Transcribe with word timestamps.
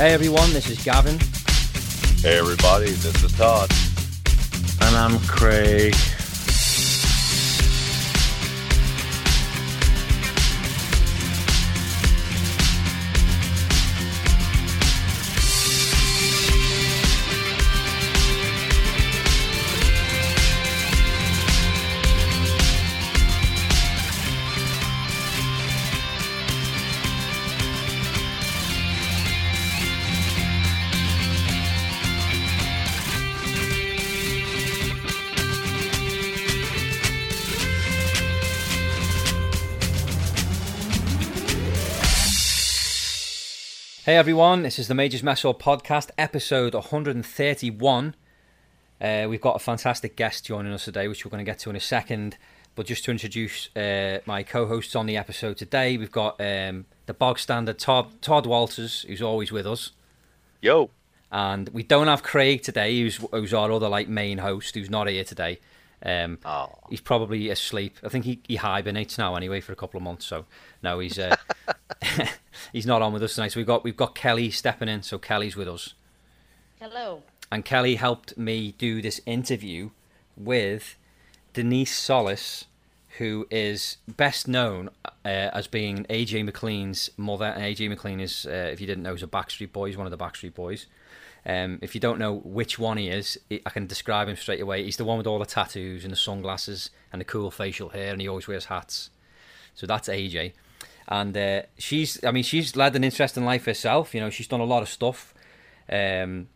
Hey 0.00 0.14
everyone, 0.14 0.50
this 0.54 0.70
is 0.70 0.82
Gavin. 0.82 1.18
Hey 2.22 2.38
everybody, 2.38 2.86
this 2.86 3.22
is 3.22 3.32
Todd. 3.32 3.70
And 4.80 4.96
I'm 4.96 5.18
Craig. 5.26 5.94
Hey 44.10 44.16
everyone, 44.16 44.64
this 44.64 44.80
is 44.80 44.88
the 44.88 44.94
Majors 44.96 45.22
Mess 45.22 45.42
Hall 45.42 45.54
podcast, 45.54 46.10
episode 46.18 46.74
131. 46.74 48.16
Uh, 49.00 49.26
we've 49.28 49.40
got 49.40 49.54
a 49.54 49.60
fantastic 49.60 50.16
guest 50.16 50.44
joining 50.44 50.72
us 50.72 50.86
today, 50.86 51.06
which 51.06 51.24
we're 51.24 51.30
going 51.30 51.44
to 51.44 51.48
get 51.48 51.60
to 51.60 51.70
in 51.70 51.76
a 51.76 51.80
second. 51.80 52.36
But 52.74 52.86
just 52.86 53.04
to 53.04 53.12
introduce 53.12 53.68
uh, 53.76 54.18
my 54.26 54.42
co-hosts 54.42 54.96
on 54.96 55.06
the 55.06 55.16
episode 55.16 55.58
today, 55.58 55.96
we've 55.96 56.10
got 56.10 56.40
um, 56.40 56.86
the 57.06 57.14
bog 57.14 57.38
standard 57.38 57.78
Todd, 57.78 58.20
Todd 58.20 58.46
Walters, 58.46 59.02
who's 59.02 59.22
always 59.22 59.52
with 59.52 59.64
us, 59.64 59.92
Yo. 60.60 60.90
and 61.30 61.68
we 61.68 61.84
don't 61.84 62.08
have 62.08 62.24
Craig 62.24 62.62
today, 62.62 62.98
who's, 62.98 63.18
who's 63.30 63.54
our 63.54 63.70
other 63.70 63.88
like 63.88 64.08
main 64.08 64.38
host, 64.38 64.74
who's 64.74 64.90
not 64.90 65.06
here 65.06 65.22
today. 65.22 65.60
Um, 66.04 66.38
Oh. 66.44 66.70
he's 66.88 67.00
probably 67.00 67.50
asleep. 67.50 67.98
I 68.02 68.08
think 68.08 68.24
he, 68.24 68.40
he 68.48 68.56
hibernates 68.56 69.18
now 69.18 69.34
anyway 69.36 69.60
for 69.60 69.72
a 69.72 69.76
couple 69.76 69.98
of 69.98 70.02
months. 70.04 70.24
So 70.26 70.46
no, 70.82 70.98
he's 70.98 71.18
uh, 71.18 71.36
he's 72.72 72.86
not 72.86 73.02
on 73.02 73.12
with 73.12 73.22
us 73.22 73.34
tonight. 73.34 73.52
So 73.52 73.60
we've 73.60 73.66
got 73.66 73.84
we've 73.84 73.96
got 73.96 74.14
Kelly 74.14 74.50
stepping 74.50 74.88
in. 74.88 75.02
So 75.02 75.18
Kelly's 75.18 75.56
with 75.56 75.68
us, 75.68 75.94
Hello. 76.80 77.22
and 77.52 77.64
Kelly 77.64 77.96
helped 77.96 78.36
me 78.38 78.74
do 78.78 79.02
this 79.02 79.20
interview 79.26 79.90
with 80.36 80.96
Denise 81.52 81.94
Solis, 81.96 82.64
who 83.18 83.46
is 83.50 83.98
best 84.08 84.48
known 84.48 84.88
uh, 85.04 85.28
as 85.52 85.66
being 85.66 86.04
AJ 86.04 86.44
McLean's 86.50 87.10
mother. 87.16 87.46
And 87.46 87.62
AJ 87.62 87.88
McLean 87.90 88.20
is, 88.20 88.46
uh, 88.46 88.70
if 88.72 88.80
you 88.80 88.86
didn't 88.86 89.02
know, 89.02 89.14
is 89.14 89.22
a 89.22 89.26
Backstreet 89.26 89.72
Boy. 89.72 89.88
He's 89.88 89.96
one 89.96 90.06
of 90.06 90.10
the 90.16 90.24
Backstreet 90.24 90.54
Boys. 90.54 90.86
Um, 91.46 91.78
if 91.80 91.94
you 91.94 92.00
don't 92.00 92.18
know 92.18 92.34
which 92.44 92.78
one 92.78 92.98
he 92.98 93.08
is, 93.08 93.38
I 93.50 93.70
can 93.70 93.86
describe 93.86 94.28
him 94.28 94.36
straight 94.36 94.60
away. 94.60 94.84
He's 94.84 94.98
the 94.98 95.04
one 95.04 95.18
with 95.18 95.26
all 95.26 95.38
the 95.38 95.46
tattoos 95.46 96.04
and 96.04 96.12
the 96.12 96.16
sunglasses 96.16 96.90
and 97.12 97.20
the 97.20 97.24
cool 97.24 97.50
facial 97.50 97.90
hair, 97.90 98.12
and 98.12 98.20
he 98.20 98.28
always 98.28 98.46
wears 98.46 98.66
hats. 98.66 99.10
So 99.74 99.86
that's 99.86 100.08
AJ, 100.08 100.52
and 101.08 101.36
uh, 101.36 101.62
she's. 101.78 102.22
I 102.24 102.30
mean, 102.30 102.42
she's 102.42 102.76
led 102.76 102.94
an 102.96 103.04
interesting 103.04 103.44
life 103.44 103.64
herself. 103.64 104.14
You 104.14 104.20
know, 104.20 104.30
she's 104.30 104.48
done 104.48 104.60
a 104.60 104.64
lot 104.64 104.82
of 104.82 104.88
stuff. 104.88 105.32
Um, 105.88 106.48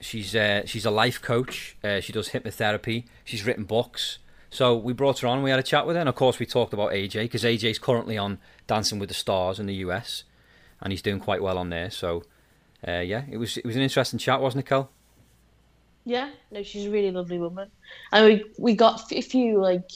she's 0.00 0.34
uh, 0.34 0.62
she's 0.66 0.84
a 0.84 0.90
life 0.90 1.22
coach. 1.22 1.76
Uh, 1.84 2.00
she 2.00 2.12
does 2.12 2.30
hypnotherapy. 2.30 3.04
She's 3.24 3.46
written 3.46 3.64
books. 3.64 4.18
So 4.50 4.76
we 4.76 4.92
brought 4.92 5.20
her 5.20 5.28
on. 5.28 5.42
We 5.42 5.50
had 5.50 5.60
a 5.60 5.62
chat 5.62 5.86
with 5.86 5.96
her, 5.96 6.00
and 6.00 6.08
of 6.08 6.14
course 6.14 6.38
we 6.38 6.46
talked 6.46 6.72
about 6.72 6.90
AJ 6.90 7.22
because 7.22 7.44
AJ's 7.44 7.78
currently 7.78 8.18
on 8.18 8.38
Dancing 8.66 8.98
with 8.98 9.08
the 9.08 9.14
Stars 9.14 9.58
in 9.58 9.66
the 9.66 9.76
US, 9.76 10.24
and 10.80 10.92
he's 10.92 11.02
doing 11.02 11.20
quite 11.20 11.42
well 11.42 11.56
on 11.56 11.70
there. 11.70 11.90
So 11.90 12.24
uh, 12.86 13.00
yeah, 13.00 13.22
it 13.30 13.36
was 13.36 13.56
it 13.58 13.64
was 13.64 13.76
an 13.76 13.82
interesting 13.82 14.18
chat, 14.18 14.40
wasn't 14.40 14.64
it, 14.64 14.68
Kel? 14.68 14.90
Yeah, 16.04 16.30
no, 16.50 16.62
she's 16.62 16.86
a 16.86 16.90
really 16.90 17.10
lovely 17.12 17.38
woman, 17.38 17.70
and 18.12 18.24
we 18.26 18.44
we 18.58 18.74
got 18.74 19.10
a 19.12 19.20
few 19.20 19.60
like 19.60 19.88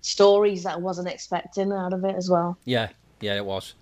stories 0.00 0.62
that 0.62 0.74
I 0.74 0.78
wasn't 0.78 1.08
expecting 1.08 1.72
out 1.72 1.92
of 1.92 2.04
it 2.04 2.16
as 2.16 2.30
well. 2.30 2.56
Yeah, 2.64 2.88
yeah, 3.20 3.34
it 3.36 3.44
was. 3.44 3.74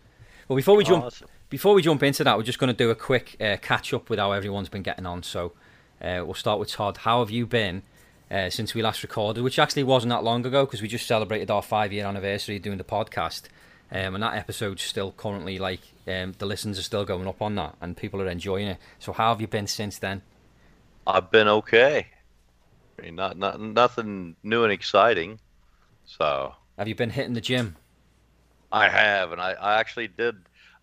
Well, 0.48 0.56
before 0.56 0.76
we 0.76 0.84
jump 0.84 1.04
Awesome. 1.04 1.28
before 1.50 1.74
we 1.74 1.82
jump 1.82 2.02
into 2.02 2.24
that, 2.24 2.36
we're 2.36 2.42
just 2.42 2.58
going 2.58 2.74
to 2.74 2.76
do 2.76 2.90
a 2.90 2.94
quick 2.94 3.36
uh, 3.40 3.56
catch 3.60 3.92
up 3.94 4.10
with 4.10 4.18
how 4.18 4.32
everyone's 4.32 4.68
been 4.68 4.82
getting 4.82 5.06
on. 5.06 5.22
So 5.22 5.52
uh, 6.02 6.22
we'll 6.24 6.34
start 6.34 6.58
with 6.58 6.70
Todd. 6.70 6.98
How 6.98 7.20
have 7.20 7.30
you 7.30 7.46
been 7.46 7.82
uh, 8.30 8.50
since 8.50 8.74
we 8.74 8.82
last 8.82 9.02
recorded? 9.02 9.42
Which 9.44 9.58
actually 9.58 9.84
wasn't 9.84 10.10
that 10.10 10.24
long 10.24 10.44
ago 10.44 10.64
because 10.64 10.82
we 10.82 10.88
just 10.88 11.06
celebrated 11.06 11.50
our 11.50 11.62
five 11.62 11.92
year 11.92 12.06
anniversary 12.06 12.58
doing 12.58 12.78
the 12.78 12.84
podcast. 12.84 13.42
Um, 13.92 14.14
and 14.14 14.22
that 14.22 14.34
episode's 14.34 14.82
still 14.82 15.12
currently 15.12 15.58
like 15.58 15.80
um, 16.06 16.34
the 16.38 16.46
listens 16.46 16.78
are 16.78 16.82
still 16.82 17.04
going 17.04 17.26
up 17.28 17.40
on 17.40 17.54
that, 17.56 17.76
and 17.80 17.96
people 17.96 18.20
are 18.20 18.28
enjoying 18.28 18.68
it. 18.68 18.78
So 18.98 19.12
how 19.12 19.28
have 19.28 19.40
you 19.40 19.46
been 19.46 19.66
since 19.66 19.98
then? 19.98 20.22
I've 21.06 21.30
been 21.30 21.48
okay. 21.48 22.08
I 22.98 23.02
mean, 23.02 23.16
not, 23.16 23.36
not 23.36 23.60
nothing 23.60 24.36
new 24.42 24.64
and 24.64 24.72
exciting. 24.72 25.38
So 26.06 26.54
Have 26.78 26.88
you 26.88 26.94
been 26.94 27.10
hitting 27.10 27.34
the 27.34 27.40
gym? 27.40 27.76
I 28.72 28.88
have, 28.88 29.32
and 29.32 29.40
I, 29.40 29.52
I 29.52 29.78
actually 29.78 30.08
did 30.08 30.36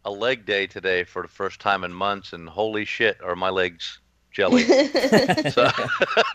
a 0.05 0.11
leg 0.11 0.45
day 0.45 0.67
today 0.67 1.03
for 1.03 1.21
the 1.21 1.27
first 1.27 1.59
time 1.59 1.83
in 1.83 1.93
months, 1.93 2.33
and 2.33 2.47
holy 2.47 2.85
shit, 2.85 3.21
are 3.21 3.35
my 3.35 3.49
legs 3.49 3.99
jelly? 4.31 4.63
so, 5.51 5.69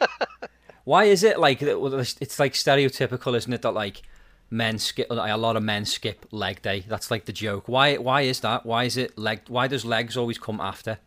Why 0.84 1.04
is 1.04 1.24
it 1.24 1.40
like 1.40 1.62
it's 1.62 2.38
like 2.38 2.52
stereotypical, 2.52 3.36
isn't 3.36 3.52
it? 3.52 3.62
That 3.62 3.72
like 3.72 4.02
men 4.50 4.78
skip 4.78 5.06
a 5.10 5.36
lot 5.36 5.56
of 5.56 5.62
men 5.62 5.84
skip 5.84 6.26
leg 6.30 6.62
day. 6.62 6.84
That's 6.88 7.10
like 7.10 7.24
the 7.24 7.32
joke. 7.32 7.68
Why? 7.68 7.96
Why 7.96 8.22
is 8.22 8.40
that? 8.40 8.64
Why 8.66 8.84
is 8.84 8.96
it 8.96 9.18
leg? 9.18 9.42
Why 9.48 9.66
does 9.66 9.84
legs 9.84 10.16
always 10.16 10.38
come 10.38 10.60
after? 10.60 10.98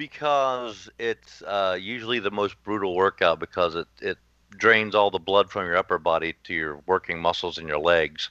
because 0.00 0.88
it's 0.98 1.42
uh, 1.42 1.76
usually 1.78 2.20
the 2.20 2.30
most 2.30 2.56
brutal 2.62 2.94
workout 2.94 3.38
because 3.38 3.74
it, 3.74 3.86
it 4.00 4.16
drains 4.48 4.94
all 4.94 5.10
the 5.10 5.18
blood 5.18 5.50
from 5.50 5.66
your 5.66 5.76
upper 5.76 5.98
body 5.98 6.34
to 6.42 6.54
your 6.54 6.80
working 6.86 7.20
muscles 7.20 7.58
in 7.58 7.68
your 7.68 7.78
legs, 7.78 8.30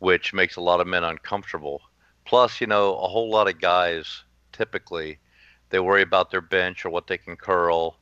which 0.00 0.34
makes 0.34 0.56
a 0.56 0.60
lot 0.60 0.78
of 0.78 0.86
men 0.86 1.02
uncomfortable. 1.02 1.80
Plus, 2.26 2.60
you 2.60 2.66
know, 2.66 2.98
a 2.98 3.08
whole 3.08 3.30
lot 3.30 3.48
of 3.48 3.58
guys 3.58 4.24
typically 4.52 5.18
they 5.70 5.80
worry 5.80 6.02
about 6.02 6.30
their 6.30 6.42
bench 6.42 6.84
or 6.84 6.90
what 6.90 7.06
they 7.06 7.16
can 7.16 7.34
curl. 7.34 7.96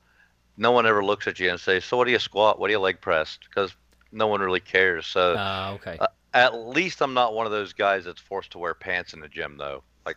No 0.56 0.72
one 0.72 0.84
ever 0.84 1.04
looks 1.04 1.28
at 1.28 1.38
you 1.38 1.50
and 1.50 1.60
says, 1.60 1.84
"So 1.84 1.96
what 1.96 2.06
do 2.06 2.10
you 2.10 2.18
squat? 2.18 2.58
What 2.58 2.66
do 2.66 2.72
you 2.72 2.80
leg 2.80 3.00
press?" 3.00 3.38
Because 3.48 3.76
no 4.12 4.26
one 4.26 4.40
really 4.40 4.60
cares. 4.60 5.06
So 5.06 5.34
Ah, 5.36 5.72
okay. 5.72 5.96
uh, 5.98 6.08
at 6.34 6.54
least 6.54 7.00
I'm 7.00 7.14
not 7.14 7.34
one 7.34 7.46
of 7.46 7.52
those 7.52 7.72
guys 7.72 8.04
that's 8.04 8.20
forced 8.20 8.52
to 8.52 8.58
wear 8.58 8.74
pants 8.74 9.12
in 9.14 9.20
the 9.20 9.28
gym, 9.28 9.56
though. 9.56 9.82
Like 10.06 10.16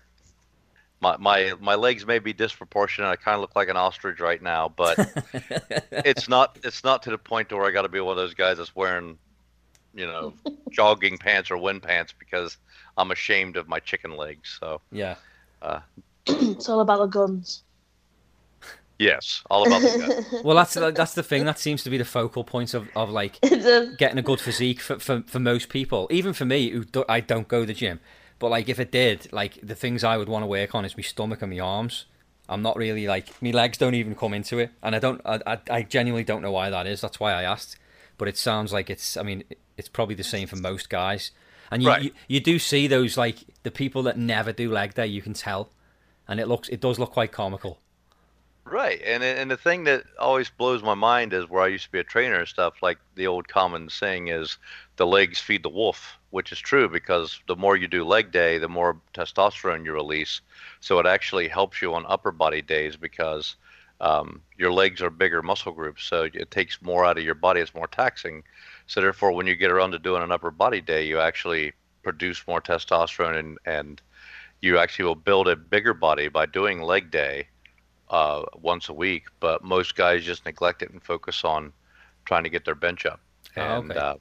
my 0.99 1.17
my 1.17 1.53
my 1.59 1.75
legs 1.75 2.05
may 2.05 2.19
be 2.19 2.33
disproportionate. 2.33 3.09
I 3.09 3.15
kind 3.15 3.35
of 3.35 3.41
look 3.41 3.55
like 3.55 3.69
an 3.69 3.77
ostrich 3.77 4.19
right 4.19 4.41
now, 4.41 4.69
but 4.69 4.97
it's 5.91 6.27
not 6.29 6.57
it's 6.63 6.83
not 6.83 7.03
to 7.03 7.11
the 7.11 7.17
point 7.17 7.49
to 7.49 7.55
where 7.55 7.65
I 7.65 7.71
got 7.71 7.83
to 7.83 7.89
be 7.89 7.99
one 7.99 8.11
of 8.11 8.17
those 8.17 8.33
guys 8.33 8.57
that's 8.57 8.75
wearing, 8.75 9.17
you 9.93 10.05
know, 10.05 10.33
jogging 10.71 11.17
pants 11.17 11.49
or 11.51 11.57
wind 11.57 11.81
pants 11.83 12.13
because 12.17 12.57
I'm 12.97 13.11
ashamed 13.11 13.57
of 13.57 13.67
my 13.67 13.79
chicken 13.79 14.15
legs. 14.17 14.57
So 14.59 14.81
yeah. 14.91 15.15
it's 16.27 16.69
all 16.69 16.81
about 16.81 16.99
the 16.99 17.07
guns. 17.07 17.63
Yes, 19.01 19.41
all 19.49 19.65
about 19.67 19.81
the 19.81 20.41
Well, 20.43 20.55
that's 20.55 20.73
that's 20.75 21.13
the 21.13 21.23
thing. 21.23 21.45
That 21.45 21.59
seems 21.59 21.83
to 21.83 21.89
be 21.89 21.97
the 21.97 22.05
focal 22.05 22.43
point 22.43 22.73
of, 22.73 22.87
of 22.95 23.09
like 23.09 23.37
a- 23.43 23.93
getting 23.97 24.17
a 24.17 24.21
good 24.21 24.39
physique 24.39 24.79
for, 24.81 24.99
for, 24.99 25.23
for 25.27 25.39
most 25.39 25.69
people. 25.69 26.07
Even 26.11 26.33
for 26.33 26.45
me, 26.45 26.69
who 26.69 26.83
do, 26.85 27.03
I 27.09 27.19
don't 27.19 27.47
go 27.47 27.61
to 27.61 27.65
the 27.65 27.73
gym, 27.73 27.99
but 28.39 28.49
like 28.51 28.69
if 28.69 28.79
it 28.79 28.91
did, 28.91 29.27
like 29.31 29.59
the 29.61 29.75
things 29.75 30.03
I 30.03 30.17
would 30.17 30.29
want 30.29 30.43
to 30.43 30.47
work 30.47 30.73
on 30.75 30.85
is 30.85 30.95
my 30.97 31.03
stomach 31.03 31.41
and 31.41 31.51
my 31.51 31.59
arms. 31.59 32.05
I'm 32.49 32.61
not 32.61 32.75
really 32.75 33.07
like 33.07 33.41
my 33.41 33.51
legs 33.51 33.77
don't 33.77 33.95
even 33.95 34.13
come 34.15 34.33
into 34.33 34.59
it, 34.59 34.71
and 34.83 34.95
I 34.95 34.99
don't. 34.99 35.21
I, 35.25 35.39
I, 35.47 35.59
I 35.69 35.81
genuinely 35.83 36.23
don't 36.25 36.41
know 36.41 36.51
why 36.51 36.69
that 36.69 36.85
is. 36.87 36.99
That's 37.01 37.19
why 37.19 37.31
I 37.33 37.43
asked. 37.43 37.77
But 38.17 38.27
it 38.27 38.37
sounds 38.37 38.73
like 38.73 38.89
it's. 38.89 39.15
I 39.17 39.23
mean, 39.23 39.43
it's 39.77 39.87
probably 39.89 40.15
the 40.15 40.23
same 40.23 40.47
for 40.47 40.57
most 40.57 40.89
guys. 40.89 41.31
And 41.71 41.81
you, 41.81 41.87
Right. 41.87 42.03
you 42.03 42.11
you 42.27 42.39
do 42.41 42.59
see 42.59 42.87
those 42.87 43.15
like 43.17 43.37
the 43.63 43.71
people 43.71 44.03
that 44.03 44.17
never 44.17 44.51
do 44.51 44.69
leg 44.69 44.95
day. 44.95 45.07
You 45.07 45.21
can 45.21 45.33
tell, 45.33 45.69
and 46.27 46.39
it 46.41 46.47
looks 46.49 46.67
it 46.67 46.81
does 46.81 46.99
look 46.99 47.11
quite 47.13 47.31
comical. 47.31 47.79
Right, 48.65 48.99
and 49.03 49.23
and 49.23 49.51
the 49.51 49.57
thing 49.57 49.83
that 49.83 50.05
always 50.17 50.49
blows 50.49 50.81
my 50.81 50.95
mind 50.95 51.31
is 51.33 51.47
where 51.49 51.61
I 51.61 51.67
used 51.67 51.85
to 51.85 51.91
be 51.91 51.99
a 51.99 52.03
trainer 52.03 52.39
and 52.39 52.47
stuff. 52.47 52.81
Like 52.81 52.97
the 53.15 53.27
old 53.27 53.47
common 53.47 53.89
saying 53.89 54.29
is, 54.29 54.57
"The 54.95 55.05
legs 55.05 55.39
feed 55.39 55.61
the 55.63 55.69
wolf," 55.69 56.17
which 56.31 56.51
is 56.51 56.59
true 56.59 56.89
because 56.89 57.39
the 57.47 57.55
more 57.55 57.75
you 57.77 57.87
do 57.87 58.03
leg 58.03 58.31
day, 58.31 58.57
the 58.57 58.67
more 58.69 58.99
testosterone 59.13 59.85
you 59.85 59.93
release. 59.93 60.41
So 60.79 60.97
it 60.99 61.05
actually 61.05 61.49
helps 61.49 61.81
you 61.81 61.93
on 61.93 62.05
upper 62.07 62.31
body 62.31 62.61
days 62.63 62.95
because 62.95 63.57
um, 63.99 64.41
your 64.57 64.71
legs 64.71 65.01
are 65.01 65.11
bigger 65.11 65.43
muscle 65.43 65.73
groups, 65.73 66.03
so 66.03 66.23
it 66.33 66.49
takes 66.51 66.81
more 66.81 67.05
out 67.05 67.17
of 67.19 67.23
your 67.23 67.35
body. 67.35 67.61
It's 67.61 67.75
more 67.75 67.87
taxing. 67.87 68.43
So 68.87 69.01
therefore, 69.01 69.33
when 69.33 69.47
you 69.47 69.55
get 69.55 69.71
around 69.71 69.91
to 69.91 69.99
doing 69.99 70.23
an 70.23 70.31
upper 70.31 70.51
body 70.51 70.81
day, 70.81 71.03
you 71.05 71.19
actually 71.19 71.73
produce 72.03 72.47
more 72.47 72.61
testosterone 72.61 73.37
and 73.37 73.59
and 73.65 74.01
you 74.61 74.77
actually 74.77 75.05
will 75.05 75.15
build 75.15 75.47
a 75.47 75.55
bigger 75.55 75.93
body 75.93 76.27
by 76.27 76.45
doing 76.45 76.81
leg 76.81 77.11
day 77.11 77.47
uh, 78.11 78.43
once 78.55 78.89
a 78.89 78.93
week, 78.93 79.25
but 79.41 79.63
most 79.63 79.95
guys 79.95 80.25
just 80.25 80.45
neglect 80.45 80.83
it 80.83 80.91
and 80.91 81.03
focus 81.03 81.45
on 81.45 81.73
trying 82.25 82.43
to 82.43 82.49
get 82.51 82.65
their 82.65 82.75
bench 82.75 83.07
up. 83.07 83.21
Oh, 83.57 83.77
And 83.77 83.89
okay. 83.89 83.99
uh, 83.99 84.15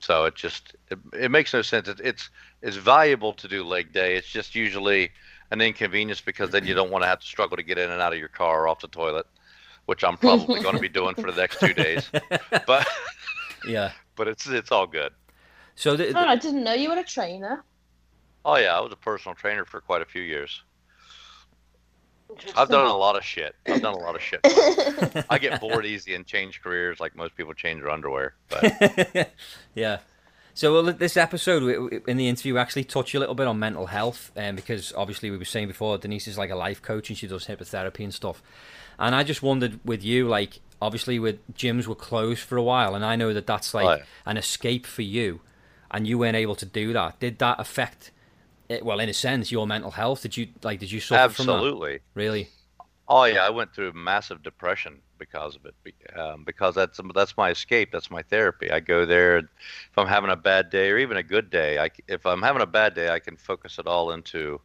so 0.00 0.26
it 0.26 0.36
just 0.36 0.76
it, 0.90 0.98
it 1.14 1.30
makes 1.32 1.54
no 1.54 1.62
sense. 1.62 1.88
It, 1.88 2.00
it's 2.04 2.30
it's 2.62 2.76
valuable 2.76 3.34
to 3.34 3.48
do 3.48 3.64
leg 3.64 3.92
day. 3.92 4.16
It's 4.16 4.28
just 4.28 4.54
usually 4.56 5.10
an 5.52 5.60
inconvenience 5.62 6.22
because 6.22 6.50
then 6.50 6.66
you 6.66 6.74
don't 6.74 6.90
want 6.90 7.04
to 7.04 7.08
have 7.08 7.20
to 7.20 7.26
struggle 7.26 7.56
to 7.58 7.64
get 7.64 7.78
in 7.78 7.90
and 7.90 8.02
out 8.02 8.12
of 8.14 8.20
your 8.20 8.28
car 8.28 8.62
or 8.62 8.68
off 8.68 8.80
the 8.80 8.88
toilet, 8.88 9.26
which 9.86 10.04
I'm 10.04 10.18
probably 10.18 10.60
going 10.60 10.74
to 10.74 10.80
be 10.80 10.88
doing 10.90 11.16
for 11.16 11.32
the 11.32 11.40
next 11.40 11.60
two 11.60 11.74
days. 11.74 12.10
But 12.66 12.86
Yeah. 13.64 13.92
but 14.16 14.28
it's 14.28 14.46
it's 14.48 14.72
all 14.72 14.86
good. 14.86 15.12
So 15.76 15.96
the, 15.96 16.14
Oh, 16.14 16.24
I 16.26 16.36
didn't 16.36 16.64
know 16.64 16.74
you 16.74 16.90
were 16.90 16.98
a 16.98 17.04
trainer. 17.04 17.64
Oh 18.44 18.56
yeah, 18.56 18.76
I 18.76 18.80
was 18.80 18.92
a 18.92 18.96
personal 18.96 19.34
trainer 19.34 19.64
for 19.64 19.80
quite 19.80 20.02
a 20.02 20.06
few 20.06 20.22
years. 20.22 20.62
I've 22.56 22.68
done 22.68 22.86
a 22.86 22.96
lot 22.96 23.16
of 23.16 23.24
shit. 23.24 23.54
I've 23.66 23.82
done 23.82 23.94
a 23.94 23.98
lot 23.98 24.14
of 24.14 24.22
shit. 24.22 24.40
I 25.28 25.38
get 25.38 25.60
bored 25.62 25.86
easy 25.86 26.14
and 26.14 26.26
change 26.26 26.62
careers 26.62 27.00
like 27.00 27.14
most 27.16 27.36
people 27.36 27.54
change 27.54 27.80
their 27.82 27.90
underwear. 27.90 28.34
But 28.48 29.32
yeah. 29.74 29.98
So 30.54 30.72
well, 30.72 30.92
this 30.92 31.16
episode 31.16 32.02
in 32.06 32.16
the 32.16 32.28
interview, 32.28 32.54
we 32.54 32.60
actually 32.60 32.84
touch 32.84 33.14
a 33.14 33.18
little 33.20 33.34
bit 33.36 33.46
on 33.46 33.58
mental 33.58 33.86
health, 33.86 34.32
um, 34.36 34.56
because 34.56 34.92
obviously 34.96 35.30
we 35.30 35.38
were 35.38 35.44
saying 35.44 35.68
before 35.68 35.96
Denise 35.96 36.26
is 36.28 36.36
like 36.36 36.50
a 36.50 36.56
life 36.56 36.82
coach 36.82 37.08
and 37.08 37.16
she 37.16 37.26
does 37.26 37.46
hypnotherapy 37.46 38.00
and 38.04 38.12
stuff. 38.12 38.42
And 38.98 39.14
I 39.14 39.22
just 39.22 39.42
wondered 39.42 39.80
with 39.84 40.04
you, 40.04 40.28
like 40.28 40.60
obviously 40.82 41.18
with 41.18 41.38
gyms 41.54 41.86
were 41.86 41.94
closed 41.94 42.40
for 42.40 42.56
a 42.58 42.62
while, 42.62 42.94
and 42.94 43.04
I 43.04 43.16
know 43.16 43.32
that 43.32 43.46
that's 43.46 43.72
like 43.72 43.86
Oh, 43.86 43.94
yeah. 43.94 44.02
an 44.26 44.36
escape 44.36 44.86
for 44.86 45.02
you, 45.02 45.40
and 45.90 46.06
you 46.06 46.18
weren't 46.18 46.36
able 46.36 46.56
to 46.56 46.66
do 46.66 46.92
that. 46.92 47.20
Did 47.20 47.38
that 47.38 47.58
affect? 47.60 48.10
It, 48.70 48.84
well, 48.84 49.00
in 49.00 49.08
a 49.08 49.12
sense, 49.12 49.50
your 49.50 49.66
mental 49.66 49.90
health. 49.90 50.22
Did 50.22 50.36
you 50.36 50.46
like? 50.62 50.78
Did 50.78 50.92
you 50.92 51.00
suffer 51.00 51.28
from 51.28 51.48
that? 51.48 51.54
absolutely. 51.54 51.98
Really? 52.14 52.48
Oh 53.08 53.24
yeah, 53.24 53.44
I 53.44 53.50
went 53.50 53.74
through 53.74 53.92
massive 53.94 54.44
depression 54.44 55.00
because 55.18 55.56
of 55.56 55.66
it. 55.66 55.74
Um, 56.16 56.44
because 56.44 56.76
that's 56.76 57.00
that's 57.12 57.36
my 57.36 57.50
escape. 57.50 57.90
That's 57.90 58.12
my 58.12 58.22
therapy. 58.22 58.70
I 58.70 58.78
go 58.78 59.04
there. 59.04 59.38
If 59.38 59.98
I'm 59.98 60.06
having 60.06 60.30
a 60.30 60.36
bad 60.36 60.70
day 60.70 60.88
or 60.88 60.98
even 60.98 61.16
a 61.16 61.22
good 61.24 61.50
day, 61.50 61.80
I 61.80 61.90
if 62.06 62.24
I'm 62.24 62.42
having 62.42 62.62
a 62.62 62.66
bad 62.66 62.94
day, 62.94 63.10
I 63.10 63.18
can 63.18 63.36
focus 63.36 63.80
it 63.80 63.88
all 63.88 64.12
into, 64.12 64.60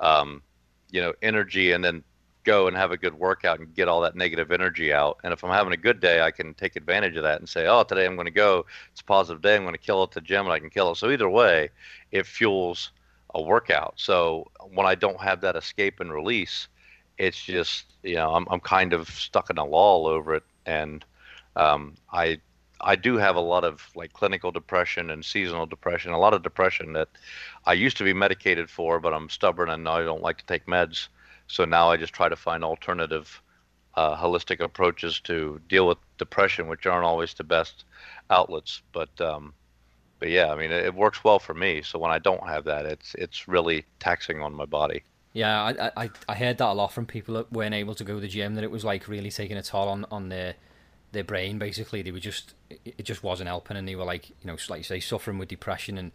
um, 0.00 0.42
you 0.90 1.00
know, 1.00 1.12
energy, 1.22 1.70
and 1.70 1.84
then 1.84 2.02
go 2.42 2.66
and 2.66 2.76
have 2.76 2.90
a 2.90 2.96
good 2.96 3.14
workout 3.14 3.60
and 3.60 3.72
get 3.72 3.86
all 3.86 4.00
that 4.00 4.16
negative 4.16 4.50
energy 4.50 4.92
out. 4.92 5.18
And 5.22 5.32
if 5.32 5.44
I'm 5.44 5.52
having 5.52 5.72
a 5.72 5.76
good 5.76 6.00
day, 6.00 6.22
I 6.22 6.32
can 6.32 6.54
take 6.54 6.74
advantage 6.74 7.16
of 7.16 7.22
that 7.22 7.38
and 7.38 7.48
say, 7.48 7.68
oh, 7.68 7.84
today 7.84 8.04
I'm 8.04 8.16
going 8.16 8.26
to 8.26 8.32
go. 8.32 8.66
It's 8.90 9.02
a 9.02 9.04
positive 9.04 9.42
day. 9.42 9.54
I'm 9.54 9.62
going 9.62 9.74
to 9.74 9.78
kill 9.78 10.00
it 10.02 10.06
at 10.08 10.10
the 10.12 10.20
gym, 10.22 10.46
and 10.46 10.52
I 10.52 10.58
can 10.58 10.70
kill 10.70 10.90
it. 10.90 10.96
So 10.96 11.10
either 11.10 11.28
way, 11.28 11.70
it 12.10 12.26
fuels 12.26 12.90
a 13.34 13.42
workout. 13.42 13.94
So 13.96 14.50
when 14.72 14.86
I 14.86 14.94
don't 14.94 15.20
have 15.20 15.40
that 15.42 15.56
escape 15.56 16.00
and 16.00 16.12
release 16.12 16.68
it's 17.18 17.42
just 17.42 17.84
you 18.02 18.14
know 18.14 18.32
I'm 18.32 18.46
I'm 18.50 18.60
kind 18.60 18.92
of 18.92 19.08
stuck 19.08 19.50
in 19.50 19.58
a 19.58 19.64
lull 19.64 20.06
over 20.06 20.34
it, 20.36 20.44
and 20.64 21.04
um, 21.56 21.96
I 22.12 22.40
I 22.80 22.96
do 22.96 23.16
have 23.16 23.36
a 23.36 23.40
lot 23.40 23.64
of 23.64 23.82
like 23.96 24.12
clinical 24.12 24.52
depression 24.52 25.10
and 25.10 25.24
seasonal 25.24 25.66
depression, 25.66 26.12
a 26.12 26.18
lot 26.18 26.34
of 26.34 26.42
depression 26.42 26.92
that 26.94 27.08
I 27.66 27.72
used 27.72 27.96
to 27.98 28.04
be 28.04 28.14
medicated 28.14 28.70
for, 28.70 29.00
but 29.00 29.12
I'm 29.12 29.28
stubborn 29.28 29.68
and 29.68 29.88
I 29.88 30.04
don't 30.04 30.22
like 30.22 30.38
to 30.38 30.46
take 30.46 30.66
meds. 30.66 31.08
So 31.48 31.64
now 31.64 31.90
I 31.90 31.96
just 31.96 32.12
try 32.12 32.28
to 32.28 32.36
find 32.36 32.62
alternative, 32.62 33.42
uh, 33.94 34.16
holistic 34.16 34.60
approaches 34.60 35.18
to 35.20 35.60
deal 35.68 35.88
with 35.88 35.98
depression, 36.18 36.68
which 36.68 36.86
aren't 36.86 37.04
always 37.04 37.34
the 37.34 37.42
best 37.42 37.84
outlets. 38.30 38.82
But 38.92 39.20
um, 39.20 39.54
but 40.18 40.30
yeah, 40.30 40.50
I 40.52 40.56
mean 40.56 40.70
it, 40.72 40.84
it 40.86 40.94
works 40.94 41.22
well 41.24 41.38
for 41.38 41.54
me. 41.54 41.82
So 41.82 41.98
when 41.98 42.10
I 42.10 42.18
don't 42.18 42.46
have 42.46 42.64
that, 42.64 42.86
it's 42.86 43.14
it's 43.14 43.48
really 43.48 43.84
taxing 44.00 44.40
on 44.42 44.54
my 44.54 44.64
body. 44.66 45.02
Yeah, 45.32 45.62
I, 45.96 46.04
I 46.04 46.10
I 46.28 46.34
heard 46.34 46.58
that 46.58 46.68
a 46.68 46.72
lot 46.72 46.92
from 46.92 47.06
people 47.06 47.34
that 47.34 47.52
weren't 47.52 47.74
able 47.74 47.94
to 47.94 48.04
go 48.04 48.14
to 48.14 48.20
the 48.20 48.28
gym. 48.28 48.54
That 48.54 48.64
it 48.64 48.70
was 48.70 48.84
like 48.84 49.06
really 49.08 49.30
taking 49.30 49.56
a 49.56 49.62
toll 49.62 49.88
on 49.88 50.04
on 50.10 50.28
their 50.30 50.54
their 51.12 51.24
brain. 51.24 51.58
Basically, 51.58 52.02
they 52.02 52.10
were 52.10 52.18
just 52.18 52.54
it 52.70 53.04
just 53.04 53.22
wasn't 53.22 53.48
helping, 53.48 53.76
and 53.76 53.86
they 53.86 53.94
were 53.94 54.04
like 54.04 54.30
you 54.30 54.36
know 54.44 54.56
like 54.68 54.78
you 54.78 54.84
say 54.84 55.00
suffering 55.00 55.38
with 55.38 55.48
depression 55.48 55.98
and 55.98 56.12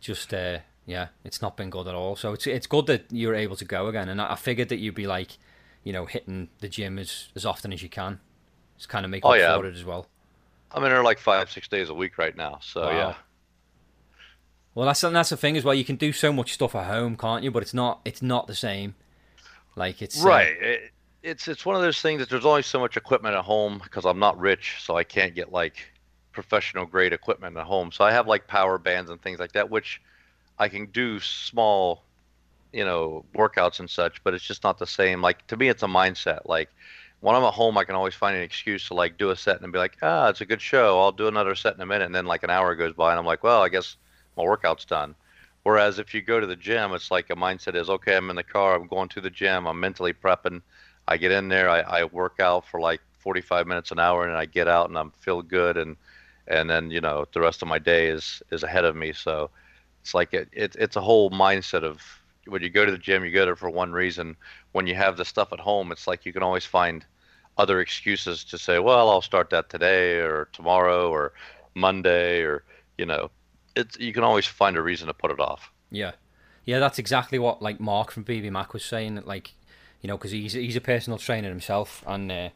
just 0.00 0.32
uh, 0.34 0.58
yeah, 0.86 1.08
it's 1.24 1.40
not 1.42 1.56
been 1.56 1.70
good 1.70 1.86
at 1.88 1.94
all. 1.94 2.14
So 2.16 2.32
it's 2.34 2.46
it's 2.46 2.66
good 2.66 2.86
that 2.86 3.04
you're 3.10 3.34
able 3.34 3.56
to 3.56 3.64
go 3.64 3.86
again, 3.88 4.08
and 4.08 4.20
I, 4.20 4.32
I 4.32 4.36
figured 4.36 4.68
that 4.68 4.76
you'd 4.78 4.94
be 4.94 5.06
like 5.06 5.38
you 5.82 5.92
know 5.92 6.06
hitting 6.06 6.48
the 6.60 6.68
gym 6.68 6.98
as 6.98 7.28
as 7.34 7.44
often 7.46 7.72
as 7.72 7.82
you 7.82 7.88
can, 7.88 8.20
just 8.76 8.88
kind 8.88 9.04
of 9.04 9.10
make 9.10 9.24
Oh, 9.24 9.30
up 9.30 9.38
yeah. 9.38 9.56
for 9.56 9.66
it 9.66 9.74
as 9.74 9.84
well. 9.84 10.06
I'm 10.70 10.84
in 10.84 10.90
there 10.90 11.02
like 11.02 11.18
five 11.18 11.50
six 11.50 11.68
days 11.68 11.88
a 11.90 11.94
week 11.94 12.16
right 12.18 12.36
now. 12.36 12.58
So 12.62 12.82
Wow. 12.82 12.90
yeah. 12.90 13.14
Well, 14.74 14.86
that's 14.86 15.00
that's 15.02 15.30
the 15.30 15.36
thing 15.36 15.56
as 15.56 15.64
well. 15.64 15.74
You 15.74 15.84
can 15.84 15.96
do 15.96 16.12
so 16.12 16.32
much 16.32 16.54
stuff 16.54 16.74
at 16.74 16.86
home, 16.86 17.16
can't 17.16 17.44
you? 17.44 17.50
But 17.50 17.62
it's 17.62 17.74
not 17.74 18.00
it's 18.04 18.22
not 18.22 18.46
the 18.46 18.54
same. 18.54 18.94
Like 19.76 20.00
it's 20.02 20.24
uh, 20.24 20.28
Right. 20.28 20.56
It, 20.60 20.92
it's 21.22 21.46
it's 21.46 21.64
one 21.64 21.76
of 21.76 21.82
those 21.82 22.00
things 22.00 22.20
that 22.20 22.28
there's 22.28 22.46
only 22.46 22.62
so 22.62 22.80
much 22.80 22.96
equipment 22.96 23.36
at 23.36 23.44
home 23.44 23.80
because 23.82 24.04
I'm 24.04 24.18
not 24.18 24.38
rich, 24.38 24.76
so 24.80 24.96
I 24.96 25.04
can't 25.04 25.34
get 25.34 25.52
like 25.52 25.92
professional 26.32 26.86
grade 26.86 27.12
equipment 27.12 27.56
at 27.56 27.64
home. 27.64 27.92
So 27.92 28.04
I 28.04 28.12
have 28.12 28.26
like 28.26 28.46
power 28.46 28.78
bands 28.78 29.10
and 29.10 29.20
things 29.20 29.38
like 29.38 29.52
that, 29.52 29.70
which 29.70 30.00
I 30.58 30.68
can 30.68 30.86
do 30.86 31.20
small, 31.20 32.02
you 32.72 32.84
know, 32.84 33.24
workouts 33.34 33.78
and 33.78 33.88
such, 33.88 34.24
but 34.24 34.34
it's 34.34 34.44
just 34.44 34.64
not 34.64 34.78
the 34.78 34.86
same. 34.86 35.20
Like 35.22 35.46
to 35.48 35.56
me, 35.56 35.68
it's 35.68 35.82
a 35.82 35.86
mindset. 35.86 36.40
Like 36.46 36.70
when 37.20 37.36
I'm 37.36 37.44
at 37.44 37.54
home, 37.54 37.78
I 37.78 37.84
can 37.84 37.94
always 37.94 38.14
find 38.14 38.36
an 38.36 38.42
excuse 38.42 38.88
to 38.88 38.94
like 38.94 39.18
do 39.18 39.30
a 39.30 39.36
set 39.36 39.60
and 39.60 39.72
be 39.72 39.78
like, 39.78 39.98
ah, 40.02 40.28
it's 40.28 40.40
a 40.40 40.46
good 40.46 40.62
show. 40.62 40.98
I'll 41.00 41.12
do 41.12 41.28
another 41.28 41.54
set 41.54 41.74
in 41.74 41.80
a 41.82 41.86
minute, 41.86 42.06
and 42.06 42.14
then 42.14 42.26
like 42.26 42.42
an 42.42 42.50
hour 42.50 42.74
goes 42.74 42.94
by, 42.94 43.10
and 43.10 43.18
I'm 43.18 43.26
like, 43.26 43.44
well, 43.44 43.62
I 43.62 43.68
guess 43.68 43.96
my 44.36 44.44
workout's 44.44 44.84
done. 44.84 45.14
Whereas 45.62 45.98
if 45.98 46.12
you 46.12 46.22
go 46.22 46.40
to 46.40 46.46
the 46.46 46.56
gym, 46.56 46.92
it's 46.92 47.10
like 47.10 47.30
a 47.30 47.36
mindset 47.36 47.76
is 47.76 47.88
okay. 47.88 48.16
I'm 48.16 48.30
in 48.30 48.36
the 48.36 48.42
car. 48.42 48.74
I'm 48.74 48.88
going 48.88 49.08
to 49.10 49.20
the 49.20 49.30
gym. 49.30 49.66
I'm 49.66 49.78
mentally 49.78 50.12
prepping. 50.12 50.60
I 51.06 51.16
get 51.16 51.30
in 51.32 51.48
there. 51.48 51.68
I, 51.68 51.80
I 51.80 52.04
work 52.04 52.40
out 52.40 52.66
for 52.66 52.80
like 52.80 53.00
45 53.18 53.66
minutes 53.66 53.92
an 53.92 54.00
hour, 54.00 54.26
and 54.26 54.36
I 54.36 54.46
get 54.46 54.66
out 54.66 54.88
and 54.88 54.98
I'm 54.98 55.10
feel 55.20 55.42
good, 55.42 55.76
and 55.76 55.96
and 56.48 56.68
then 56.68 56.90
you 56.90 57.00
know 57.00 57.26
the 57.32 57.40
rest 57.40 57.62
of 57.62 57.68
my 57.68 57.78
day 57.78 58.08
is 58.08 58.42
is 58.50 58.62
ahead 58.64 58.84
of 58.84 58.96
me. 58.96 59.12
So 59.12 59.50
it's 60.00 60.14
like 60.14 60.34
it, 60.34 60.48
it 60.52 60.76
it's 60.78 60.96
a 60.96 61.00
whole 61.00 61.30
mindset 61.30 61.84
of 61.84 62.02
when 62.46 62.62
you 62.62 62.70
go 62.70 62.84
to 62.84 62.90
the 62.90 62.98
gym, 62.98 63.24
you 63.24 63.30
go 63.30 63.44
there 63.44 63.56
for 63.56 63.70
one 63.70 63.92
reason. 63.92 64.36
When 64.72 64.86
you 64.86 64.96
have 64.96 65.16
the 65.16 65.24
stuff 65.24 65.52
at 65.52 65.60
home, 65.60 65.92
it's 65.92 66.08
like 66.08 66.26
you 66.26 66.32
can 66.32 66.42
always 66.42 66.64
find 66.64 67.04
other 67.58 67.80
excuses 67.80 68.42
to 68.44 68.58
say, 68.58 68.78
well, 68.78 69.10
I'll 69.10 69.22
start 69.22 69.50
that 69.50 69.70
today 69.70 70.18
or 70.18 70.48
tomorrow 70.52 71.10
or 71.10 71.34
Monday 71.74 72.40
or 72.40 72.64
you 72.98 73.06
know, 73.06 73.30
it's 73.76 73.98
you 73.98 74.12
can 74.12 74.22
always 74.24 74.46
find 74.46 74.76
a 74.76 74.82
reason 74.82 75.06
to 75.08 75.14
put 75.14 75.30
it 75.30 75.40
off. 75.40 75.70
Yeah, 75.90 76.12
yeah, 76.64 76.78
that's 76.78 76.98
exactly 76.98 77.38
what 77.38 77.62
like 77.62 77.80
Mark 77.80 78.10
from 78.10 78.24
BBMak 78.24 78.72
was 78.72 78.84
saying. 78.84 79.14
that, 79.16 79.26
Like, 79.26 79.52
you 80.00 80.08
know, 80.08 80.16
because 80.16 80.30
he's 80.30 80.52
he's 80.52 80.76
a 80.76 80.80
personal 80.80 81.18
trainer 81.18 81.48
himself, 81.48 82.02
and 82.06 82.30
uh, 82.32 82.48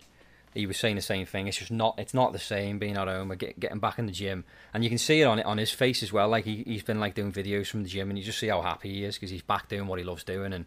he 0.54 0.66
was 0.66 0.76
saying 0.78 0.96
the 0.96 1.02
same 1.02 1.26
thing. 1.26 1.46
It's 1.48 1.58
just 1.58 1.70
not 1.70 1.98
it's 1.98 2.14
not 2.14 2.32
the 2.32 2.38
same 2.38 2.78
being 2.78 2.96
at 2.96 3.08
home 3.08 3.30
or 3.30 3.36
get, 3.36 3.58
getting 3.60 3.78
back 3.78 3.98
in 3.98 4.06
the 4.06 4.12
gym, 4.12 4.44
and 4.72 4.82
you 4.84 4.88
can 4.90 4.98
see 4.98 5.20
it 5.20 5.24
on 5.24 5.38
it 5.38 5.46
on 5.46 5.58
his 5.58 5.70
face 5.70 6.02
as 6.02 6.12
well. 6.12 6.28
Like 6.28 6.44
he 6.44 6.62
he's 6.66 6.82
been 6.82 7.00
like 7.00 7.14
doing 7.14 7.32
videos 7.32 7.66
from 7.68 7.82
the 7.82 7.88
gym, 7.88 8.08
and 8.10 8.18
you 8.18 8.24
just 8.24 8.38
see 8.38 8.48
how 8.48 8.62
happy 8.62 8.90
he 8.92 9.04
is 9.04 9.16
because 9.16 9.30
he's 9.30 9.42
back 9.42 9.68
doing 9.68 9.86
what 9.86 9.98
he 9.98 10.04
loves 10.04 10.24
doing, 10.24 10.52
and 10.52 10.66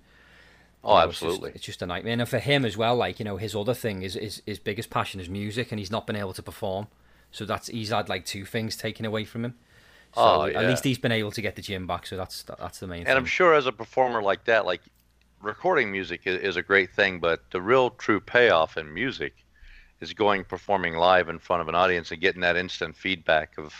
Oh, 0.81 0.93
know, 0.97 1.09
it's 1.09 1.19
just- 1.19 1.23
absolutely. 1.23 1.51
it's 1.55 1.65
just, 1.65 1.81
a 1.81 1.85
nightmare. 1.85 2.13
And 2.13 2.29
for 2.29 2.39
him 2.39 2.63
as 2.63 2.77
well, 2.77 2.95
like 2.95 3.19
you 3.19 3.25
know, 3.25 3.35
his 3.35 3.53
other 3.55 3.73
thing 3.73 4.01
is 4.01 4.13
his 4.13 4.41
his 4.45 4.59
biggest 4.59 4.89
passion 4.89 5.19
is 5.19 5.27
music, 5.29 5.71
and 5.71 5.79
he's 5.79 5.91
not 5.91 6.07
been 6.07 6.15
able 6.15 6.33
to 6.33 6.41
perform. 6.43 6.87
So 7.31 7.45
that's 7.45 7.67
he's 7.67 7.89
had 7.89 8.07
like 8.09 8.25
two 8.25 8.45
things 8.45 8.77
taken 8.77 9.05
away 9.05 9.25
from 9.25 9.43
him. 9.43 9.55
So 10.15 10.21
Oh, 10.21 10.45
at 10.45 10.67
least 10.67 10.83
he's 10.83 10.97
been 10.97 11.11
able 11.11 11.31
to 11.31 11.41
get 11.41 11.55
the 11.55 11.61
gym 11.61 11.87
back. 11.87 12.07
So 12.07 12.17
that's 12.17 12.43
that's 12.43 12.79
the 12.79 12.87
main. 12.87 13.03
Thing. 13.03 13.09
And 13.09 13.17
I'm 13.17 13.25
sure 13.25 13.53
as 13.53 13.65
a 13.65 13.71
performer 13.71 14.21
like 14.21 14.45
that, 14.45 14.65
like 14.65 14.81
recording 15.41 15.91
music 15.91 16.21
is, 16.25 16.41
is 16.41 16.57
a 16.57 16.61
great 16.61 16.91
thing, 16.93 17.19
but 17.19 17.41
the 17.51 17.61
real 17.61 17.91
true 17.91 18.19
payoff 18.19 18.77
in 18.77 18.93
music 18.93 19.33
is 20.01 20.13
going 20.13 20.43
performing 20.43 20.95
live 20.95 21.29
in 21.29 21.39
front 21.39 21.61
of 21.61 21.67
an 21.67 21.75
audience 21.75 22.11
and 22.11 22.21
getting 22.21 22.41
that 22.41 22.55
instant 22.55 22.95
feedback 22.95 23.57
of 23.57 23.73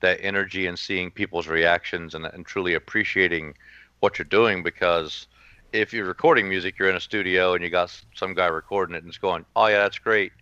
that 0.00 0.18
energy 0.22 0.66
and 0.66 0.78
seeing 0.78 1.10
people's 1.10 1.46
reactions 1.46 2.14
and, 2.14 2.26
and 2.26 2.46
truly 2.46 2.74
appreciating 2.74 3.54
what 4.00 4.18
you're 4.18 4.24
doing 4.24 4.62
because 4.62 5.26
if 5.72 5.92
you're 5.92 6.06
recording 6.06 6.48
music 6.48 6.78
you're 6.78 6.88
in 6.88 6.96
a 6.96 7.00
studio 7.00 7.54
and 7.54 7.62
you 7.62 7.70
got 7.70 7.94
some 8.14 8.34
guy 8.34 8.46
recording 8.46 8.96
it 8.96 9.02
and 9.02 9.08
it's 9.08 9.18
going 9.18 9.44
oh 9.56 9.66
yeah 9.66 9.78
that's 9.78 9.98
great 9.98 10.32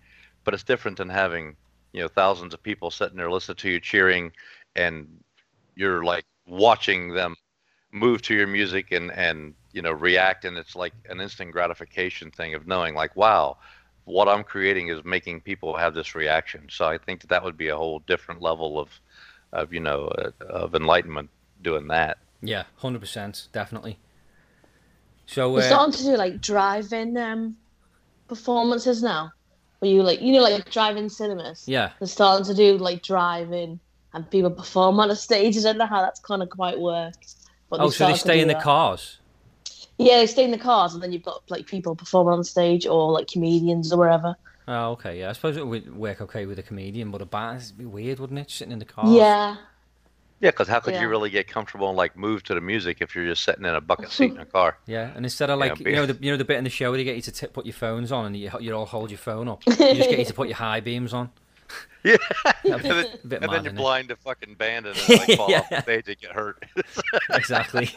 but 0.45 0.55
it's 0.55 0.63
different 0.63 0.97
than 0.97 1.09
having 1.09 1.57
you 1.93 2.01
know 2.01 2.09
thousands 2.09 2.55
of 2.55 2.63
people 2.63 2.91
sitting 2.91 3.17
there 3.17 3.31
listening 3.31 3.57
to 3.57 3.69
you 3.69 3.81
cheering 3.81 4.33
and 4.77 5.07
you're 5.79 6.05
like 6.05 6.27
watching 6.49 7.15
them 7.15 7.37
move 7.93 8.23
to 8.23 8.35
your 8.35 8.47
music 8.47 8.93
and 8.93 9.13
and 9.13 9.55
you 9.73 9.83
know 9.83 9.93
react 9.93 10.45
and 10.47 10.59
it's 10.59 10.77
like 10.77 10.95
an 11.11 11.21
instant 11.21 11.53
gratification 11.53 12.31
thing 12.33 12.55
of 12.55 12.67
knowing 12.67 12.95
like 12.95 13.17
wow 13.17 13.57
what 14.07 14.29
i'm 14.29 14.45
creating 14.45 14.89
is 14.89 15.05
making 15.05 15.41
people 15.41 15.77
have 15.77 15.95
this 15.95 16.15
reaction 16.15 16.67
so 16.71 16.87
i 16.87 16.99
think 16.99 17.21
that 17.21 17.31
that 17.31 17.45
would 17.45 17.59
be 17.59 17.69
a 17.69 17.77
whole 17.77 18.01
different 18.01 18.43
level 18.43 18.79
of 18.81 18.91
of 19.53 19.73
you 19.73 19.81
know 19.81 20.09
uh, 20.09 20.31
of 20.49 20.75
enlightenment 20.75 21.31
doing 21.63 21.89
that 21.89 22.19
Yeah, 22.43 22.65
hundred 22.79 23.01
percent, 23.01 23.49
definitely. 23.53 23.99
So 25.27 25.53
We're 25.55 25.61
uh, 25.61 25.63
starting 25.63 25.93
to 25.95 26.03
do 26.05 26.17
like 26.17 26.41
drive-in 26.41 27.17
um, 27.19 27.57
performances 28.29 29.03
now. 29.03 29.33
Where 29.81 29.91
you 29.91 30.03
like, 30.03 30.21
you 30.23 30.33
know, 30.35 30.43
like 30.43 30.71
drive-in 30.71 31.11
cinemas. 31.11 31.69
yeah, 31.69 31.91
They're 31.99 32.09
starting 32.09 32.47
to 32.47 32.55
do 32.55 32.79
like 32.79 33.03
drive-in 33.03 33.81
and 34.15 34.31
people 34.31 34.51
perform 34.51 34.99
on 35.01 35.11
a 35.11 35.17
stage. 35.17 35.57
I 35.59 35.61
don't 35.63 35.79
know 35.79 35.87
how 35.87 36.01
that's 36.03 36.21
kind 36.21 36.43
of 36.43 36.51
quite 36.51 36.79
worked. 36.79 37.35
But 37.71 37.81
oh, 37.81 37.91
so 37.91 38.07
they 38.07 38.15
stay 38.15 38.37
do 38.37 38.43
in 38.43 38.49
the 38.49 38.55
cars. 38.55 39.19
Yeah, 39.99 40.19
they 40.19 40.27
stay 40.27 40.45
in 40.45 40.51
the 40.53 40.59
cars, 40.59 40.95
and 40.95 41.03
then 41.03 41.13
you've 41.13 41.23
got 41.25 41.43
like 41.51 41.67
people 41.67 41.95
performing 41.97 42.35
on 42.35 42.45
stage 42.45 42.87
or 42.87 43.13
like 43.13 43.27
comedians 43.29 43.93
or 43.93 43.99
whatever. 43.99 44.37
Oh, 44.69 44.91
okay, 44.93 45.19
yeah. 45.21 45.31
I 45.31 45.33
suppose 45.33 45.57
it 45.57 45.67
would 45.67 45.97
work 45.97 46.21
okay 46.21 46.47
with 46.47 46.59
a 46.59 46.63
comedian, 46.63 47.11
but 47.11 47.21
a 47.23 47.27
band 47.27 47.61
would 47.67 47.79
be 47.79 47.85
weird, 47.87 48.19
wouldn't 48.21 48.39
it? 48.39 48.51
Sitting 48.51 48.73
in 48.73 48.79
the 48.79 48.85
car. 48.85 49.07
Yeah, 49.11 49.57
Yeah, 50.41 50.51
because 50.51 50.69
how 50.69 50.79
could 50.81 50.95
Yeah. 50.95 51.01
you 51.03 51.09
really 51.09 51.31
get 51.31 51.49
comfortable 51.49 51.89
and 51.89 51.97
like 51.97 52.17
move 52.17 52.43
to 52.45 52.55
the 52.55 52.61
music 52.61 52.99
if 53.01 53.15
you're 53.15 53.25
just 53.27 53.43
sitting 53.43 53.65
in 53.65 53.75
a 53.75 53.81
bucket 53.81 54.11
seat 54.11 54.31
in 54.33 54.39
a 54.39 54.45
car? 54.57 54.79
Yeah, 54.87 55.11
and 55.17 55.25
instead 55.27 55.51
of 55.51 55.59
like 55.59 55.77
be- 55.83 55.91
you 55.91 55.97
know 55.97 56.07
the 56.07 56.17
you 56.25 56.31
know 56.31 56.37
the 56.37 56.45
bit 56.45 56.59
in 56.59 56.65
the 56.65 56.71
show 56.71 56.91
where 56.91 56.99
they 56.99 57.05
get 57.05 57.17
you 57.17 57.23
to 57.23 57.33
tip, 57.33 57.53
put 57.55 57.67
your 57.67 57.73
phones 57.73 58.13
on 58.13 58.27
and 58.27 58.37
you 58.37 58.51
you 58.61 58.73
all 58.75 58.87
hold 58.87 59.11
your 59.11 59.19
phone 59.19 59.49
up, 59.49 59.63
you 59.67 59.75
just 59.75 60.09
get 60.11 60.19
you 60.19 60.25
to 60.25 60.35
put 60.35 60.49
your 60.49 60.57
high 60.59 60.81
beams 60.81 61.13
on. 61.13 61.31
Yeah. 62.05 62.17
That'd 62.65 62.73
and 62.73 62.85
then, 62.85 63.19
bit 63.29 63.43
and 63.43 63.53
then 63.53 63.65
you're 63.65 63.73
innit? 63.73 63.77
blind 63.77 64.09
to 64.11 64.17
fucking 64.17 64.55
band 64.55 64.87
and 64.87 64.95
then 64.97 65.19
like 65.19 65.31
fall 65.37 65.53
off 65.55 65.67
Yeah. 65.71 65.81
the 65.81 65.83
stage 65.83 66.09
and 66.09 66.19
get 66.19 66.31
hurt. 66.33 66.65
Exactly. 67.31 67.91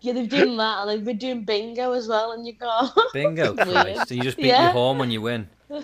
Yeah, 0.00 0.12
they've 0.12 0.28
done 0.28 0.56
that, 0.56 0.82
and 0.82 0.90
they've 0.90 1.04
been 1.04 1.18
doing 1.18 1.44
bingo 1.44 1.92
as 1.92 2.08
well 2.08 2.32
in 2.32 2.46
your 2.46 2.54
car. 2.56 2.90
Bingo, 3.12 3.52
Weird. 3.54 3.68
Christ! 3.68 4.10
And 4.10 4.18
you 4.18 4.22
just 4.22 4.36
beat 4.38 4.46
Yeah. 4.46 4.62
your 4.64 4.72
horn 4.72 4.98
when 4.98 5.10
you 5.10 5.20
win. 5.20 5.48
I 5.70 5.82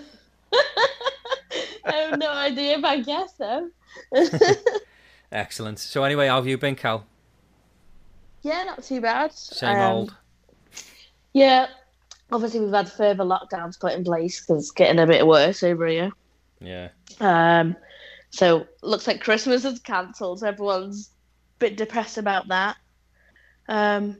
have 1.85 2.17
no 2.19 2.31
idea, 2.31 2.79
but 2.79 2.87
I 2.87 2.99
guess 3.01 3.35
so. 3.37 3.69
Excellent. 5.31 5.79
So 5.79 6.03
anyway, 6.03 6.27
how 6.27 6.37
have 6.37 6.47
you 6.47 6.57
been, 6.57 6.75
Cal? 6.75 7.05
yeah, 8.41 8.63
not 8.63 8.83
too 8.83 9.01
bad. 9.01 9.33
Same 9.33 9.75
Um, 9.77 9.91
old. 9.91 10.15
Yeah, 11.33 11.67
obviously 12.31 12.59
we've 12.61 12.71
had 12.73 12.91
further 12.91 13.23
lockdowns 13.23 13.79
put 13.79 13.93
in 13.93 14.03
place 14.03 14.39
because 14.41 14.63
it's 14.63 14.71
getting 14.71 14.99
a 14.99 15.07
bit 15.07 15.25
worse 15.27 15.61
over 15.63 15.85
here. 15.87 16.11
Yeah. 16.65 16.89
Um, 17.19 17.75
so 18.29 18.67
looks 18.81 19.07
like 19.07 19.21
Christmas 19.21 19.63
is 19.65 19.79
cancelled. 19.79 20.39
So 20.39 20.47
everyone's 20.47 21.09
a 21.57 21.59
bit 21.59 21.77
depressed 21.77 22.17
about 22.17 22.47
that. 22.49 22.75
Um, 23.67 24.17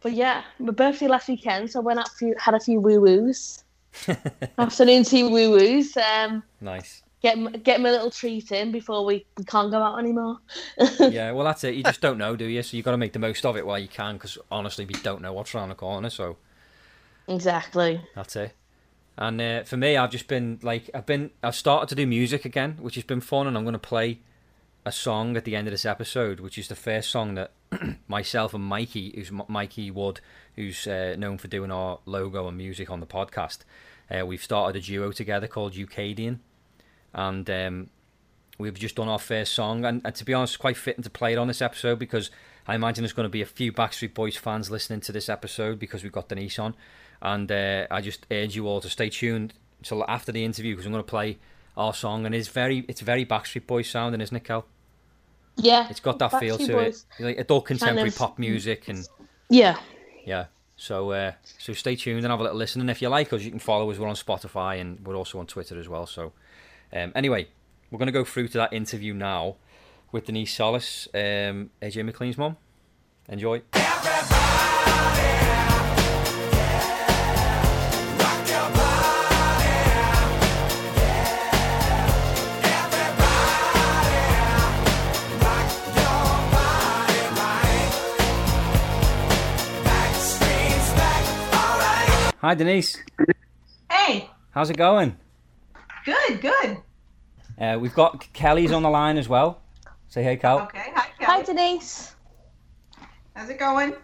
but 0.00 0.12
yeah, 0.12 0.44
my 0.58 0.72
birthday 0.72 1.08
last 1.08 1.28
weekend, 1.28 1.70
so 1.70 1.80
I 1.80 1.82
went 1.82 1.98
out 1.98 2.08
few, 2.10 2.34
had 2.38 2.54
a 2.54 2.60
few 2.60 2.80
woo 2.80 3.00
woos, 3.00 3.64
afternoon 4.58 5.02
tea 5.04 5.24
woo 5.24 5.50
woos. 5.50 5.96
Um, 5.96 6.42
Nice. 6.60 7.02
get 7.20 7.64
get 7.64 7.80
my 7.80 7.90
little 7.90 8.10
treat 8.10 8.52
in 8.52 8.70
before 8.70 9.04
we, 9.04 9.26
we 9.36 9.44
can't 9.44 9.70
go 9.70 9.82
out 9.82 9.98
anymore. 9.98 10.38
Yeah. 11.00 11.32
Well, 11.32 11.44
that's 11.44 11.64
it. 11.64 11.74
You 11.74 11.82
just 11.82 12.00
don't 12.00 12.18
know, 12.18 12.36
do 12.36 12.44
you? 12.44 12.62
So 12.62 12.76
you 12.76 12.82
have 12.82 12.86
got 12.86 12.90
to 12.92 12.96
make 12.96 13.12
the 13.12 13.18
most 13.18 13.44
of 13.44 13.56
it 13.56 13.66
while 13.66 13.78
you 13.78 13.88
can, 13.88 14.14
because 14.14 14.38
honestly, 14.50 14.84
we 14.84 14.94
don't 14.94 15.20
know 15.20 15.32
what's 15.32 15.54
around 15.54 15.70
the 15.70 15.74
corner. 15.74 16.10
So 16.10 16.36
Exactly. 17.26 18.00
That's 18.14 18.36
it. 18.36 18.52
And 19.18 19.40
uh, 19.40 19.64
for 19.64 19.76
me, 19.76 19.96
I've 19.96 20.12
just 20.12 20.28
been 20.28 20.60
like, 20.62 20.88
I've 20.94 21.04
been, 21.04 21.32
I've 21.42 21.56
started 21.56 21.88
to 21.88 21.96
do 21.96 22.06
music 22.06 22.44
again, 22.44 22.78
which 22.80 22.94
has 22.94 23.02
been 23.02 23.20
fun, 23.20 23.48
and 23.48 23.58
I'm 23.58 23.64
going 23.64 23.72
to 23.72 23.78
play 23.78 24.20
a 24.86 24.92
song 24.92 25.36
at 25.36 25.44
the 25.44 25.56
end 25.56 25.66
of 25.66 25.72
this 25.72 25.84
episode, 25.84 26.38
which 26.38 26.56
is 26.56 26.68
the 26.68 26.76
first 26.76 27.10
song 27.10 27.34
that 27.34 27.50
myself 28.08 28.54
and 28.54 28.62
Mikey, 28.62 29.12
who's 29.16 29.32
Mikey 29.48 29.90
Wood, 29.90 30.20
who's 30.54 30.86
uh, 30.86 31.16
known 31.18 31.36
for 31.36 31.48
doing 31.48 31.72
our 31.72 31.98
logo 32.06 32.46
and 32.46 32.56
music 32.56 32.90
on 32.90 33.00
the 33.00 33.06
podcast, 33.06 33.58
uh, 34.08 34.24
we've 34.24 34.42
started 34.42 34.80
a 34.80 34.86
duo 34.86 35.10
together 35.10 35.48
called 35.48 35.74
Eucadian, 35.74 36.38
and 37.12 37.50
um, 37.50 37.90
we've 38.56 38.78
just 38.78 38.94
done 38.94 39.08
our 39.08 39.18
first 39.18 39.52
song, 39.52 39.84
and, 39.84 40.00
and 40.04 40.14
to 40.14 40.24
be 40.24 40.32
honest, 40.32 40.60
quite 40.60 40.76
fitting 40.76 41.02
to 41.02 41.10
play 41.10 41.32
it 41.32 41.38
on 41.38 41.48
this 41.48 41.60
episode 41.60 41.98
because 41.98 42.30
I 42.68 42.76
imagine 42.76 43.02
there's 43.02 43.12
going 43.12 43.24
to 43.24 43.30
be 43.30 43.42
a 43.42 43.46
few 43.46 43.72
Backstreet 43.72 44.14
Boys 44.14 44.36
fans 44.36 44.70
listening 44.70 45.00
to 45.00 45.12
this 45.12 45.28
episode 45.28 45.80
because 45.80 46.04
we've 46.04 46.12
got 46.12 46.28
Denise 46.28 46.60
on, 46.60 46.76
and 47.22 47.50
uh, 47.50 47.86
I 47.90 48.00
just 48.00 48.26
urge 48.30 48.54
you 48.56 48.66
all 48.66 48.80
to 48.80 48.88
stay 48.90 49.10
tuned 49.10 49.54
until 49.78 50.04
after 50.08 50.32
the 50.32 50.44
interview 50.44 50.72
because 50.74 50.86
I'm 50.86 50.92
going 50.92 51.04
to 51.04 51.08
play 51.10 51.38
our 51.76 51.94
song, 51.94 52.26
and 52.26 52.34
it's 52.34 52.48
very, 52.48 52.84
it's 52.88 53.00
very 53.00 53.24
Backstreet 53.24 53.66
Boys 53.66 53.88
sounding, 53.88 54.20
isn't 54.20 54.36
it, 54.36 54.44
Cal? 54.44 54.66
Yeah. 55.56 55.88
It's 55.90 56.00
got 56.00 56.18
that 56.20 56.38
feel 56.40 56.58
to 56.58 56.72
Boys. 56.72 57.04
it, 57.18 57.24
like 57.24 57.38
adult 57.38 57.66
contemporary 57.66 58.08
of- 58.10 58.16
pop 58.16 58.38
music, 58.38 58.88
and 58.88 59.06
Yeah. 59.48 59.78
yeah. 60.24 60.46
So, 60.76 61.10
uh, 61.10 61.32
so 61.58 61.72
stay 61.72 61.96
tuned 61.96 62.24
and 62.24 62.30
have 62.30 62.38
a 62.38 62.42
little 62.44 62.56
listen. 62.58 62.80
And 62.80 62.88
if 62.88 63.02
you 63.02 63.08
like 63.08 63.32
us, 63.32 63.42
you 63.42 63.50
can 63.50 63.58
follow 63.58 63.90
us. 63.90 63.98
We're 63.98 64.06
on 64.06 64.14
Spotify 64.14 64.80
and 64.80 65.04
we're 65.04 65.16
also 65.16 65.40
on 65.40 65.46
Twitter 65.48 65.76
as 65.76 65.88
well. 65.88 66.06
So, 66.06 66.32
um, 66.92 67.10
anyway, 67.16 67.48
we're 67.90 67.98
going 67.98 68.06
to 68.06 68.12
go 68.12 68.22
through 68.24 68.46
to 68.48 68.58
that 68.58 68.72
interview 68.72 69.12
now 69.12 69.56
with 70.12 70.26
Denise 70.26 70.54
Solis, 70.54 71.08
um, 71.14 71.70
AJ 71.82 72.04
McLean's 72.04 72.38
mom. 72.38 72.56
Enjoy. 73.28 73.62
Hi, 92.40 92.54
Denise. 92.54 92.96
Hey, 93.90 94.30
How's 94.52 94.70
it 94.70 94.76
going? 94.76 95.16
good, 96.04 96.40
good. 96.40 96.76
Uh, 97.60 97.78
we've 97.80 97.94
got 97.94 98.32
Kelly's 98.32 98.70
on 98.70 98.84
the 98.84 98.88
line 98.88 99.18
as 99.18 99.28
well. 99.28 99.60
Say 100.08 100.22
hey, 100.22 100.36
Cal. 100.36 100.60
Okay, 100.60 100.92
hi, 100.94 101.08
Hi, 101.20 101.42
Denise. 101.42 102.14
How's 103.34 103.50
it 103.50 103.58
going? 103.58 103.94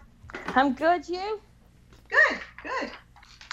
I'm 0.49 0.73
good. 0.75 1.09
You? 1.09 1.41
Good, 2.09 2.41
good. 2.63 2.91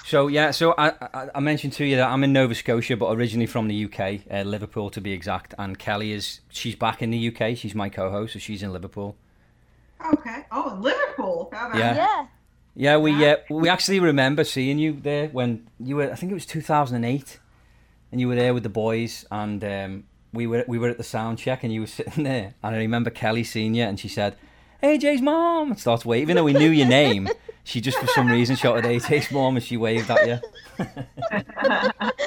So 0.04 0.28
yeah, 0.28 0.50
so 0.50 0.74
I, 0.78 0.90
I 1.14 1.30
I 1.36 1.40
mentioned 1.40 1.74
to 1.74 1.86
you 1.86 1.96
that 1.98 2.10
I'm 2.10 2.24
in 2.24 2.34
Nova 2.34 2.56
Scotia, 2.56 2.98
but 2.98 3.12
originally 3.12 3.46
from 3.46 3.68
the 3.68 3.86
UK, 3.86 4.22
uh, 4.32 4.42
Liverpool 4.42 4.90
to 4.90 5.00
be 5.00 5.14
exact. 5.14 5.54
And 5.60 5.78
Kelly 5.78 6.12
is 6.12 6.42
she's 6.50 6.76
back 6.76 7.04
in 7.04 7.12
the 7.12 7.28
UK. 7.28 7.56
She's 7.56 7.76
my 7.76 7.88
co-host, 7.88 8.34
so 8.34 8.40
she's 8.40 8.64
in 8.64 8.74
Liverpool. 8.74 9.16
Okay. 10.14 10.44
Oh, 10.52 10.78
Liverpool. 10.82 11.50
How 11.54 11.68
about 11.68 11.78
Yeah. 11.78 11.96
Yeah. 11.96 12.26
Yeah, 12.76 12.98
we 12.98 13.26
uh, 13.26 13.38
we 13.50 13.68
actually 13.70 14.00
remember 14.00 14.44
seeing 14.44 14.80
you 14.80 14.94
there 14.94 15.28
when 15.28 15.68
you 15.80 15.98
were. 15.98 16.12
I 16.12 16.16
think 16.16 16.32
it 16.32 16.36
was 16.36 16.46
2008, 16.46 17.40
and 18.12 18.22
you 18.22 18.28
were 18.28 18.36
there 18.36 18.54
with 18.54 18.64
the 18.64 18.70
boys, 18.70 19.26
and 19.30 19.64
um, 19.64 20.04
we 20.32 20.48
were 20.48 20.64
we 20.68 20.80
were 20.80 20.90
at 20.90 20.98
the 20.98 21.04
sound 21.04 21.38
check, 21.38 21.64
and 21.64 21.74
you 21.74 21.82
were 21.82 21.88
sitting 21.88 22.24
there, 22.32 22.54
and 22.64 22.76
I 22.76 22.78
remember 22.78 23.10
Kelly 23.10 23.44
seeing 23.44 23.76
you, 23.76 23.84
and 23.84 24.00
she 24.00 24.08
said, 24.08 24.38
"AJ's 24.82 25.22
mom," 25.22 25.72
and 25.72 25.80
starts 25.80 26.06
waving. 26.06 26.24
Even 26.24 26.36
though 26.38 26.46
we 26.46 26.54
knew 26.54 26.70
your 26.70 26.88
name, 26.88 27.28
she 27.66 27.82
just 27.82 27.98
for 27.98 28.08
some 28.08 28.28
reason 28.28 28.56
shouted 28.56 28.86
AJ's 28.86 29.32
mom, 29.32 29.58
and 29.58 29.66
she 29.66 29.76
waved 29.76 30.10
at 30.10 30.28
you. 30.28 30.40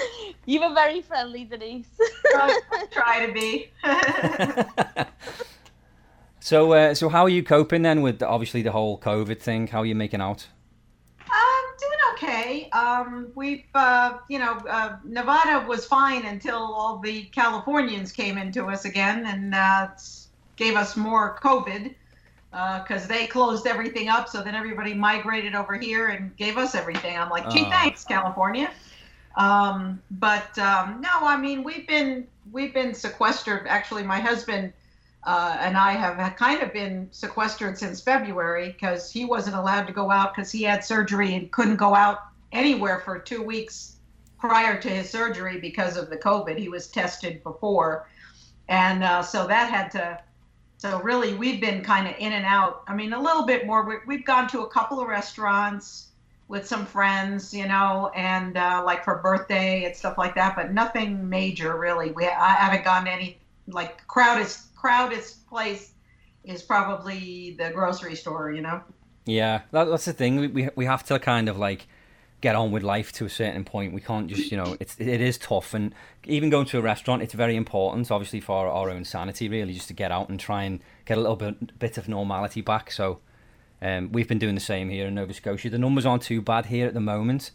You 0.46 0.60
were 0.60 0.74
very 0.74 1.00
friendly, 1.00 1.44
Denise. 1.44 1.86
Try, 2.30 2.60
try 2.90 3.26
to 3.26 3.32
be. 3.32 3.70
So, 6.44 6.74
uh, 6.74 6.94
so 6.94 7.08
how 7.08 7.22
are 7.22 7.30
you 7.30 7.42
coping 7.42 7.80
then 7.80 8.02
with 8.02 8.22
obviously 8.22 8.60
the 8.60 8.70
whole 8.70 8.98
COVID 8.98 9.40
thing? 9.40 9.66
How 9.66 9.80
are 9.80 9.86
you 9.86 9.94
making 9.94 10.20
out? 10.20 10.46
Um, 11.22 11.64
doing 11.78 11.98
okay. 12.12 12.68
Um, 12.68 13.28
we've, 13.34 13.64
uh, 13.74 14.18
you 14.28 14.38
know, 14.38 14.58
uh, 14.68 14.96
Nevada 15.04 15.66
was 15.66 15.86
fine 15.86 16.26
until 16.26 16.58
all 16.58 16.98
the 16.98 17.22
Californians 17.32 18.12
came 18.12 18.36
into 18.36 18.66
us 18.66 18.84
again 18.84 19.24
and 19.24 19.54
uh, 19.54 19.88
gave 20.56 20.76
us 20.76 20.98
more 20.98 21.38
COVID 21.42 21.94
because 22.50 23.06
they 23.06 23.26
closed 23.26 23.66
everything 23.66 24.10
up. 24.10 24.28
So 24.28 24.42
then 24.42 24.54
everybody 24.54 24.92
migrated 24.92 25.54
over 25.54 25.78
here 25.78 26.08
and 26.08 26.36
gave 26.36 26.58
us 26.58 26.74
everything. 26.74 27.16
I'm 27.16 27.30
like, 27.30 27.48
gee, 27.48 27.64
Oh. 27.64 27.70
thanks, 27.70 28.04
California. 28.04 28.70
Um, 29.36 29.98
but 30.10 30.58
um, 30.58 31.00
no, 31.00 31.08
I 31.22 31.38
mean, 31.38 31.64
we've 31.64 31.86
been 31.86 32.26
we've 32.52 32.74
been 32.74 32.92
sequestered. 32.92 33.66
Actually, 33.66 34.02
my 34.02 34.20
husband 34.20 34.74
uh, 35.26 35.56
and 35.60 35.76
I 35.76 35.92
have 35.92 36.36
kind 36.36 36.62
of 36.62 36.72
been 36.72 37.08
sequestered 37.10 37.78
since 37.78 38.00
February 38.00 38.72
because 38.72 39.10
he 39.10 39.24
wasn't 39.24 39.56
allowed 39.56 39.86
to 39.86 39.92
go 39.92 40.10
out 40.10 40.34
because 40.34 40.52
he 40.52 40.62
had 40.62 40.84
surgery 40.84 41.34
and 41.34 41.50
couldn't 41.50 41.76
go 41.76 41.94
out 41.94 42.18
anywhere 42.52 43.00
for 43.00 43.18
two 43.18 43.42
weeks 43.42 43.96
prior 44.38 44.80
to 44.80 44.88
his 44.88 45.08
surgery 45.08 45.58
because 45.58 45.96
of 45.96 46.10
the 46.10 46.16
COVID. 46.16 46.58
He 46.58 46.68
was 46.68 46.88
tested 46.88 47.42
before, 47.42 48.06
and 48.68 49.02
uh, 49.02 49.22
so 49.22 49.46
that 49.46 49.70
had 49.70 49.90
to. 49.92 50.20
So 50.76 51.00
really, 51.00 51.32
we've 51.32 51.60
been 51.60 51.82
kind 51.82 52.06
of 52.06 52.14
in 52.18 52.32
and 52.32 52.44
out. 52.44 52.82
I 52.86 52.94
mean, 52.94 53.14
a 53.14 53.20
little 53.20 53.46
bit 53.46 53.66
more. 53.66 53.82
We- 53.84 54.04
We've 54.06 54.24
gone 54.26 54.48
to 54.48 54.60
a 54.62 54.68
couple 54.68 55.00
of 55.00 55.08
restaurants 55.08 56.08
with 56.48 56.66
some 56.66 56.84
friends, 56.84 57.54
you 57.54 57.66
know, 57.66 58.10
and 58.14 58.58
uh, 58.58 58.82
like 58.84 59.02
for 59.02 59.16
birthday 59.22 59.84
and 59.84 59.96
stuff 59.96 60.18
like 60.18 60.34
that, 60.34 60.54
but 60.54 60.74
nothing 60.74 61.26
major 61.30 61.78
really. 61.78 62.10
We 62.12 62.26
I 62.26 62.50
haven't 62.50 62.84
gone 62.84 63.06
to 63.06 63.10
any 63.10 63.38
like 63.68 64.06
crowdest 64.08 64.73
crowdest 64.84 65.48
place 65.48 65.94
is 66.44 66.62
probably 66.62 67.56
the 67.58 67.70
grocery 67.70 68.14
store, 68.14 68.52
you 68.52 68.60
know. 68.60 68.82
Yeah, 69.24 69.62
that, 69.70 69.84
that's 69.84 70.04
the 70.04 70.12
thing. 70.12 70.36
We, 70.36 70.48
we 70.48 70.68
we 70.76 70.84
have 70.84 71.02
to 71.04 71.18
kind 71.18 71.48
of 71.48 71.56
like 71.56 71.86
get 72.42 72.54
on 72.54 72.70
with 72.70 72.82
life 72.82 73.10
to 73.12 73.24
a 73.24 73.30
certain 73.30 73.64
point. 73.64 73.94
We 73.94 74.02
can't 74.02 74.26
just 74.26 74.50
you 74.50 74.58
know 74.58 74.76
it's 74.80 75.00
it 75.00 75.22
is 75.22 75.38
tough, 75.38 75.72
and 75.72 75.94
even 76.24 76.50
going 76.50 76.66
to 76.66 76.78
a 76.78 76.82
restaurant, 76.82 77.22
it's 77.22 77.32
very 77.32 77.56
important, 77.56 78.10
obviously 78.10 78.40
for 78.40 78.66
our 78.66 78.90
own 78.90 79.06
sanity, 79.06 79.48
really, 79.48 79.72
just 79.72 79.88
to 79.88 79.94
get 79.94 80.12
out 80.12 80.28
and 80.28 80.38
try 80.38 80.64
and 80.64 80.80
get 81.06 81.16
a 81.16 81.20
little 81.22 81.36
bit 81.36 81.78
bit 81.78 81.96
of 81.98 82.08
normality 82.08 82.60
back. 82.60 82.90
So. 82.90 83.20
Um, 83.82 84.12
we've 84.12 84.28
been 84.28 84.38
doing 84.38 84.54
the 84.54 84.62
same 84.62 84.88
here 84.88 85.08
in 85.08 85.14
Nova 85.14 85.34
Scotia. 85.34 85.68
The 85.68 85.76
numbers 85.76 86.06
aren't 86.06 86.22
too 86.22 86.40
bad 86.40 86.66
here 86.66 86.86
at 86.86 86.94
the 86.94 87.00
moment, 87.00 87.50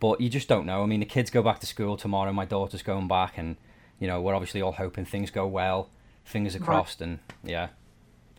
but 0.00 0.22
you 0.22 0.30
just 0.30 0.48
don't 0.48 0.64
know. 0.64 0.82
I 0.82 0.86
mean, 0.86 1.00
the 1.00 1.12
kids 1.16 1.28
go 1.28 1.42
back 1.42 1.58
to 1.60 1.66
school 1.66 1.98
tomorrow. 1.98 2.32
My 2.32 2.46
daughter's 2.46 2.82
going 2.82 3.08
back, 3.08 3.36
and 3.36 3.56
you 4.00 4.06
know 4.06 4.22
we're 4.22 4.34
obviously 4.34 4.62
all 4.62 4.72
hoping 4.72 5.04
things 5.04 5.30
go 5.30 5.46
well. 5.46 5.90
Fingers 6.26 6.56
are 6.56 6.60
crossed, 6.60 7.00
and 7.00 7.20
yeah, 7.44 7.68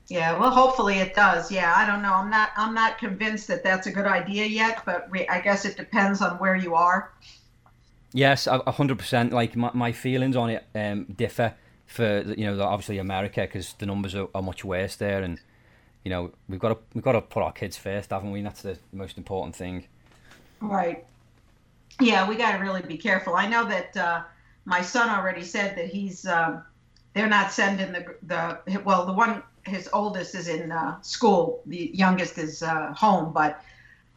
Yeah, 0.09 0.37
well, 0.37 0.51
hopefully 0.51 0.99
it 0.99 1.15
does. 1.15 1.51
Yeah, 1.51 1.73
I 1.75 1.85
don't 1.85 2.01
know. 2.01 2.13
I'm 2.13 2.29
not. 2.29 2.51
I'm 2.57 2.73
not 2.73 2.97
convinced 2.97 3.47
that 3.47 3.63
that's 3.63 3.87
a 3.87 3.91
good 3.91 4.05
idea 4.05 4.45
yet, 4.45 4.83
but 4.85 5.09
we, 5.09 5.27
I 5.29 5.39
guess 5.41 5.65
it 5.65 5.77
depends 5.77 6.21
on 6.21 6.37
where 6.37 6.55
you 6.55 6.75
are. 6.75 7.13
Yes, 8.13 8.45
a 8.45 8.61
a 8.67 8.71
hundred 8.71 8.99
percent. 8.99 9.31
Like 9.31 9.55
my, 9.55 9.71
my 9.73 9.91
feelings 9.93 10.35
on 10.35 10.49
it 10.49 10.65
um, 10.75 11.05
differ 11.05 11.55
for 11.85 12.21
you 12.37 12.45
know 12.45 12.61
obviously 12.61 12.97
America 12.99 13.41
because 13.41 13.73
the 13.79 13.85
numbers 13.85 14.15
are, 14.15 14.27
are 14.35 14.41
much 14.41 14.65
worse 14.65 14.97
there, 14.97 15.21
and 15.23 15.39
you 16.03 16.09
know 16.09 16.31
we've 16.49 16.59
got 16.59 16.69
to 16.69 16.77
we've 16.93 17.03
got 17.03 17.13
to 17.13 17.21
put 17.21 17.41
our 17.41 17.53
kids 17.53 17.77
first, 17.77 18.11
haven't 18.11 18.31
we? 18.31 18.39
And 18.39 18.47
that's 18.47 18.63
the 18.63 18.77
most 18.91 19.17
important 19.17 19.55
thing. 19.55 19.87
Right. 20.59 21.05
Yeah, 22.01 22.27
we 22.27 22.35
got 22.35 22.51
to 22.51 22.57
really 22.59 22.81
be 22.81 22.97
careful. 22.97 23.35
I 23.35 23.47
know 23.47 23.65
that 23.65 23.95
uh, 23.97 24.23
my 24.65 24.81
son 24.81 25.09
already 25.09 25.43
said 25.43 25.77
that 25.77 25.87
he's 25.87 26.27
um, 26.27 26.63
they're 27.17 27.27
not 27.27 27.51
sending 27.51 27.91
the 27.91 28.15
the 28.23 28.81
well 28.83 29.05
the 29.05 29.13
one 29.13 29.41
his 29.63 29.89
oldest 29.91 30.35
is 30.35 30.47
in 30.47 30.71
uh, 30.71 31.01
school, 31.01 31.61
the 31.65 31.91
youngest 31.93 32.37
is 32.37 32.63
uh, 32.63 32.93
home, 32.93 33.33
but 33.33 33.61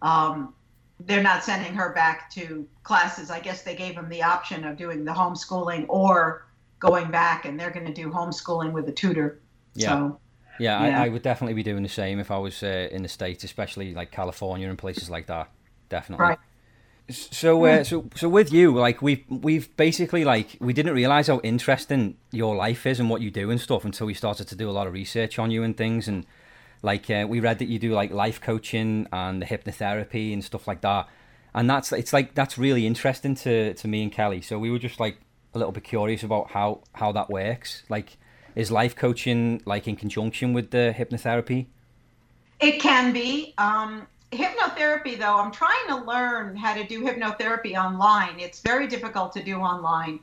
um, 0.02 0.54
they're 1.00 1.23
not 1.23 1.42
sending 1.42 1.75
her 1.75 1.92
back 1.92 2.30
to 2.33 2.66
classes. 2.85 3.30
I 3.30 3.40
guess 3.40 3.62
they 3.62 3.75
gave 3.75 3.95
him 3.95 4.09
the 4.09 4.23
option 4.23 4.64
of 4.64 4.76
doing 4.76 5.04
the 5.04 5.12
homeschooling 5.12 5.87
or 5.88 6.47
going 6.78 7.11
back, 7.11 7.47
and 7.47 7.59
they're 7.59 7.71
going 7.71 7.87
to 7.87 7.92
do 7.92 8.11
homeschooling 8.11 8.73
with 8.73 8.88
a 8.88 8.92
tutor. 8.92 9.40
Yeah. 9.75 9.88
So, 9.88 10.21
Yeah, 10.59 10.87
Yeah. 10.87 11.00
I, 11.00 11.07
I 11.07 11.09
would 11.09 11.23
definitely 11.23 11.54
be 11.54 11.62
doing 11.62 11.83
the 11.83 11.88
same 11.88 12.21
if 12.21 12.30
I 12.30 12.38
was 12.38 12.62
uh, 12.62 12.88
in 12.92 13.02
the 13.02 13.09
states, 13.09 13.45
especially 13.45 13.95
like 13.95 14.11
California 14.11 14.69
and 14.69 14.78
places 14.78 15.11
like 15.11 15.26
that. 15.26 15.50
Definitely. 15.88 16.26
Right. 16.26 16.38
S- 17.11 17.29
So, 17.33 17.64
uh, 17.64 17.85
so, 17.85 18.05
so 18.14 18.29
with 18.29 18.52
you, 18.52 18.75
like 18.75 19.02
we've 19.02 19.25
we've 19.29 19.75
basically 19.76 20.25
like 20.25 20.57
we 20.61 20.73
didn't 20.73 20.95
realize 20.95 21.26
how 21.29 21.40
interesting 21.43 22.17
your 22.33 22.57
life 22.57 22.87
is 22.87 22.99
and 23.00 23.11
what 23.11 23.21
you 23.21 23.31
do 23.31 23.50
and 23.50 23.61
stuff 23.61 23.85
until 23.85 24.07
we 24.07 24.14
started 24.14 24.49
to 24.49 24.57
do 24.57 24.69
a 24.71 24.73
lot 24.73 24.87
of 24.87 24.93
research 24.93 25.38
on 25.38 25.50
you 25.50 25.62
and 25.62 25.76
things. 25.76 26.09
And 26.09 26.26
like 26.83 27.11
uh, 27.11 27.26
we 27.29 27.40
read 27.40 27.59
that 27.59 27.69
you 27.69 27.79
do 27.79 27.93
like 27.93 28.11
life 28.11 28.40
coaching 28.40 29.07
and 29.12 29.43
the 29.43 29.47
hypnotherapy 29.47 30.33
and 30.33 30.43
stuff 30.45 30.67
like 30.67 30.81
that. 30.81 31.09
And 31.55 31.69
that's 31.69 31.93
it's 31.93 32.12
like 32.12 32.35
that's 32.35 32.57
really 32.59 32.87
interesting 32.87 33.35
to 33.37 33.75
to 33.75 33.88
me 33.88 34.02
and 34.02 34.12
Kelly. 34.12 34.40
So 34.40 34.59
we 34.59 34.71
were 34.71 34.79
just 34.79 35.00
like 35.00 35.19
a 35.55 35.59
little 35.59 35.73
bit 35.73 35.85
curious 35.85 36.23
about 36.23 36.50
how 36.52 36.81
how 36.95 37.12
that 37.12 37.29
works. 37.29 37.83
Like, 37.88 38.17
is 38.55 38.71
life 38.71 38.95
coaching 38.95 39.61
like 39.67 39.88
in 39.88 39.97
conjunction 39.97 40.52
with 40.52 40.71
the 40.71 40.95
hypnotherapy? 40.97 41.67
It 42.61 42.79
can 42.81 43.12
be. 43.12 43.55
Um, 43.59 44.07
hypnotherapy, 44.32 45.18
though, 45.18 45.38
I'm 45.38 45.50
trying 45.50 45.87
to 45.88 45.96
learn 45.96 46.56
how 46.56 46.75
to 46.75 46.87
do 46.87 47.02
hypnotherapy 47.02 47.75
online. 47.75 48.38
It's 48.38 48.60
very 48.60 48.87
difficult 48.87 49.32
to 49.32 49.42
do 49.42 49.56
online 49.56 50.20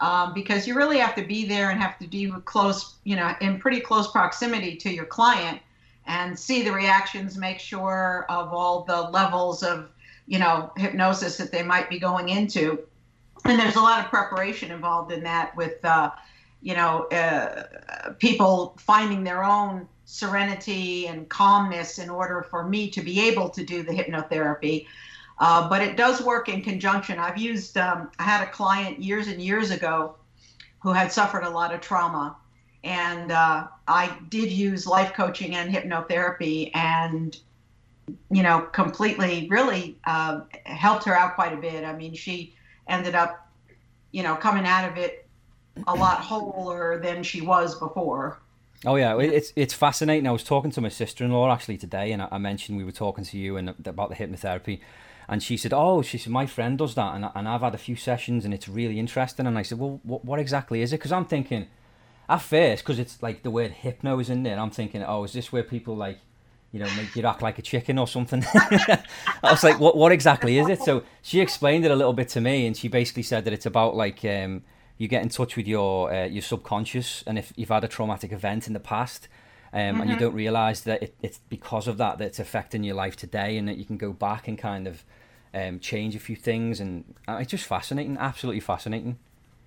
um, 0.00 0.32
because 0.32 0.66
you 0.66 0.74
really 0.74 0.98
have 0.98 1.14
to 1.16 1.22
be 1.22 1.46
there 1.46 1.70
and 1.70 1.80
have 1.80 1.98
to 1.98 2.06
be 2.06 2.32
close, 2.44 2.96
you 3.04 3.16
know, 3.16 3.34
in 3.40 3.58
pretty 3.58 3.80
close 3.80 4.10
proximity 4.10 4.76
to 4.76 4.90
your 4.90 5.04
client 5.04 5.60
and 6.06 6.38
see 6.38 6.62
the 6.62 6.72
reactions, 6.72 7.36
make 7.36 7.60
sure 7.60 8.26
of 8.30 8.52
all 8.52 8.84
the 8.84 9.02
levels 9.10 9.62
of, 9.62 9.90
you 10.26 10.38
know, 10.38 10.72
hypnosis 10.76 11.36
that 11.36 11.52
they 11.52 11.62
might 11.62 11.90
be 11.90 11.98
going 11.98 12.30
into. 12.30 12.78
And 13.44 13.58
there's 13.58 13.76
a 13.76 13.80
lot 13.80 14.04
of 14.04 14.10
preparation 14.10 14.70
involved 14.70 15.12
in 15.12 15.22
that 15.24 15.54
with, 15.56 15.84
uh, 15.84 16.10
you 16.62 16.74
know, 16.74 17.04
uh, 17.08 18.12
people 18.18 18.76
finding 18.78 19.24
their 19.24 19.44
own 19.44 19.86
serenity 20.10 21.06
and 21.06 21.28
calmness 21.28 21.98
in 21.98 22.10
order 22.10 22.44
for 22.50 22.64
me 22.64 22.90
to 22.90 23.00
be 23.00 23.20
able 23.28 23.48
to 23.48 23.64
do 23.64 23.84
the 23.84 23.92
hypnotherapy. 23.92 24.86
Uh, 25.38 25.68
but 25.68 25.80
it 25.80 25.96
does 25.96 26.20
work 26.20 26.48
in 26.48 26.62
conjunction. 26.62 27.18
I've 27.18 27.38
used, 27.38 27.78
um, 27.78 28.10
I 28.18 28.24
had 28.24 28.42
a 28.42 28.50
client 28.50 29.00
years 29.00 29.28
and 29.28 29.40
years 29.40 29.70
ago 29.70 30.16
who 30.80 30.92
had 30.92 31.12
suffered 31.12 31.44
a 31.44 31.48
lot 31.48 31.72
of 31.72 31.80
trauma. 31.80 32.36
And 32.82 33.30
uh, 33.30 33.68
I 33.86 34.18
did 34.30 34.50
use 34.50 34.86
life 34.86 35.12
coaching 35.14 35.54
and 35.54 35.72
hypnotherapy 35.72 36.70
and, 36.74 37.38
you 38.30 38.42
know, 38.42 38.62
completely 38.72 39.46
really 39.48 39.96
uh, 40.06 40.40
helped 40.64 41.04
her 41.04 41.14
out 41.16 41.36
quite 41.36 41.52
a 41.52 41.56
bit. 41.56 41.84
I 41.84 41.94
mean, 41.94 42.14
she 42.14 42.54
ended 42.88 43.14
up, 43.14 43.48
you 44.10 44.24
know, 44.24 44.34
coming 44.34 44.66
out 44.66 44.90
of 44.90 44.98
it 44.98 45.28
a 45.86 45.94
lot 45.94 46.20
wholer 46.20 46.98
than 46.98 47.22
she 47.22 47.40
was 47.40 47.78
before. 47.78 48.40
Oh 48.86 48.96
yeah, 48.96 49.18
it's 49.18 49.52
it's 49.56 49.74
fascinating. 49.74 50.26
I 50.26 50.32
was 50.32 50.42
talking 50.42 50.70
to 50.70 50.80
my 50.80 50.88
sister 50.88 51.22
in 51.22 51.32
law 51.32 51.52
actually 51.52 51.76
today, 51.76 52.12
and 52.12 52.22
I, 52.22 52.38
mentioned 52.38 52.78
we 52.78 52.84
were 52.84 52.92
talking 52.92 53.24
to 53.24 53.38
you 53.38 53.58
and 53.58 53.74
about 53.84 54.08
the 54.08 54.14
hypnotherapy, 54.14 54.80
and 55.28 55.42
she 55.42 55.58
said, 55.58 55.74
"Oh, 55.74 56.00
she 56.00 56.16
said 56.16 56.32
my 56.32 56.46
friend 56.46 56.78
does 56.78 56.94
that, 56.94 57.14
and 57.14 57.28
and 57.34 57.46
I've 57.46 57.60
had 57.60 57.74
a 57.74 57.78
few 57.78 57.94
sessions, 57.94 58.46
and 58.46 58.54
it's 58.54 58.68
really 58.68 58.98
interesting." 58.98 59.46
And 59.46 59.58
I 59.58 59.62
said, 59.62 59.78
"Well, 59.78 60.00
what 60.02 60.24
what 60.24 60.40
exactly 60.40 60.80
is 60.80 60.94
it?" 60.94 60.96
Because 60.96 61.12
I'm 61.12 61.26
thinking, 61.26 61.66
at 62.26 62.38
first, 62.38 62.82
because 62.82 62.98
it's 62.98 63.22
like 63.22 63.42
the 63.42 63.50
word 63.50 63.72
hypno 63.72 64.18
is 64.18 64.30
in 64.30 64.44
there, 64.44 64.58
I'm 64.58 64.70
thinking, 64.70 65.02
"Oh, 65.02 65.24
is 65.24 65.34
this 65.34 65.52
where 65.52 65.62
people 65.62 65.94
like?" 65.96 66.18
You 66.72 66.78
know, 66.78 66.88
make 66.96 67.16
you 67.16 67.26
act 67.26 67.42
like 67.42 67.58
a 67.58 67.62
chicken 67.62 67.98
or 67.98 68.06
something. 68.06 68.44
I 68.54 69.02
was 69.42 69.64
like, 69.64 69.80
"What? 69.80 69.96
What 69.96 70.12
exactly 70.12 70.58
is 70.58 70.68
it?" 70.68 70.80
So 70.82 71.02
she 71.20 71.40
explained 71.40 71.84
it 71.84 71.90
a 71.90 71.96
little 71.96 72.12
bit 72.12 72.28
to 72.30 72.40
me, 72.40 72.66
and 72.66 72.76
she 72.76 72.88
basically 72.88 73.24
said 73.24 73.44
that 73.44 73.52
it's 73.52 73.66
about 73.66 73.96
like 73.96 74.24
um, 74.24 74.62
you 75.00 75.08
get 75.08 75.22
in 75.22 75.30
touch 75.30 75.56
with 75.56 75.66
your 75.66 76.12
uh, 76.12 76.26
your 76.26 76.42
subconscious, 76.42 77.24
and 77.26 77.38
if 77.38 77.54
you've 77.56 77.70
had 77.70 77.82
a 77.82 77.88
traumatic 77.88 78.32
event 78.32 78.66
in 78.66 78.74
the 78.74 78.80
past, 78.80 79.28
um, 79.72 79.98
and 79.98 80.10
you 80.10 80.16
don't 80.16 80.34
realize 80.34 80.82
that 80.82 81.02
it, 81.02 81.14
it's 81.22 81.40
because 81.48 81.88
of 81.88 81.96
that 81.96 82.18
that 82.18 82.26
it's 82.26 82.38
affecting 82.38 82.84
your 82.84 82.94
life 82.94 83.16
today, 83.16 83.56
and 83.56 83.66
that 83.66 83.78
you 83.78 83.86
can 83.86 83.96
go 83.96 84.12
back 84.12 84.46
and 84.46 84.58
kind 84.58 84.86
of 84.86 85.02
um, 85.54 85.80
change 85.80 86.14
a 86.14 86.18
few 86.18 86.36
things, 86.36 86.80
and 86.80 87.14
uh, 87.26 87.38
it's 87.40 87.50
just 87.50 87.64
fascinating, 87.64 88.18
absolutely 88.18 88.60
fascinating. 88.60 89.18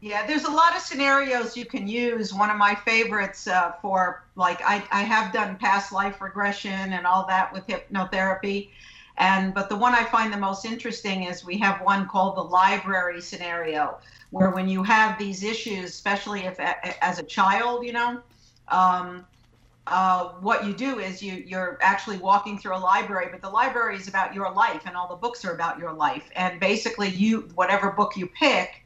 Yeah, 0.02 0.28
there's 0.28 0.44
a 0.44 0.52
lot 0.52 0.76
of 0.76 0.84
scenarios 0.84 1.58
you 1.58 1.66
can 1.66 1.88
use. 1.88 2.32
One 2.32 2.52
of 2.52 2.58
my 2.58 2.76
favorites 2.76 3.48
uh, 3.48 3.72
for 3.82 4.24
like 4.36 4.62
I, 4.62 4.84
I 4.92 5.02
have 5.02 5.34
done 5.34 5.58
past 5.58 5.92
life 5.92 6.22
regression 6.22 6.94
and 6.94 7.08
all 7.08 7.26
that 7.28 7.52
with 7.52 7.66
hypnotherapy, 7.66 8.70
and 9.18 9.54
but 9.54 9.70
the 9.70 9.76
one 9.76 9.94
I 9.94 10.04
find 10.06 10.34
the 10.34 10.38
most 10.38 10.66
interesting 10.66 11.24
is 11.24 11.46
we 11.46 11.58
have 11.60 11.82
one 11.82 12.08
called 12.08 12.36
the 12.36 12.42
library 12.42 13.22
scenario, 13.22 14.00
where 14.32 14.50
when 14.50 14.68
you 14.68 14.84
have 14.84 15.20
these 15.20 15.44
issues, 15.44 15.90
especially 15.90 16.42
if 16.42 16.60
as 16.60 17.20
a 17.20 17.24
child, 17.24 17.86
you 17.86 17.94
know, 17.94 18.22
um, 18.70 19.26
uh, 19.86 20.30
what 20.40 20.66
you 20.66 20.74
do 20.74 21.00
is 21.00 21.22
you 21.22 21.44
you're 21.46 21.78
actually 21.82 22.18
walking 22.18 22.58
through 22.58 22.76
a 22.76 22.80
library, 22.80 23.28
but 23.32 23.42
the 23.42 23.50
library 23.50 23.98
is 23.98 24.08
about 24.08 24.34
your 24.34 24.52
life, 24.52 24.82
and 24.86 24.96
all 24.96 25.08
the 25.08 25.16
books 25.16 25.46
are 25.46 25.54
about 25.54 25.78
your 25.78 25.94
life, 25.94 26.30
and 26.36 26.60
basically 26.60 27.10
you 27.10 27.50
whatever 27.56 27.92
book 27.92 28.18
you 28.18 28.28
pick 28.28 28.84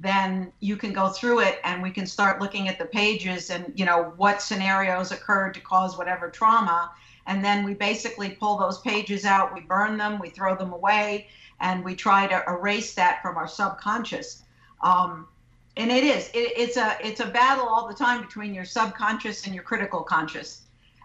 then 0.00 0.50
you 0.60 0.76
can 0.76 0.92
go 0.94 1.10
through 1.10 1.40
it 1.40 1.60
and 1.62 1.82
we 1.82 1.90
can 1.90 2.06
start 2.06 2.40
looking 2.40 2.68
at 2.68 2.78
the 2.78 2.86
pages 2.86 3.50
and 3.50 3.70
you 3.76 3.84
know 3.84 4.14
what 4.16 4.40
scenarios 4.40 5.12
occurred 5.12 5.52
to 5.52 5.60
cause 5.60 5.98
whatever 5.98 6.30
trauma 6.30 6.90
and 7.26 7.44
then 7.44 7.64
we 7.64 7.74
basically 7.74 8.30
pull 8.30 8.58
those 8.58 8.80
pages 8.80 9.24
out 9.24 9.54
we 9.54 9.60
burn 9.60 9.96
them 9.96 10.18
we 10.18 10.30
throw 10.30 10.56
them 10.56 10.72
away 10.72 11.28
and 11.60 11.84
we 11.84 11.94
try 11.94 12.26
to 12.26 12.42
erase 12.48 12.94
that 12.94 13.22
from 13.22 13.36
our 13.36 13.48
subconscious. 13.48 14.42
Um, 14.82 15.28
and 15.76 15.90
it 15.90 16.02
is 16.02 16.28
it, 16.28 16.52
it's 16.56 16.76
a 16.76 16.96
it's 17.02 17.20
a 17.20 17.26
battle 17.26 17.66
all 17.66 17.86
the 17.86 17.94
time 17.94 18.22
between 18.22 18.52
your 18.52 18.64
subconscious 18.64 19.46
and 19.46 19.54
your 19.54 19.64
critical 19.64 20.00
conscious. 20.00 20.62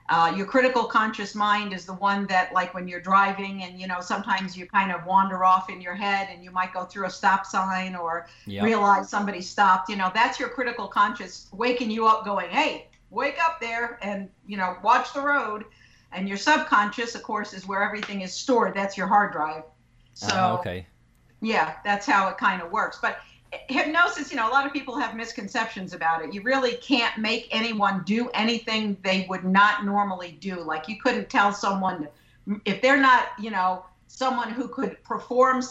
Uh, 0.08 0.32
your 0.38 0.46
critical 0.46 0.84
conscious 0.84 1.34
mind 1.34 1.74
is 1.74 1.86
the 1.86 1.94
one 1.94 2.28
that 2.28 2.54
like 2.54 2.74
when 2.74 2.88
you're 2.88 3.02
driving 3.02 3.64
and 3.64 3.80
you 3.80 3.88
know 3.88 4.00
sometimes 4.02 4.56
you 4.56 4.66
kind 4.68 4.92
of 4.92 5.06
wander 5.06 5.44
off 5.44 5.70
in 5.70 5.82
your 5.82 5.96
head 5.96 6.30
and 6.32 6.44
you 6.44 6.52
might 6.52 6.74
go 6.74 6.86
through 6.86 7.06
a 7.06 7.10
stop 7.10 7.46
sign 7.46 7.96
or 7.96 8.28
Yeah, 8.46 8.64
realize 8.64 9.10
somebody 9.10 9.42
stopped 9.42 9.90
you 9.90 9.96
know 9.96 10.12
that's 10.14 10.40
your 10.40 10.50
critical 10.50 10.88
conscious 10.88 11.48
waking 11.54 11.90
you 11.90 12.06
up 12.06 12.24
going 12.24 12.50
hey 12.52 12.88
wake 13.10 13.38
up 13.44 13.60
there 13.60 13.98
and 14.04 14.30
you 14.46 14.58
know 14.58 14.78
watch 14.84 15.12
the 15.14 15.22
road 15.22 15.66
and 16.16 16.28
your 16.28 16.38
subconscious 16.38 17.16
of 17.16 17.24
course 17.24 17.54
is 17.54 17.68
where 17.68 17.84
everything 17.84 18.22
is 18.22 18.34
stored. 18.34 18.74
That's 18.74 18.98
your 18.98 19.08
hard 19.08 19.32
drive. 19.32 19.64
So 20.14 20.28
Ah, 20.32 20.58
okay, 20.60 20.88
yeah 21.42 21.76
that's 21.84 22.06
how 22.06 22.30
it 22.30 22.38
kind 22.38 22.62
of 22.62 22.72
works. 22.72 23.00
But 23.02 23.20
hypnosis 23.70 24.32
you 24.32 24.38
know 24.38 24.50
a 24.50 24.52
lot 24.52 24.66
of 24.66 24.74
people 24.74 24.98
have 24.98 25.16
misconceptions 25.16 25.94
about 25.94 26.24
it. 26.24 26.34
You 26.34 26.42
really 26.42 26.76
can't 26.78 27.18
make 27.18 27.48
anyone 27.52 28.04
do 28.06 28.30
anything 28.34 28.98
they 29.04 29.26
would 29.30 29.44
not 29.44 29.86
normally 29.86 30.38
do. 30.40 30.62
Like 30.62 30.88
you 30.88 31.00
couldn't 31.00 31.30
tell 31.30 31.54
someone 31.54 32.08
if 32.66 32.82
they're 32.82 33.02
not 33.02 33.30
you 33.40 33.52
know 33.52 33.86
someone 34.08 34.50
who 34.50 34.68
could 34.68 35.04
perform 35.04 35.62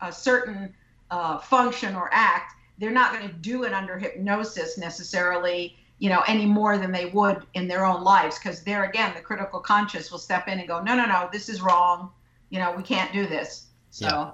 a 0.00 0.12
certain 0.12 0.74
uh, 1.10 1.38
function 1.38 1.94
or 1.94 2.10
act 2.12 2.52
they're 2.78 2.90
not 2.90 3.12
going 3.12 3.26
to 3.26 3.34
do 3.34 3.64
it 3.64 3.72
under 3.72 3.98
hypnosis 3.98 4.76
necessarily 4.76 5.76
you 5.98 6.08
know 6.10 6.22
any 6.28 6.46
more 6.46 6.76
than 6.78 6.92
they 6.92 7.06
would 7.06 7.46
in 7.54 7.66
their 7.68 7.84
own 7.84 8.02
lives 8.04 8.38
because 8.38 8.62
there 8.64 8.84
again 8.84 9.12
the 9.14 9.20
critical 9.20 9.60
conscious 9.60 10.10
will 10.10 10.18
step 10.18 10.46
in 10.48 10.58
and 10.58 10.68
go 10.68 10.82
no 10.82 10.94
no 10.94 11.06
no 11.06 11.28
this 11.32 11.48
is 11.48 11.62
wrong 11.62 12.10
you 12.50 12.58
know 12.58 12.72
we 12.76 12.82
can't 12.82 13.12
do 13.12 13.26
this 13.26 13.68
so 13.90 14.06
Yeah. 14.06 14.30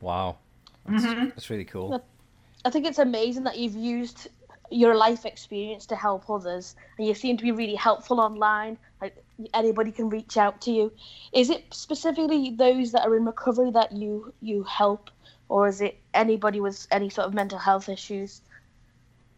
wow, 0.00 0.36
that's, 0.86 1.04
Mhm. 1.04 1.28
that's 1.34 1.50
really 1.50 1.64
cool. 1.66 2.02
I 2.64 2.70
think 2.70 2.86
it's 2.86 2.98
amazing 2.98 3.44
that 3.44 3.56
you've 3.58 3.76
used 3.76 4.28
your 4.70 4.94
life 4.96 5.24
experience 5.24 5.86
to 5.86 5.96
help 5.96 6.28
others, 6.28 6.74
and 6.98 7.06
you 7.06 7.14
seem 7.14 7.36
to 7.36 7.42
be 7.42 7.52
really 7.52 7.74
helpful 7.76 8.20
online. 8.20 8.78
Like 9.00 9.22
anybody 9.54 9.92
can 9.92 10.08
reach 10.08 10.36
out 10.36 10.60
to 10.62 10.70
you. 10.72 10.92
Is 11.32 11.50
it 11.50 11.64
specifically 11.72 12.50
those 12.50 12.92
that 12.92 13.06
are 13.06 13.16
in 13.16 13.24
recovery 13.24 13.70
that 13.70 13.92
you 13.92 14.34
you 14.40 14.64
help, 14.64 15.10
or 15.48 15.68
is 15.68 15.80
it 15.80 16.00
anybody 16.14 16.60
with 16.60 16.86
any 16.90 17.08
sort 17.10 17.26
of 17.28 17.34
mental 17.34 17.58
health 17.58 17.88
issues? 17.88 18.42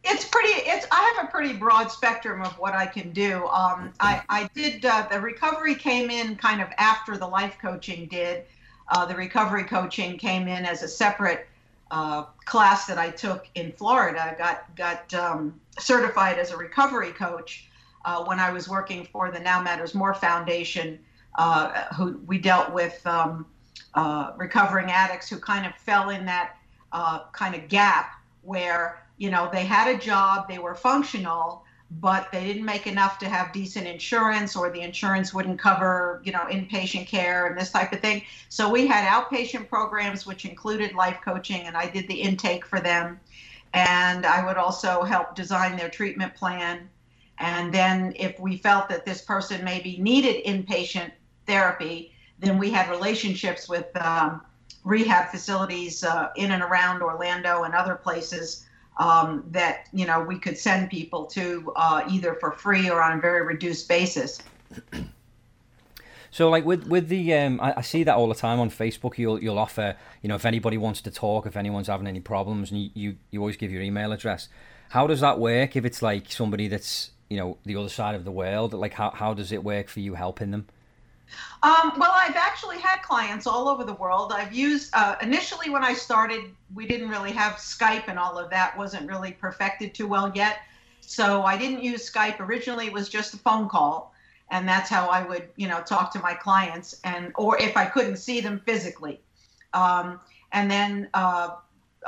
It's 0.02 0.24
pretty 0.24 0.48
it's 0.48 0.86
i 0.90 1.14
have 1.14 1.26
a 1.26 1.30
pretty 1.30 1.52
broad 1.52 1.90
spectrum 1.90 2.42
of 2.42 2.52
what 2.58 2.74
i 2.74 2.86
can 2.86 3.10
do 3.12 3.46
um, 3.48 3.92
I, 4.00 4.22
I 4.28 4.50
did 4.54 4.84
uh, 4.84 5.06
the 5.10 5.20
recovery 5.20 5.74
came 5.74 6.10
in 6.10 6.36
kind 6.36 6.60
of 6.62 6.68
after 6.78 7.16
the 7.16 7.26
life 7.26 7.56
coaching 7.60 8.06
did 8.06 8.44
uh, 8.90 9.06
the 9.06 9.14
recovery 9.14 9.64
coaching 9.64 10.18
came 10.18 10.48
in 10.48 10.64
as 10.64 10.82
a 10.82 10.88
separate 10.88 11.46
uh, 11.90 12.24
class 12.44 12.86
that 12.86 12.98
I 12.98 13.10
took 13.10 13.48
in 13.54 13.72
Florida. 13.72 14.22
I 14.22 14.34
got 14.36 14.76
got 14.76 15.12
um, 15.14 15.60
certified 15.78 16.38
as 16.38 16.50
a 16.50 16.56
recovery 16.56 17.12
coach 17.12 17.68
uh, 18.04 18.24
when 18.24 18.38
I 18.38 18.50
was 18.50 18.68
working 18.68 19.04
for 19.04 19.30
the 19.30 19.40
Now 19.40 19.62
Matters 19.62 19.94
More 19.94 20.14
Foundation, 20.14 20.98
uh, 21.36 21.84
who 21.94 22.20
we 22.26 22.38
dealt 22.38 22.72
with 22.72 23.04
um, 23.06 23.46
uh, 23.94 24.32
recovering 24.36 24.90
addicts 24.90 25.28
who 25.28 25.38
kind 25.38 25.66
of 25.66 25.74
fell 25.76 26.10
in 26.10 26.24
that 26.26 26.56
kind 27.32 27.54
of 27.54 27.68
gap 27.68 28.20
where 28.42 29.04
you 29.20 29.30
know 29.30 29.50
they 29.52 29.66
had 29.66 29.94
a 29.94 29.98
job, 29.98 30.48
they 30.48 30.58
were 30.58 30.74
functional, 30.74 31.62
but 32.00 32.32
they 32.32 32.42
didn't 32.42 32.64
make 32.64 32.86
enough 32.86 33.18
to 33.18 33.28
have 33.28 33.52
decent 33.52 33.86
insurance 33.86 34.56
or 34.56 34.70
the 34.70 34.80
insurance 34.80 35.34
wouldn't 35.34 35.58
cover 35.58 36.22
you 36.24 36.32
know 36.32 36.46
inpatient 36.50 37.06
care 37.06 37.46
and 37.46 37.56
this 37.56 37.70
type 37.70 37.92
of 37.92 38.00
thing. 38.00 38.22
So 38.48 38.70
we 38.70 38.86
had 38.86 39.06
outpatient 39.06 39.68
programs 39.68 40.26
which 40.26 40.46
included 40.46 40.94
life 40.94 41.18
coaching 41.22 41.66
and 41.66 41.76
i 41.76 41.88
did 41.88 42.08
the 42.08 42.14
intake 42.14 42.64
for 42.64 42.80
them. 42.80 43.20
And 43.74 44.24
i 44.24 44.44
would 44.44 44.56
also 44.56 45.02
help 45.02 45.34
design 45.34 45.76
their 45.76 45.90
treatment 45.90 46.34
plan. 46.34 46.88
And 47.38 47.72
then 47.72 48.14
if 48.16 48.40
we 48.40 48.56
felt 48.56 48.88
that 48.88 49.04
this 49.04 49.20
person 49.20 49.62
maybe 49.64 49.98
needed 49.98 50.44
inpatient 50.46 51.12
therapy 51.46 52.14
then 52.38 52.56
we 52.56 52.70
had 52.70 52.88
relationships 52.88 53.68
with 53.68 53.94
um, 53.96 54.40
rehab 54.82 55.30
facilities 55.30 56.04
uh, 56.04 56.30
in 56.36 56.52
and 56.52 56.62
around 56.62 57.02
orlando 57.02 57.64
and 57.64 57.74
other 57.74 57.96
places 57.96 58.64
um, 59.00 59.44
that 59.50 59.88
you 59.92 60.06
know 60.06 60.20
we 60.20 60.38
could 60.38 60.56
send 60.56 60.90
people 60.90 61.24
to 61.26 61.72
uh, 61.74 62.04
either 62.08 62.34
for 62.34 62.52
free 62.52 62.88
or 62.88 63.02
on 63.02 63.18
a 63.18 63.20
very 63.20 63.44
reduced 63.44 63.88
basis. 63.88 64.40
So, 66.30 66.48
like 66.48 66.64
with 66.64 66.86
with 66.86 67.08
the, 67.08 67.34
um, 67.34 67.60
I, 67.60 67.74
I, 67.78 67.80
see 67.80 68.04
that 68.04 68.14
all 68.14 68.28
the 68.28 68.36
time 68.36 68.60
on 68.60 68.70
Facebook. 68.70 69.18
You'll 69.18 69.42
you'll 69.42 69.58
offer, 69.58 69.96
you 70.22 70.28
know, 70.28 70.36
if 70.36 70.44
anybody 70.44 70.76
wants 70.76 71.00
to 71.00 71.10
talk, 71.10 71.44
if 71.44 71.56
anyone's 71.56 71.88
having 71.88 72.06
any 72.06 72.20
problems, 72.20 72.70
and 72.70 72.80
you, 72.80 72.90
you, 72.94 73.16
you 73.32 73.40
always 73.40 73.56
give 73.56 73.72
your 73.72 73.82
email 73.82 74.12
address. 74.12 74.48
How 74.90 75.08
does 75.08 75.20
that 75.20 75.40
work? 75.40 75.74
If 75.74 75.84
it's 75.84 76.02
like 76.02 76.30
somebody 76.30 76.68
that's 76.68 77.10
you 77.28 77.36
know 77.36 77.58
the 77.64 77.74
other 77.74 77.88
side 77.88 78.14
of 78.14 78.24
the 78.24 78.30
world, 78.30 78.74
like 78.74 78.92
how 78.92 79.10
how 79.10 79.34
does 79.34 79.50
it 79.50 79.64
work 79.64 79.88
for 79.88 79.98
you 79.98 80.14
helping 80.14 80.52
them? 80.52 80.66
Um, 81.62 81.92
well, 81.98 82.12
I've 82.14 82.36
actually 82.36 82.78
had 82.78 83.02
clients 83.02 83.46
all 83.46 83.68
over 83.68 83.84
the 83.84 83.94
world. 83.94 84.32
I've 84.34 84.52
used 84.52 84.90
uh, 84.94 85.16
initially 85.20 85.70
when 85.70 85.84
I 85.84 85.92
started, 85.92 86.42
we 86.74 86.86
didn't 86.86 87.10
really 87.10 87.32
have 87.32 87.54
Skype 87.54 88.08
and 88.08 88.18
all 88.18 88.38
of 88.38 88.50
that 88.50 88.76
wasn't 88.76 89.08
really 89.08 89.32
perfected 89.32 89.94
too 89.94 90.06
well 90.06 90.32
yet. 90.34 90.58
So 91.00 91.42
I 91.42 91.56
didn't 91.56 91.82
use 91.82 92.10
Skype. 92.10 92.40
Originally, 92.40 92.86
it 92.86 92.92
was 92.92 93.08
just 93.08 93.34
a 93.34 93.38
phone 93.38 93.68
call, 93.68 94.14
and 94.50 94.68
that's 94.68 94.88
how 94.88 95.08
I 95.08 95.22
would, 95.22 95.48
you 95.56 95.68
know, 95.68 95.80
talk 95.80 96.12
to 96.12 96.20
my 96.20 96.34
clients, 96.34 97.00
and 97.04 97.32
or 97.34 97.60
if 97.60 97.76
I 97.76 97.84
couldn't 97.84 98.16
see 98.16 98.40
them 98.40 98.60
physically. 98.64 99.20
Um, 99.72 100.20
and 100.52 100.70
then 100.70 101.08
uh, 101.14 101.50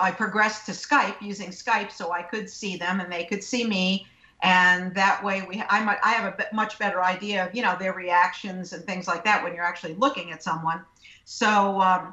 I 0.01 0.11
progressed 0.11 0.67
to 0.67 0.73
Skype 0.73 1.21
using 1.21 1.51
Skype, 1.51 1.91
so 1.91 2.13
I 2.13 2.23
could 2.23 2.49
see 2.49 2.77
them 2.77 3.01
and 3.01 3.13
they 3.13 3.25
could 3.25 3.43
see 3.43 3.67
me 3.67 4.07
and 4.43 4.93
that 4.95 5.23
way 5.23 5.43
we 5.49 5.63
I 5.69 5.83
might 5.85 5.99
I 6.03 6.13
have 6.13 6.39
a 6.39 6.55
much 6.55 6.79
better 6.79 7.03
idea 7.03 7.47
of 7.47 7.55
you 7.55 7.63
know 7.63 7.77
their 7.79 7.93
reactions 7.93 8.73
and 8.73 8.85
things 8.85 9.07
like 9.07 9.25
that 9.25 9.43
when 9.43 9.55
you're 9.55 9.65
actually 9.65 9.95
looking 9.95 10.33
at 10.33 10.43
someone. 10.43 10.83
So 11.25 11.81
um, 11.81 12.13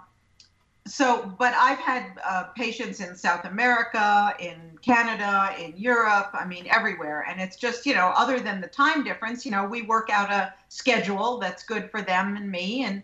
so 0.85 1.33
but 1.37 1.53
I've 1.55 1.79
had 1.79 2.19
uh, 2.23 2.43
patients 2.55 2.99
in 2.99 3.15
South 3.15 3.45
America, 3.45 4.35
in 4.39 4.77
Canada, 4.81 5.55
in 5.59 5.75
Europe. 5.75 6.29
I 6.33 6.45
mean 6.45 6.67
everywhere, 6.69 7.25
and 7.27 7.41
it's 7.41 7.57
just 7.57 7.85
you 7.85 7.95
know 7.95 8.13
other 8.15 8.39
than 8.39 8.61
the 8.61 8.67
time 8.67 9.03
difference, 9.03 9.45
you 9.45 9.51
know 9.51 9.65
we 9.65 9.81
work 9.81 10.09
out 10.11 10.31
a 10.31 10.53
schedule 10.69 11.39
that's 11.39 11.63
good 11.63 11.89
for 11.89 12.01
them 12.01 12.37
and 12.37 12.49
me, 12.49 12.83
and 12.83 13.01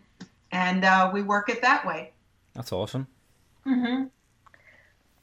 and 0.51 0.85
uh, 0.85 1.09
we 1.11 1.23
work 1.23 1.49
it 1.49 1.61
that 1.63 1.85
way. 1.85 2.11
That's 2.53 2.71
awesome. 2.71 3.07
Mm-hmm. 3.65 4.05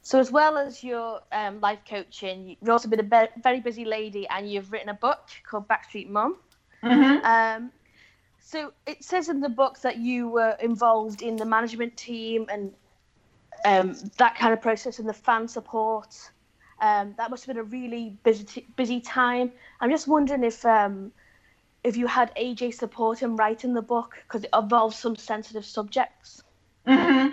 So, 0.02 0.18
as 0.18 0.32
well 0.32 0.58
as 0.58 0.82
your 0.82 1.20
um, 1.30 1.60
life 1.60 1.78
coaching, 1.88 2.56
you've 2.60 2.70
also 2.70 2.88
been 2.88 3.00
a 3.00 3.04
be- 3.04 3.40
very 3.42 3.60
busy 3.60 3.84
lady, 3.84 4.26
and 4.28 4.50
you've 4.50 4.72
written 4.72 4.88
a 4.88 4.94
book 4.94 5.28
called 5.48 5.68
Backstreet 5.68 6.08
Mom. 6.08 6.36
Mm-hmm. 6.82 7.24
Um, 7.24 7.70
so 8.44 8.72
it 8.86 9.02
says 9.04 9.28
in 9.28 9.40
the 9.40 9.48
book 9.48 9.80
that 9.80 9.98
you 9.98 10.28
were 10.28 10.56
involved 10.60 11.22
in 11.22 11.36
the 11.36 11.44
management 11.44 11.96
team 11.96 12.46
and 12.50 12.72
um, 13.64 13.94
that 14.18 14.36
kind 14.36 14.52
of 14.52 14.60
process 14.60 14.98
and 14.98 15.08
the 15.08 15.14
fan 15.14 15.46
support. 15.48 16.14
Um, 16.80 17.14
that 17.16 17.30
must 17.30 17.46
have 17.46 17.54
been 17.54 17.64
a 17.64 17.68
really 17.68 18.18
busy 18.24 18.66
busy 18.76 19.00
time. 19.00 19.52
I'm 19.80 19.90
just 19.90 20.08
wondering 20.08 20.42
if 20.42 20.64
um, 20.66 21.12
if 21.84 21.96
you 21.96 22.08
had 22.08 22.34
AJ 22.34 22.74
support 22.74 23.22
in 23.22 23.36
writing 23.36 23.72
the 23.72 23.82
book 23.82 24.16
because 24.24 24.44
it 24.44 24.50
involves 24.52 24.98
some 24.98 25.14
sensitive 25.14 25.64
subjects. 25.64 26.42
Mm-hmm. 26.86 27.32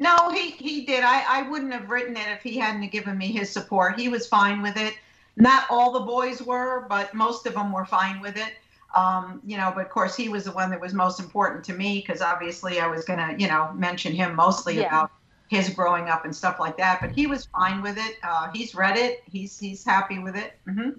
No, 0.00 0.30
he, 0.30 0.50
he 0.50 0.84
did. 0.84 1.02
I, 1.02 1.40
I 1.40 1.48
wouldn't 1.48 1.72
have 1.72 1.90
written 1.90 2.16
it 2.16 2.28
if 2.28 2.42
he 2.42 2.56
hadn't 2.56 2.88
given 2.90 3.18
me 3.18 3.32
his 3.32 3.50
support. 3.50 3.98
He 3.98 4.08
was 4.08 4.26
fine 4.26 4.62
with 4.62 4.76
it. 4.76 4.94
Not 5.36 5.64
all 5.70 5.92
the 5.92 6.00
boys 6.00 6.42
were, 6.42 6.86
but 6.88 7.14
most 7.14 7.46
of 7.46 7.54
them 7.54 7.72
were 7.72 7.84
fine 7.84 8.20
with 8.20 8.36
it. 8.36 8.54
Um, 8.94 9.42
you 9.44 9.56
know, 9.56 9.72
but 9.74 9.84
of 9.84 9.90
course 9.90 10.16
he 10.16 10.28
was 10.28 10.44
the 10.44 10.52
one 10.52 10.70
that 10.70 10.80
was 10.80 10.94
most 10.94 11.20
important 11.20 11.64
to 11.64 11.72
me 11.74 12.02
because 12.04 12.22
obviously 12.22 12.80
I 12.80 12.86
was 12.86 13.04
going 13.04 13.18
to, 13.18 13.40
you 13.40 13.48
know, 13.48 13.72
mention 13.74 14.12
him 14.12 14.34
mostly 14.34 14.76
yeah. 14.76 14.86
about 14.86 15.10
his 15.48 15.68
growing 15.68 16.08
up 16.08 16.24
and 16.24 16.34
stuff 16.34 16.58
like 16.58 16.76
that. 16.78 17.00
But 17.00 17.10
he 17.10 17.26
was 17.26 17.46
fine 17.46 17.82
with 17.82 17.98
it. 17.98 18.16
Uh, 18.22 18.50
he's 18.52 18.74
read 18.74 18.96
it. 18.96 19.22
He's 19.30 19.58
he's 19.58 19.84
happy 19.84 20.18
with 20.18 20.36
it. 20.36 20.58
Mm-hmm. 20.66 20.90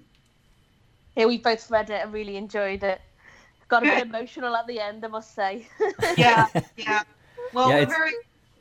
Yeah, 1.16 1.26
we 1.26 1.38
both 1.38 1.70
read 1.70 1.90
it 1.90 2.02
and 2.02 2.12
really 2.12 2.36
enjoyed 2.36 2.82
it. 2.84 3.00
Got 3.68 3.84
a 3.84 3.86
bit 3.86 4.06
emotional 4.06 4.56
at 4.56 4.66
the 4.66 4.80
end, 4.80 5.04
I 5.04 5.08
must 5.08 5.34
say. 5.34 5.68
yeah, 6.16 6.46
yeah. 6.76 7.02
Well, 7.52 7.70
yeah, 7.70 7.80
we're 7.80 7.86
very 7.86 8.12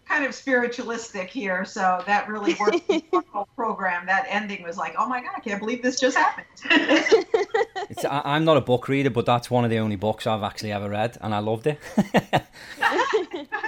kind 0.09 0.25
of 0.25 0.33
spiritualistic 0.33 1.29
here, 1.29 1.63
so 1.63 2.03
that 2.07 2.27
really 2.27 2.55
worked 2.59 2.87
the 2.87 3.03
whole 3.31 3.47
program. 3.55 4.05
That 4.07 4.25
ending 4.27 4.63
was 4.63 4.77
like, 4.77 4.95
oh 4.97 5.07
my 5.07 5.21
god, 5.21 5.31
I 5.37 5.39
can't 5.39 5.59
believe 5.59 5.83
this 5.83 5.99
just 5.99 6.17
happened. 6.17 6.47
I, 8.09 8.35
am 8.35 8.43
not 8.43 8.57
a 8.57 8.61
book 8.61 8.87
reader, 8.87 9.11
but 9.11 9.25
that's 9.25 9.51
one 9.51 9.63
of 9.63 9.69
the 9.69 9.77
only 9.77 9.95
books 9.95 10.25
I've 10.25 10.43
actually 10.43 10.71
ever 10.71 10.89
read, 10.89 11.17
and 11.21 11.33
I 11.33 11.39
loved 11.39 11.67
it. 11.67 11.79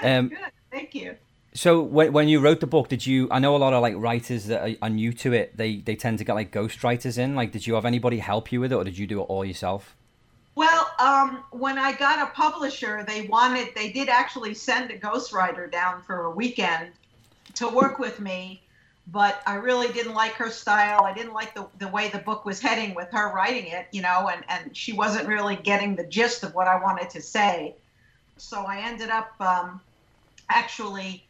um, 0.04 0.30
Good, 0.30 0.38
thank 0.72 0.96
you. 0.96 1.16
So 1.54 1.82
when 1.82 2.12
when 2.12 2.28
you 2.28 2.40
wrote 2.40 2.60
the 2.60 2.68
book, 2.68 2.88
did 2.90 3.06
you? 3.06 3.28
I 3.30 3.40
know 3.40 3.56
a 3.56 3.58
lot 3.58 3.74
of 3.74 3.82
like 3.82 3.96
writers 3.96 4.46
that 4.46 4.62
are, 4.62 4.76
are 4.82 4.90
new 4.90 5.14
to 5.14 5.34
it. 5.34 5.56
They 5.56 5.78
they 5.78 5.96
tend 5.96 6.18
to 6.20 6.24
get 6.24 6.34
like 6.34 6.52
ghostwriters 6.52 7.18
in. 7.18 7.36
Like, 7.36 7.52
did 7.52 7.68
you 7.68 7.76
have 7.76 7.86
anybody 7.86 8.20
help 8.20 8.52
you 8.52 8.62
with 8.62 8.72
it, 8.72 8.76
or 8.76 8.84
did 8.84 8.98
you 8.98 9.06
do 9.06 9.22
it 9.22 9.26
all 9.26 9.46
yourself? 9.46 9.96
Well, 10.56 10.92
um, 11.00 11.44
when 11.52 11.78
I 11.78 11.94
got 11.94 12.20
a 12.20 12.32
publisher, 12.34 13.06
they 13.08 13.28
wanted, 13.28 13.70
they 13.74 13.92
did 13.92 14.10
actually 14.10 14.54
send 14.54 14.92
a 14.92 14.98
ghostwriter 14.98 15.72
down 15.72 16.02
for 16.02 16.26
a 16.26 16.32
weekend 16.32 16.92
to 17.56 17.70
work 17.70 18.00
with 18.00 18.20
me, 18.20 18.62
but 19.08 19.42
I 19.48 19.56
really 19.56 19.92
didn't 19.94 20.14
like 20.14 20.34
her 20.34 20.50
style. 20.50 21.06
I 21.06 21.14
didn't 21.14 21.34
like 21.34 21.56
the, 21.56 21.68
the 21.80 21.88
way 21.88 22.10
the 22.10 22.20
book 22.20 22.46
was 22.46 22.60
heading 22.60 22.94
with 22.96 23.10
her 23.12 23.34
writing 23.34 23.68
it, 23.68 23.88
you 23.92 24.02
know, 24.02 24.30
and, 24.32 24.44
and 24.50 24.76
she 24.76 24.92
wasn't 24.92 25.28
really 25.28 25.56
getting 25.56 25.96
the 25.96 26.06
gist 26.06 26.44
of 26.44 26.54
what 26.54 26.68
I 26.68 26.82
wanted 26.82 27.10
to 27.12 27.22
say. 27.22 27.76
So 28.38 28.66
I 28.66 28.80
ended 28.80 29.10
up 29.10 29.32
um, 29.40 29.80
actually 30.50 31.24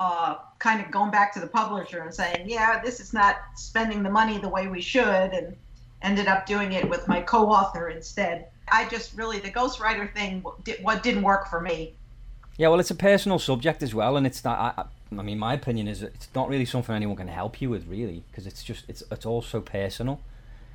uh, 0.00 0.36
kind 0.58 0.84
of 0.84 0.90
going 0.90 1.10
back 1.10 1.32
to 1.34 1.40
the 1.40 1.46
publisher 1.46 2.00
and 2.02 2.12
saying, 2.12 2.48
yeah, 2.48 2.82
this 2.82 2.98
is 2.98 3.12
not 3.12 3.36
spending 3.54 4.02
the 4.02 4.10
money 4.10 4.38
the 4.38 4.48
way 4.48 4.66
we 4.66 4.80
should, 4.80 5.04
and 5.32 5.56
ended 6.02 6.26
up 6.26 6.46
doing 6.46 6.72
it 6.72 6.88
with 6.88 7.06
my 7.08 7.20
co 7.20 7.46
author 7.48 7.88
instead. 7.88 8.48
I 8.70 8.88
just 8.88 9.16
really 9.16 9.38
the 9.38 9.50
ghostwriter 9.50 10.12
thing 10.12 10.42
what 10.82 11.02
didn't 11.02 11.22
work 11.22 11.48
for 11.48 11.60
me. 11.60 11.94
Yeah, 12.58 12.68
well, 12.68 12.80
it's 12.80 12.90
a 12.90 12.96
personal 12.96 13.38
subject 13.38 13.82
as 13.82 13.94
well, 13.94 14.16
and 14.16 14.26
it's 14.26 14.42
not. 14.44 14.58
I, 14.58 14.84
I 15.16 15.22
mean, 15.22 15.38
my 15.38 15.54
opinion 15.54 15.88
is 15.88 16.02
it's 16.02 16.28
not 16.34 16.48
really 16.48 16.64
something 16.64 16.94
anyone 16.94 17.16
can 17.16 17.28
help 17.28 17.60
you 17.60 17.70
with, 17.70 17.86
really, 17.86 18.24
because 18.30 18.46
it's 18.46 18.62
just 18.62 18.84
it's 18.88 19.02
it's 19.10 19.26
all 19.26 19.42
so 19.42 19.60
personal. 19.60 20.20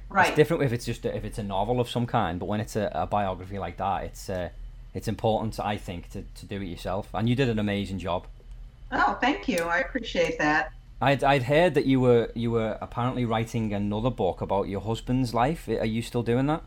Right. 0.09 0.27
It's 0.27 0.35
different 0.35 0.63
if 0.63 0.73
it's 0.73 0.85
just 0.85 1.05
a, 1.05 1.15
if 1.15 1.23
it's 1.23 1.37
a 1.37 1.43
novel 1.43 1.79
of 1.79 1.89
some 1.89 2.05
kind, 2.05 2.39
but 2.39 2.45
when 2.45 2.59
it's 2.59 2.75
a, 2.75 2.91
a 2.93 3.07
biography 3.07 3.57
like 3.57 3.77
that, 3.77 4.03
it's 4.03 4.29
uh, 4.29 4.49
it's 4.93 5.07
important, 5.07 5.59
I 5.59 5.77
think, 5.77 6.09
to, 6.11 6.23
to 6.35 6.45
do 6.45 6.61
it 6.61 6.65
yourself. 6.65 7.07
And 7.13 7.27
you 7.27 7.35
did 7.35 7.49
an 7.49 7.59
amazing 7.59 7.99
job. 7.99 8.27
Oh, 8.91 9.17
thank 9.21 9.47
you. 9.47 9.59
I 9.63 9.79
appreciate 9.79 10.37
that. 10.37 10.71
I'd 11.01 11.23
I'd 11.23 11.43
heard 11.43 11.73
that 11.73 11.85
you 11.85 11.99
were 11.99 12.31
you 12.35 12.51
were 12.51 12.77
apparently 12.79 13.25
writing 13.25 13.73
another 13.73 14.11
book 14.11 14.41
about 14.41 14.67
your 14.67 14.81
husband's 14.81 15.33
life. 15.33 15.67
Are 15.67 15.85
you 15.85 16.03
still 16.03 16.23
doing 16.23 16.45
that? 16.47 16.63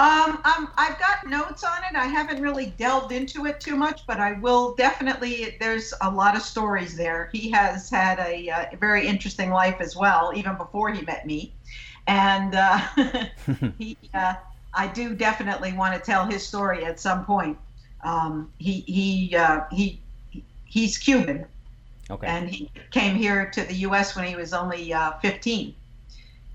Um, 0.00 0.40
um, 0.46 0.68
I've 0.78 0.98
got 0.98 1.26
notes 1.26 1.62
on 1.62 1.76
it. 1.90 1.94
I 1.94 2.06
haven't 2.06 2.40
really 2.40 2.72
delved 2.78 3.12
into 3.12 3.44
it 3.44 3.60
too 3.60 3.76
much, 3.76 4.06
but 4.06 4.18
I 4.18 4.32
will 4.32 4.74
definitely. 4.74 5.58
There's 5.60 5.92
a 6.00 6.10
lot 6.10 6.34
of 6.34 6.40
stories 6.40 6.96
there. 6.96 7.28
He 7.34 7.50
has 7.50 7.90
had 7.90 8.18
a, 8.18 8.48
uh, 8.48 8.76
very 8.78 9.06
interesting 9.06 9.50
life 9.50 9.76
as 9.78 9.94
well, 9.94 10.32
even 10.34 10.56
before 10.56 10.90
he 10.90 11.02
met 11.04 11.26
me, 11.26 11.52
and 12.06 12.54
uh, 12.54 12.78
he. 13.78 13.98
Uh, 14.14 14.36
I 14.72 14.86
do 14.86 15.14
definitely 15.14 15.74
want 15.74 15.94
to 15.94 16.00
tell 16.00 16.24
his 16.24 16.46
story 16.46 16.82
at 16.86 16.98
some 16.98 17.26
point. 17.26 17.58
Um, 18.02 18.50
he 18.56 18.80
he 18.86 19.36
uh, 19.36 19.64
he 19.70 20.00
he's 20.64 20.96
Cuban, 20.96 21.44
okay. 22.08 22.26
and 22.26 22.48
he 22.48 22.70
came 22.90 23.16
here 23.16 23.50
to 23.50 23.64
the 23.64 23.74
U.S. 23.74 24.16
when 24.16 24.24
he 24.24 24.34
was 24.34 24.54
only 24.54 24.94
uh, 24.94 25.18
15, 25.18 25.74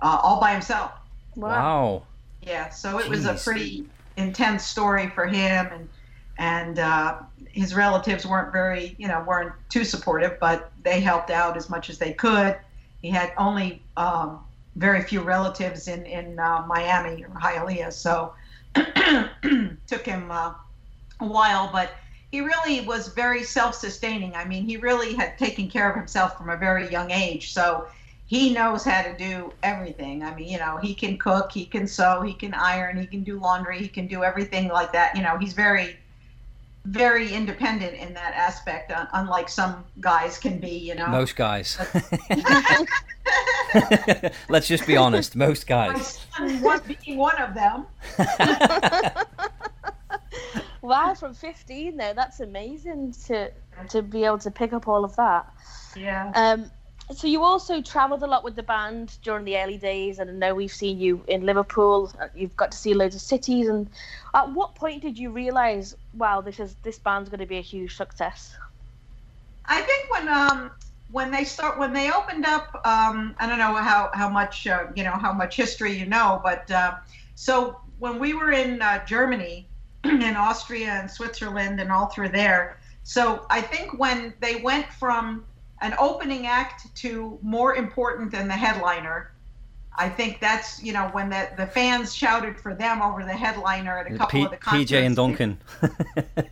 uh, 0.02 0.20
all 0.24 0.42
by 0.42 0.52
himself. 0.52 0.94
Wow. 1.36 1.50
wow. 1.50 2.04
Yeah, 2.46 2.70
so 2.70 3.00
it 3.00 3.06
Jeez. 3.06 3.10
was 3.10 3.26
a 3.26 3.34
pretty 3.34 3.88
intense 4.18 4.66
story 4.66 5.10
for 5.10 5.26
him, 5.26 5.68
and 5.72 5.90
and 6.38 6.80
uh, 6.80 7.18
his 7.48 7.74
relatives 7.74 8.26
weren't 8.26 8.52
very, 8.52 8.96
you 9.00 9.08
know, 9.08 9.24
weren't 9.28 9.54
too 9.70 9.84
supportive, 9.84 10.38
but 10.40 10.72
they 10.84 11.00
helped 11.00 11.32
out 11.32 11.58
as 11.58 11.70
much 11.70 11.90
as 11.90 11.98
they 11.98 12.14
could. 12.14 12.58
He 13.02 13.10
had 13.10 13.32
only 13.38 13.82
um, 13.98 14.42
very 14.76 15.02
few 15.02 15.22
relatives 15.22 15.88
in 15.88 16.06
in 16.06 16.40
uh, 16.40 16.64
Miami 16.68 17.24
or 17.24 17.30
Hialeah, 17.30 17.92
so 17.92 18.34
took 19.88 20.06
him 20.06 20.30
uh, 20.30 20.54
a 21.20 21.28
while, 21.28 21.70
but 21.72 21.92
he 22.32 22.42
really 22.42 22.82
was 22.82 23.08
very 23.08 23.44
self-sustaining. 23.44 24.36
I 24.36 24.46
mean, 24.46 24.66
he 24.66 24.78
really 24.78 25.16
had 25.16 25.38
taken 25.38 25.70
care 25.70 25.90
of 25.90 25.96
himself 25.96 26.38
from 26.38 26.50
a 26.50 26.58
very 26.58 26.92
young 26.92 27.10
age, 27.10 27.54
so 27.54 27.88
he 28.28 28.54
knows 28.54 28.84
how 28.84 29.04
to 29.04 29.16
do 29.18 29.54
everything. 29.62 30.24
I 30.24 30.34
mean, 30.34 30.48
you 30.50 30.58
know, 30.58 30.78
he 30.78 30.96
can 30.96 31.18
cook, 31.18 31.52
he 31.52 31.66
can 31.66 31.88
sew, 31.88 32.22
he 32.22 32.34
can 32.34 32.54
iron, 32.54 32.98
he 32.98 33.06
can 33.06 33.24
do 33.24 33.40
laundry, 33.40 33.80
he 33.80 33.88
can 33.88 34.08
do 34.08 34.24
everything 34.24 34.68
like 34.70 34.92
that. 34.94 35.16
You 35.16 35.24
know, 35.24 35.38
he's 35.38 35.54
very 35.54 35.98
very 36.86 37.34
independent 37.34 37.96
in 37.96 38.14
that 38.14 38.34
aspect, 38.36 38.92
unlike 39.14 39.50
some 39.50 39.84
guys 40.00 40.38
can 40.38 40.60
be, 40.60 40.70
you 40.70 40.94
know. 40.94 41.08
Most 41.08 41.36
guys. 41.36 41.80
Let's 44.50 44.68
just 44.68 44.86
be 44.86 44.96
honest. 44.96 45.36
Most 45.36 45.66
guys. 45.68 46.20
One 46.62 46.82
being 47.04 47.18
one 47.18 47.42
of 47.42 47.54
them. 47.56 47.88
wow, 50.82 51.14
from 51.16 51.34
15 51.34 51.98
though, 51.98 52.14
that's 52.14 52.40
amazing 52.40 53.14
to 53.26 53.52
to 53.90 54.02
be 54.02 54.24
able 54.24 54.38
to 54.40 54.52
pick 54.52 54.72
up 54.72 54.88
all 54.88 55.04
of 55.04 55.16
that. 55.16 55.52
Yeah. 55.98 56.32
Um, 56.36 56.72
so 57.14 57.28
you 57.28 57.44
also 57.44 57.82
travelled 57.82 58.24
a 58.24 58.28
lot 58.28 58.44
with 58.44 58.56
the 58.56 58.64
band 58.64 59.18
during 59.22 59.46
the 59.46 59.58
early 59.58 59.78
days, 59.78 60.20
and 60.20 60.30
I 60.30 60.34
know 60.34 60.56
we've 60.56 60.72
seen 60.72 61.00
you 61.00 61.24
in 61.28 61.46
Liverpool. 61.46 62.12
You've 62.34 62.56
got 62.58 62.72
to 62.72 62.78
see 62.78 62.94
loads 62.94 63.16
of 63.16 63.22
cities. 63.22 63.68
And 63.68 63.90
at 64.34 64.52
what 64.52 64.76
point 64.76 65.02
did 65.02 65.18
you 65.18 65.30
realise, 65.32 65.96
wow, 66.14 66.42
this 66.42 66.60
is 66.60 66.76
this 66.84 66.98
band's 66.98 67.30
going 67.30 67.40
to 67.40 67.46
be 67.46 67.58
a 67.58 67.62
huge 67.62 67.96
success? 67.96 68.56
I 69.66 69.82
think 69.82 70.12
when 70.12 70.30
um 70.30 70.72
when 71.12 71.32
they 71.32 71.44
start 71.44 71.78
when 71.78 71.94
they 71.94 72.12
opened 72.12 72.46
up, 72.46 72.82
um, 72.86 73.36
I 73.40 73.48
don't 73.48 73.60
know 73.60 73.76
how 73.76 74.10
how 74.14 74.30
much 74.30 74.66
uh, 74.66 74.88
you 74.96 75.04
know 75.04 75.14
how 75.14 75.32
much 75.32 75.56
history 75.56 75.98
you 75.98 76.06
know, 76.06 76.42
but 76.44 76.70
uh, 76.72 76.96
so 77.36 77.80
when 78.00 78.20
we 78.20 78.34
were 78.34 78.52
in 78.52 78.82
uh, 78.82 79.06
Germany, 79.06 79.70
in 80.04 80.36
Austria 80.36 80.90
and 80.90 81.10
Switzerland 81.10 81.80
and 81.80 81.92
all 81.92 82.08
through 82.08 82.30
there. 82.30 82.78
So 83.04 83.46
I 83.50 83.62
think 83.62 84.00
when 84.00 84.34
they 84.40 84.58
went 84.58 84.92
from 84.92 85.46
an 85.86 85.94
opening 86.00 86.48
act 86.48 86.94
to 86.96 87.38
more 87.42 87.76
important 87.76 88.32
than 88.32 88.48
the 88.48 88.54
headliner. 88.54 89.32
I 89.98 90.10
think 90.10 90.42
that's 90.42 90.84
you 90.84 90.92
know 90.92 91.08
when 91.14 91.30
the 91.30 91.48
the 91.56 91.68
fans 91.68 92.14
shouted 92.14 92.60
for 92.60 92.74
them 92.74 93.02
over 93.02 93.24
the 93.24 93.34
headliner 93.34 93.98
at 93.98 94.12
a 94.12 94.18
couple 94.18 94.40
P- 94.40 94.46
of 94.46 94.52
the 94.52 94.58
concerts. 94.58 94.92
PJ 94.92 95.06
and 95.06 95.16
Duncan. 95.16 95.58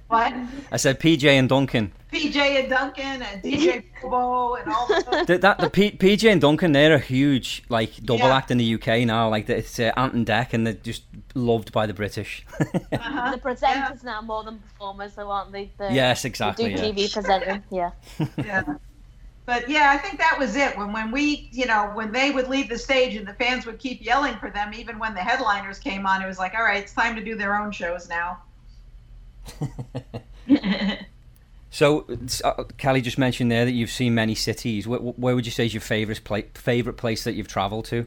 what? 0.07 0.33
I 0.71 0.77
said 0.77 0.99
PJ 0.99 1.25
and 1.25 1.49
Duncan. 1.49 1.91
PJ 2.13 2.37
and 2.37 2.69
Duncan 2.69 3.21
and 3.21 3.43
DJ 3.43 3.83
Bobo 4.01 4.55
and 4.55 4.71
all. 4.71 4.87
The, 5.25 5.39
that 5.41 5.57
the 5.57 5.69
P, 5.69 5.91
PJ 5.91 6.31
and 6.31 6.39
Duncan 6.39 6.71
they're 6.71 6.93
a 6.93 6.99
huge 6.99 7.63
like 7.67 7.97
double 8.05 8.27
yeah. 8.27 8.37
act 8.37 8.49
in 8.49 8.57
the 8.57 8.75
UK 8.75 9.05
now. 9.05 9.27
Like 9.27 9.49
it's 9.49 9.77
uh, 9.77 9.91
Ant 9.97 10.13
and 10.13 10.25
Dec 10.25 10.53
and 10.53 10.65
they're 10.65 10.73
just 10.75 11.03
loved 11.33 11.73
by 11.73 11.85
the 11.85 11.93
British. 11.93 12.45
uh-huh. 12.61 13.31
The 13.31 13.41
presenters 13.41 14.03
yeah. 14.03 14.11
now 14.11 14.21
more 14.21 14.43
than 14.43 14.59
performers, 14.59 15.15
though, 15.15 15.29
aren't 15.29 15.51
they? 15.51 15.71
The, 15.77 15.91
yes, 15.91 16.23
exactly. 16.23 16.75
The 16.75 16.77
do 16.77 16.87
yeah. 16.87 16.91
TV 16.91 17.13
presenting, 17.13 17.63
yeah. 17.71 17.91
yeah 18.37 18.63
but 19.45 19.69
yeah, 19.69 19.91
I 19.91 19.97
think 19.97 20.19
that 20.19 20.37
was 20.39 20.55
it. 20.55 20.77
When 20.77 20.93
when 20.93 21.11
we, 21.11 21.49
you 21.51 21.65
know, 21.65 21.91
when 21.93 22.11
they 22.11 22.31
would 22.31 22.47
leave 22.47 22.69
the 22.69 22.77
stage 22.77 23.15
and 23.15 23.27
the 23.27 23.33
fans 23.33 23.65
would 23.65 23.79
keep 23.79 24.03
yelling 24.03 24.35
for 24.37 24.49
them, 24.49 24.73
even 24.73 24.99
when 24.99 25.13
the 25.13 25.19
headliners 25.19 25.79
came 25.79 26.05
on, 26.05 26.21
it 26.21 26.27
was 26.27 26.39
like, 26.39 26.53
all 26.55 26.63
right, 26.63 26.81
it's 26.81 26.93
time 26.93 27.15
to 27.15 27.23
do 27.23 27.35
their 27.35 27.55
own 27.57 27.71
shows 27.71 28.07
now. 28.07 28.41
so, 31.69 32.05
uh, 32.43 32.63
Kelly 32.77 33.01
just 33.01 33.17
mentioned 33.17 33.51
there 33.51 33.65
that 33.65 33.71
you've 33.71 33.91
seen 33.91 34.15
many 34.15 34.35
cities. 34.35 34.87
Where, 34.87 34.99
where 34.99 35.35
would 35.35 35.45
you 35.45 35.51
say 35.51 35.65
is 35.65 35.73
your 35.73 35.81
favorite 35.81 36.23
place, 36.23 36.45
favorite 36.53 36.97
place 36.97 37.23
that 37.25 37.33
you've 37.33 37.47
traveled 37.47 37.85
to? 37.85 38.05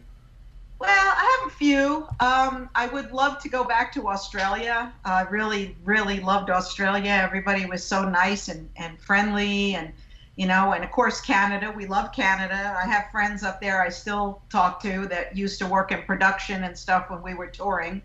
Well, 0.78 0.90
I 0.90 1.38
have 1.40 1.52
a 1.52 1.54
few. 1.56 2.06
Um, 2.20 2.68
I 2.74 2.86
would 2.92 3.10
love 3.12 3.42
to 3.42 3.48
go 3.48 3.64
back 3.64 3.92
to 3.94 4.08
Australia. 4.08 4.92
I 5.04 5.22
really, 5.22 5.74
really 5.84 6.20
loved 6.20 6.50
Australia. 6.50 7.10
Everybody 7.10 7.64
was 7.64 7.82
so 7.82 8.06
nice 8.06 8.48
and, 8.48 8.68
and 8.76 8.98
friendly 9.00 9.74
and 9.74 9.92
you 10.36 10.46
know, 10.46 10.72
and 10.74 10.84
of 10.84 10.90
course 10.90 11.20
Canada. 11.20 11.72
We 11.74 11.86
love 11.86 12.12
Canada. 12.12 12.76
I 12.78 12.86
have 12.86 13.10
friends 13.10 13.42
up 13.42 13.60
there 13.60 13.80
I 13.82 13.88
still 13.88 14.42
talk 14.50 14.80
to 14.82 15.06
that 15.08 15.36
used 15.36 15.58
to 15.60 15.66
work 15.66 15.92
in 15.92 16.02
production 16.02 16.64
and 16.64 16.76
stuff 16.76 17.10
when 17.10 17.22
we 17.22 17.34
were 17.34 17.46
touring, 17.46 18.02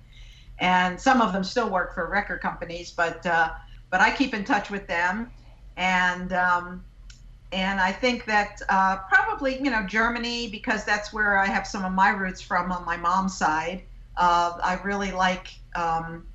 and 0.60 1.00
some 1.00 1.22
of 1.22 1.34
them 1.34 1.44
still 1.44 1.70
work 1.70 1.94
for 1.94 2.10
record 2.10 2.41
companies. 2.41 2.91
But 2.91 3.26
uh, 3.26 3.52
but 3.89 4.00
I 4.00 4.12
keep 4.12 4.34
in 4.34 4.46
touch 4.46 4.70
with 4.70 4.88
them, 4.88 5.30
and 5.76 6.32
um, 6.32 6.86
and 7.52 7.82
I 7.82 7.91
think 7.91 8.26
that 8.26 8.62
uh, 8.70 8.98
probably 9.10 9.62
you 9.62 9.70
know 9.70 9.86
Germany 9.86 10.50
because 10.50 10.86
that's 10.86 11.12
where 11.12 11.38
I 11.38 11.48
have 11.48 11.67
some 11.67 11.84
of 11.84 11.91
my 11.91 12.10
roots 12.10 12.41
from 12.41 12.72
on 12.72 12.86
my 12.86 12.96
mom's 12.96 13.38
side. 13.38 13.84
Uh, 14.15 14.58
I 14.63 14.80
really 14.84 15.12
like. 15.12 15.48
Um, 15.76 16.26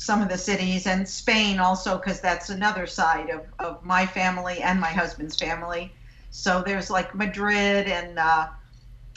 some 0.00 0.22
of 0.22 0.30
the 0.30 0.38
cities 0.38 0.86
and 0.86 1.06
Spain 1.06 1.58
also 1.58 1.98
because 1.98 2.22
that's 2.22 2.48
another 2.48 2.86
side 2.86 3.28
of, 3.28 3.42
of 3.58 3.84
my 3.84 4.06
family 4.06 4.62
and 4.62 4.80
my 4.80 4.88
husband's 4.88 5.36
family. 5.36 5.92
So 6.30 6.62
there's 6.64 6.88
like 6.88 7.14
Madrid 7.14 7.86
and 7.86 8.18
uh, 8.18 8.48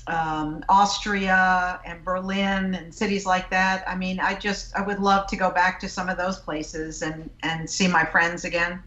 um, 0.08 0.62
Austria 0.68 1.80
and 1.86 2.04
Berlin 2.04 2.76
and 2.76 2.94
cities 2.94 3.26
like 3.26 3.50
that. 3.50 3.86
I 3.88 3.96
mean, 3.96 4.20
I 4.20 4.36
just 4.36 4.76
I 4.76 4.82
would 4.82 5.00
love 5.00 5.26
to 5.28 5.38
go 5.38 5.50
back 5.50 5.80
to 5.80 5.88
some 5.88 6.10
of 6.10 6.18
those 6.18 6.38
places 6.38 7.02
and 7.02 7.30
and 7.44 7.70
see 7.70 7.88
my 7.88 8.04
friends 8.04 8.44
again. 8.44 8.84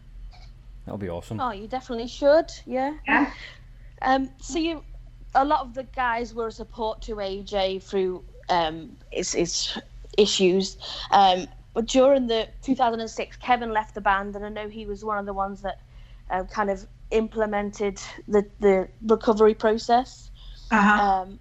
That'll 0.85 0.99
be 0.99 1.09
awesome. 1.09 1.39
Oh, 1.39 1.49
you 1.51 1.67
definitely 1.67 2.09
should. 2.09 2.51
Yeah. 2.67 2.93
Yeah. 3.07 3.31
Um. 4.03 4.29
So 4.39 4.59
you, 4.59 4.83
a 5.33 5.43
lot 5.43 5.61
of 5.61 5.73
the 5.73 5.87
guys 5.95 6.35
were 6.35 6.47
a 6.47 6.51
support 6.51 7.01
to 7.01 7.15
AJ 7.15 7.81
through 7.81 8.23
um 8.49 8.97
its 9.11 9.33
its 9.33 9.79
issues. 10.15 10.77
Um, 11.11 11.47
but 11.77 11.85
during 11.85 12.25
the 12.25 12.47
2006, 12.63 13.37
Kevin 13.37 13.71
left 13.71 13.93
the 13.93 14.01
band, 14.01 14.35
and 14.35 14.43
I 14.43 14.49
know 14.49 14.67
he 14.67 14.87
was 14.87 15.05
one 15.05 15.19
of 15.19 15.27
the 15.27 15.33
ones 15.33 15.61
that 15.61 15.79
uh, 16.31 16.43
kind 16.45 16.71
of 16.71 16.87
implemented 17.11 18.01
the 18.27 18.47
the 18.59 18.87
recovery 19.03 19.53
process. 19.53 20.31
Uh-huh. 20.71 21.03
Um, 21.03 21.39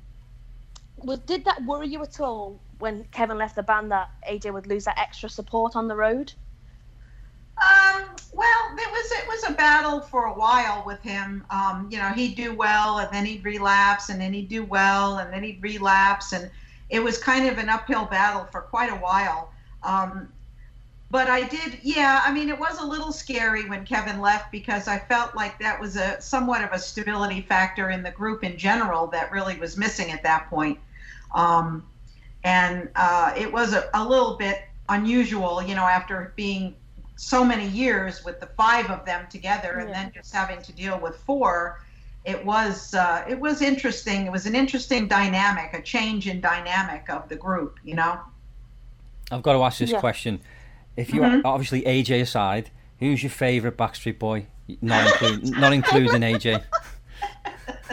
was 0.99 1.21
did 1.21 1.47
that 1.47 1.65
worry 1.65 1.89
you 1.89 2.03
at 2.03 2.21
all 2.21 2.61
when 2.81 3.05
Kevin 3.13 3.39
left 3.39 3.57
the 3.57 3.63
band 3.63 3.91
that 3.93 4.11
AJ 4.31 4.53
would 4.53 4.67
lose 4.67 4.85
that 4.85 4.99
extra 4.99 5.31
support 5.31 5.75
on 5.75 5.89
the 5.89 5.97
road? 5.97 6.35
Um, 7.57 8.05
well, 8.35 8.61
it 8.77 8.91
was 8.93 9.13
it 9.13 9.27
was 9.27 9.49
a 9.49 9.53
battle 9.55 10.03
for 10.03 10.27
a 10.27 10.35
while 10.35 10.83
with 10.85 11.01
him. 11.01 11.47
Um, 11.49 11.89
you 11.91 11.97
know, 11.97 12.11
he'd 12.11 12.37
do 12.37 12.55
well 12.55 12.99
and 12.99 13.11
then 13.11 13.25
he'd 13.25 13.43
relapse, 13.43 14.11
and 14.11 14.21
then 14.21 14.35
he'd 14.35 14.51
do 14.51 14.67
well 14.67 15.17
and 15.17 15.33
then 15.33 15.43
he'd 15.43 15.63
relapse, 15.63 16.35
and 16.35 16.51
it 16.91 17.03
was 17.03 17.17
kind 17.17 17.49
of 17.49 17.57
an 17.57 17.71
uphill 17.71 18.05
battle 18.05 18.45
for 18.53 18.61
quite 18.61 18.93
a 18.93 18.97
while. 18.97 19.51
Um, 19.87 20.29
but 21.09 21.31
I 21.31 21.45
did, 21.45 21.79
yeah. 21.83 22.21
I 22.25 22.33
mean, 22.33 22.49
it 22.49 22.59
was 22.59 22.81
a 22.81 22.85
little 22.85 23.13
scary 23.13 23.69
when 23.69 23.85
Kevin 23.87 24.21
left 24.21 24.51
because 24.51 24.89
I 24.89 24.99
felt 24.99 25.37
like 25.37 25.59
that 25.61 25.81
was 25.81 25.97
a 25.97 26.21
somewhat 26.21 26.63
of 26.65 26.73
a 26.73 26.79
stability 26.79 27.43
factor 27.43 27.91
in 27.91 28.03
the 28.03 28.11
group 28.11 28.43
in 28.43 28.59
general 28.59 29.07
that 29.09 29.31
really 29.31 29.57
was 29.57 29.77
missing 29.77 30.11
at 30.11 30.25
that 30.25 30.51
point. 30.51 30.81
Um, 31.33 31.85
and 32.43 32.89
uh, 32.97 33.33
it 33.37 33.53
was 33.53 33.73
a, 33.73 33.89
a 33.95 34.07
little 34.07 34.35
bit 34.35 34.65
unusual, 34.89 35.63
you 35.63 35.77
know, 35.77 35.85
after 35.85 36.33
being 36.35 36.75
so 37.15 37.45
many 37.45 37.69
years 37.69 38.25
with 38.25 38.41
the 38.41 38.47
five 38.47 38.91
of 38.91 39.07
them 39.07 39.27
together, 39.31 39.79
and 39.79 39.91
then 39.91 40.13
just 40.13 40.35
having 40.35 40.61
to 40.63 40.73
deal 40.73 40.99
with 40.99 41.17
four. 41.19 41.81
It 42.25 42.45
was 42.45 42.95
uh, 42.95 43.25
it 43.29 43.39
was 43.39 43.63
interesting. 43.63 44.27
It 44.27 44.33
was 44.33 44.47
an 44.47 44.57
interesting 44.57 45.07
dynamic, 45.07 45.73
a 45.73 45.81
change 45.83 46.27
in 46.27 46.41
dynamic 46.41 47.09
of 47.09 47.29
the 47.29 47.37
group, 47.37 47.79
you 47.85 47.95
know. 47.95 48.21
I've 49.31 49.43
got 49.43 49.55
to 49.55 49.63
ask 49.63 49.79
this 49.79 49.91
yeah. 49.91 50.01
question. 50.01 50.41
If 50.97 51.13
you 51.13 51.21
mm-hmm. 51.21 51.45
obviously 51.45 51.83
AJ 51.83 52.23
aside, 52.23 52.71
who's 52.99 53.23
your 53.23 53.31
favourite 53.31 53.77
Backstreet 53.77 54.19
Boy? 54.19 54.47
Not 54.81 55.07
include, 55.07 55.51
not 55.59 55.73
including 55.73 56.23
AJ. 56.23 56.63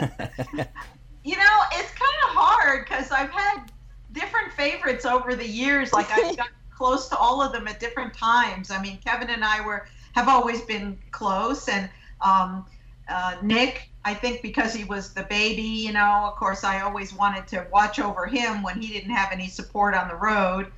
you 1.24 1.36
know, 1.36 1.60
it's 1.72 1.92
kind 1.92 2.16
of 2.24 2.30
hard 2.30 2.84
because 2.84 3.10
I've 3.10 3.30
had 3.30 3.70
different 4.12 4.52
favorites 4.52 5.04
over 5.04 5.34
the 5.34 5.46
years. 5.46 5.92
Like 5.92 6.10
I've 6.10 6.36
got 6.36 6.48
close 6.70 7.08
to 7.08 7.16
all 7.16 7.42
of 7.42 7.52
them 7.52 7.68
at 7.68 7.78
different 7.78 8.14
times. 8.14 8.70
I 8.70 8.80
mean, 8.80 8.98
Kevin 9.04 9.30
and 9.30 9.44
I 9.44 9.64
were 9.64 9.86
have 10.12 10.28
always 10.28 10.62
been 10.62 10.96
close, 11.10 11.68
and 11.68 11.90
um, 12.20 12.64
uh, 13.08 13.36
Nick, 13.42 13.90
I 14.04 14.14
think 14.14 14.42
because 14.42 14.72
he 14.72 14.84
was 14.84 15.12
the 15.12 15.24
baby, 15.24 15.62
you 15.62 15.92
know, 15.92 16.30
of 16.30 16.36
course, 16.36 16.62
I 16.64 16.80
always 16.82 17.12
wanted 17.12 17.48
to 17.48 17.66
watch 17.72 17.98
over 17.98 18.26
him 18.26 18.62
when 18.62 18.80
he 18.80 18.92
didn't 18.92 19.14
have 19.14 19.32
any 19.32 19.48
support 19.48 19.94
on 19.94 20.08
the 20.08 20.14
road 20.14 20.70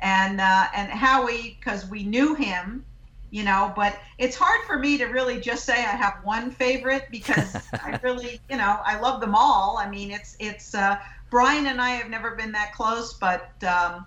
and 0.00 0.40
uh, 0.40 0.66
and 0.74 0.90
Howie 0.90 1.58
because 1.58 1.88
we 1.88 2.04
knew 2.04 2.34
him, 2.34 2.84
you 3.30 3.44
know. 3.44 3.72
But 3.74 3.98
it's 4.18 4.36
hard 4.36 4.60
for 4.66 4.78
me 4.78 4.98
to 4.98 5.06
really 5.06 5.40
just 5.40 5.64
say 5.64 5.74
I 5.74 5.96
have 5.96 6.20
one 6.22 6.50
favorite 6.50 7.06
because 7.10 7.56
I 7.84 7.98
really, 8.02 8.40
you 8.50 8.56
know, 8.56 8.78
I 8.84 8.98
love 9.00 9.20
them 9.20 9.34
all. 9.34 9.78
I 9.78 9.88
mean, 9.88 10.10
it's 10.10 10.36
it's 10.38 10.74
uh, 10.74 10.98
Brian 11.30 11.66
and 11.66 11.80
I 11.80 11.90
have 11.90 12.10
never 12.10 12.36
been 12.36 12.52
that 12.52 12.72
close, 12.72 13.14
but 13.14 13.52
um, 13.64 14.06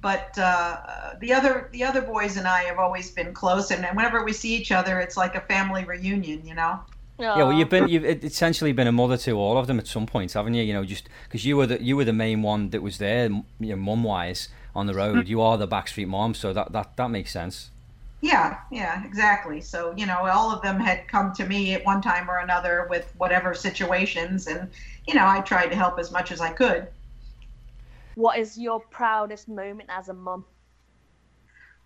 but 0.00 0.36
uh, 0.38 1.14
the 1.20 1.32
other 1.32 1.68
the 1.72 1.82
other 1.82 2.02
boys 2.02 2.36
and 2.36 2.46
I 2.46 2.62
have 2.64 2.78
always 2.78 3.10
been 3.10 3.32
close, 3.32 3.70
and 3.70 3.84
whenever 3.96 4.24
we 4.24 4.32
see 4.32 4.54
each 4.54 4.72
other, 4.72 5.00
it's 5.00 5.16
like 5.16 5.34
a 5.34 5.40
family 5.42 5.84
reunion, 5.84 6.46
you 6.46 6.54
know. 6.54 6.80
Yeah, 7.18 7.36
well, 7.36 7.52
you've 7.52 7.68
been 7.68 7.88
you've 7.88 8.04
essentially 8.04 8.72
been 8.72 8.88
a 8.88 8.92
mother 8.92 9.16
to 9.18 9.32
all 9.32 9.56
of 9.56 9.68
them 9.68 9.78
at 9.78 9.86
some 9.86 10.04
point, 10.04 10.32
haven't 10.32 10.54
you? 10.54 10.64
You 10.64 10.72
know, 10.74 10.84
just 10.84 11.08
because 11.24 11.44
you 11.44 11.56
were 11.56 11.66
the 11.66 11.82
you 11.82 11.96
were 11.96 12.04
the 12.04 12.12
main 12.12 12.42
one 12.42 12.70
that 12.70 12.82
was 12.82 12.98
there, 12.98 13.26
you 13.26 13.44
know, 13.60 13.76
mum 13.76 14.02
wise 14.02 14.48
on 14.74 14.86
the 14.86 14.94
road. 14.94 15.28
You 15.28 15.40
are 15.40 15.56
the 15.56 15.68
backstreet 15.68 16.08
mom, 16.08 16.34
so 16.34 16.52
that 16.52 16.72
that 16.72 16.96
that 16.96 17.10
makes 17.10 17.30
sense. 17.30 17.70
Yeah, 18.20 18.58
yeah, 18.72 19.04
exactly. 19.04 19.60
So 19.60 19.94
you 19.96 20.06
know, 20.06 20.26
all 20.26 20.50
of 20.50 20.60
them 20.62 20.80
had 20.80 21.06
come 21.06 21.32
to 21.34 21.46
me 21.46 21.74
at 21.74 21.84
one 21.84 22.02
time 22.02 22.28
or 22.28 22.38
another 22.38 22.88
with 22.90 23.12
whatever 23.16 23.54
situations, 23.54 24.48
and 24.48 24.68
you 25.06 25.14
know, 25.14 25.26
I 25.26 25.40
tried 25.40 25.68
to 25.68 25.76
help 25.76 26.00
as 26.00 26.10
much 26.10 26.32
as 26.32 26.40
I 26.40 26.50
could. 26.50 26.88
What 28.16 28.38
is 28.38 28.58
your 28.58 28.80
proudest 28.80 29.48
moment 29.48 29.88
as 29.92 30.08
a 30.08 30.14
mum? 30.14 30.44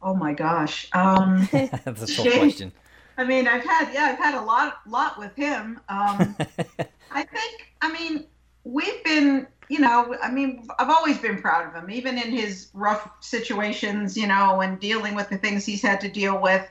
Oh 0.01 0.15
my 0.15 0.33
gosh, 0.33 0.89
um, 0.93 1.49
That's 1.53 2.03
a 2.03 2.17
tough 2.17 2.33
question. 2.39 2.73
I 3.19 3.25
mean, 3.25 3.49
I've 3.49 3.65
had 3.65 3.93
yeah, 3.93 4.05
I've 4.05 4.19
had 4.19 4.35
a 4.35 4.41
lot 4.41 4.79
lot 4.87 5.19
with 5.19 5.35
him. 5.35 5.81
Um, 5.89 6.37
I 7.11 7.25
think, 7.25 7.73
I 7.83 7.93
mean, 7.93 8.25
we've 8.63 9.03
been, 9.03 9.49
you 9.69 9.81
know, 9.81 10.17
I 10.23 10.31
mean, 10.31 10.69
I've 10.79 10.89
always 10.89 11.19
been 11.19 11.43
proud 11.43 11.67
of 11.67 11.75
him, 11.75 11.91
even 11.91 12.17
in 12.17 12.31
his 12.31 12.71
rough 12.75 13.11
situations, 13.21 14.17
you 14.17 14.29
know, 14.29 14.61
and 14.61 14.79
dealing 14.79 15.17
with 15.17 15.29
the 15.31 15.37
things 15.37 15.67
he's 15.67 15.83
had 15.83 16.01
to 16.03 16.09
deal 16.09 16.41
with. 16.41 16.67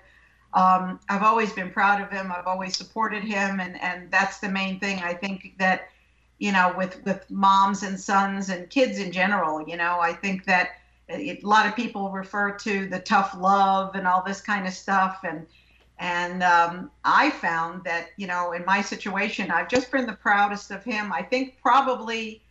Um, 0.54 1.02
I've 1.10 1.24
always 1.24 1.52
been 1.52 1.70
proud 1.70 2.02
of 2.02 2.10
him. 2.10 2.32
I've 2.32 2.48
always 2.48 2.78
supported 2.78 3.24
him, 3.24 3.60
and 3.60 3.80
and 3.82 4.10
that's 4.10 4.40
the 4.40 4.50
main 4.50 4.80
thing. 4.80 5.00
I 5.00 5.14
think 5.14 5.56
that, 5.60 5.90
you 6.40 6.54
know, 6.54 6.74
with 6.78 7.04
with 7.04 7.30
moms 7.30 7.84
and 7.84 8.00
sons 8.00 8.48
and 8.48 8.70
kids 8.70 9.00
in 9.00 9.12
general, 9.12 9.68
you 9.68 9.76
know, 9.76 10.00
I 10.00 10.14
think 10.14 10.46
that 10.46 10.70
a 11.10 11.40
lot 11.44 11.68
of 11.68 11.76
people 11.76 12.10
refer 12.10 12.52
to 12.52 12.88
the 12.88 13.00
tough 13.00 13.36
love 13.38 13.96
and 13.96 14.08
all 14.08 14.24
this 14.26 14.40
kind 14.40 14.66
of 14.66 14.74
stuff, 14.74 15.20
and 15.24 15.46
and 16.00 16.44
um, 16.44 16.92
I 17.04 17.32
found 17.32 17.84
that, 17.86 18.10
you 18.18 18.28
know, 18.28 18.52
in 18.52 18.64
my 18.66 18.82
situation, 18.82 19.50
I've 19.50 19.68
just 19.68 19.92
been 19.92 20.06
the 20.06 20.14
proudest 20.14 20.70
of 20.72 20.84
him. 20.84 21.12
I 21.12 21.24
think 21.24 21.58
probably, 21.62 22.44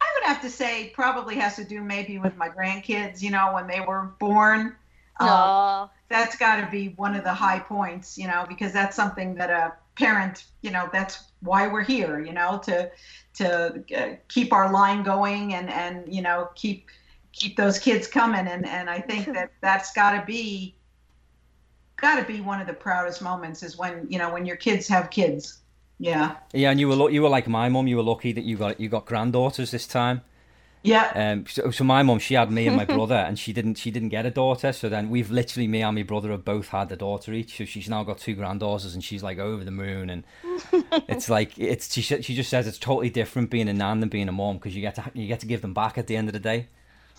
I 0.00 0.06
would 0.14 0.26
have 0.26 0.42
to 0.42 0.50
say, 0.50 0.90
probably 0.94 1.36
has 1.36 1.56
to 1.56 1.64
do 1.64 1.82
maybe 1.82 2.18
with 2.18 2.36
my 2.36 2.48
grandkids, 2.48 3.22
you 3.22 3.30
know, 3.30 3.54
when 3.54 3.66
they 3.66 3.80
were 3.80 4.12
born. 4.20 4.76
Uh, 5.18 5.86
that's 6.08 6.36
got 6.36 6.60
to 6.60 6.70
be 6.70 6.88
one 6.96 7.14
of 7.14 7.24
the 7.24 7.32
high 7.32 7.60
points, 7.60 8.18
you 8.18 8.26
know, 8.26 8.44
because 8.48 8.72
that's 8.72 8.96
something 8.96 9.34
that 9.36 9.48
a 9.48 9.72
parent, 9.96 10.44
you 10.60 10.70
know, 10.70 10.90
that's 10.92 11.24
why 11.40 11.68
we're 11.68 11.84
here, 11.84 12.20
you 12.20 12.32
know, 12.32 12.60
to 12.64 12.90
to 13.34 13.84
uh, 13.96 14.16
keep 14.28 14.52
our 14.52 14.72
line 14.72 15.02
going 15.02 15.54
and 15.54 15.68
and 15.70 16.12
you 16.12 16.22
know 16.22 16.48
keep 16.54 16.88
keep 17.32 17.56
those 17.56 17.78
kids 17.78 18.06
coming 18.06 18.46
and 18.46 18.66
and 18.66 18.88
I 18.88 19.00
think 19.00 19.26
that 19.26 19.50
that's 19.60 19.92
got 19.92 20.18
to 20.18 20.24
be 20.24 20.76
got 21.96 22.16
to 22.16 22.24
be 22.24 22.40
one 22.40 22.60
of 22.60 22.66
the 22.66 22.72
proudest 22.72 23.22
moments 23.22 23.62
is 23.62 23.76
when 23.76 24.06
you 24.08 24.18
know 24.18 24.32
when 24.32 24.46
your 24.46 24.56
kids 24.56 24.88
have 24.88 25.10
kids. 25.10 25.58
Yeah. 25.98 26.36
Yeah, 26.52 26.70
and 26.70 26.80
you 26.80 26.88
were 26.88 27.10
you 27.10 27.22
were 27.22 27.28
like 27.28 27.48
my 27.48 27.68
mum. 27.68 27.86
You 27.86 27.96
were 27.96 28.02
lucky 28.02 28.32
that 28.32 28.44
you 28.44 28.56
got 28.56 28.80
you 28.80 28.88
got 28.88 29.06
granddaughters 29.06 29.70
this 29.70 29.86
time. 29.86 30.22
Yeah. 30.82 31.12
Um. 31.14 31.46
So, 31.46 31.70
so 31.70 31.82
my 31.82 32.02
mum, 32.02 32.18
she 32.18 32.34
had 32.34 32.50
me 32.50 32.66
and 32.66 32.76
my 32.76 32.84
brother, 32.96 33.14
and 33.14 33.38
she 33.38 33.52
didn't 33.54 33.76
she 33.76 33.90
didn't 33.90 34.10
get 34.10 34.26
a 34.26 34.30
daughter. 34.30 34.72
So 34.72 34.88
then 34.90 35.08
we've 35.08 35.30
literally 35.30 35.66
me 35.66 35.82
and 35.82 35.96
my 35.96 36.02
brother 36.02 36.30
have 36.30 36.44
both 36.44 36.68
had 36.68 36.92
a 36.92 36.96
daughter 36.96 37.32
each. 37.32 37.56
So 37.56 37.64
she's 37.64 37.88
now 37.88 38.04
got 38.04 38.18
two 38.18 38.34
granddaughters, 38.34 38.94
and 38.94 39.02
she's 39.02 39.22
like 39.22 39.38
over 39.38 39.64
the 39.64 39.70
moon. 39.70 40.10
And 40.10 40.24
it's 41.08 41.30
like 41.30 41.58
it's 41.58 41.92
she 41.92 42.02
she 42.02 42.34
just 42.34 42.50
says 42.50 42.66
it's 42.66 42.78
totally 42.78 43.08
different 43.08 43.50
being 43.50 43.68
a 43.68 43.72
nan 43.72 44.00
than 44.00 44.10
being 44.10 44.28
a 44.28 44.32
mom 44.32 44.58
because 44.58 44.76
you 44.76 44.82
get 44.82 44.96
to 44.96 45.10
you 45.14 45.26
get 45.26 45.40
to 45.40 45.46
give 45.46 45.62
them 45.62 45.72
back 45.72 45.96
at 45.96 46.06
the 46.06 46.16
end 46.16 46.28
of 46.28 46.34
the 46.34 46.40
day. 46.40 46.68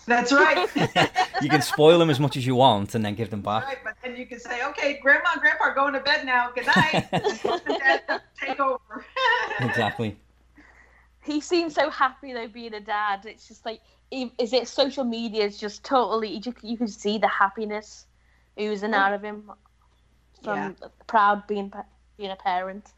That's 0.06 0.32
right. 0.32 0.68
you 1.42 1.48
can 1.48 1.62
spoil 1.62 1.98
them 1.98 2.10
as 2.10 2.20
much 2.20 2.36
as 2.36 2.46
you 2.46 2.54
want 2.54 2.94
and 2.94 3.04
then 3.04 3.14
give 3.14 3.30
them 3.30 3.42
back. 3.42 3.64
Right, 3.64 3.78
but 3.82 3.94
then 4.02 4.16
you 4.16 4.26
can 4.26 4.38
say, 4.38 4.64
okay, 4.66 4.98
grandma 5.02 5.30
and 5.32 5.40
grandpa 5.40 5.64
are 5.64 5.74
going 5.74 5.94
to 5.94 6.00
bed 6.00 6.24
now. 6.24 6.50
Good 6.54 6.66
night. 6.66 7.08
Take 8.40 8.60
over. 8.60 9.04
exactly. 9.60 10.16
He 11.22 11.40
seems 11.40 11.74
so 11.74 11.90
happy 11.90 12.32
though 12.32 12.46
being 12.46 12.74
a 12.74 12.80
dad. 12.80 13.26
It's 13.26 13.48
just 13.48 13.66
like, 13.66 13.80
is 14.12 14.52
it 14.52 14.68
social 14.68 15.04
media 15.04 15.44
is 15.44 15.58
just 15.58 15.82
totally, 15.84 16.28
you, 16.28 16.40
just, 16.40 16.62
you 16.62 16.76
can 16.76 16.86
see 16.86 17.18
the 17.18 17.28
happiness 17.28 18.06
oozing 18.58 18.94
out 18.94 19.12
of 19.12 19.22
him 19.22 19.50
from 20.42 20.56
yeah. 20.56 20.88
proud 21.06 21.46
being 21.46 21.72
being 22.16 22.30
a 22.30 22.36
parent. 22.36 22.92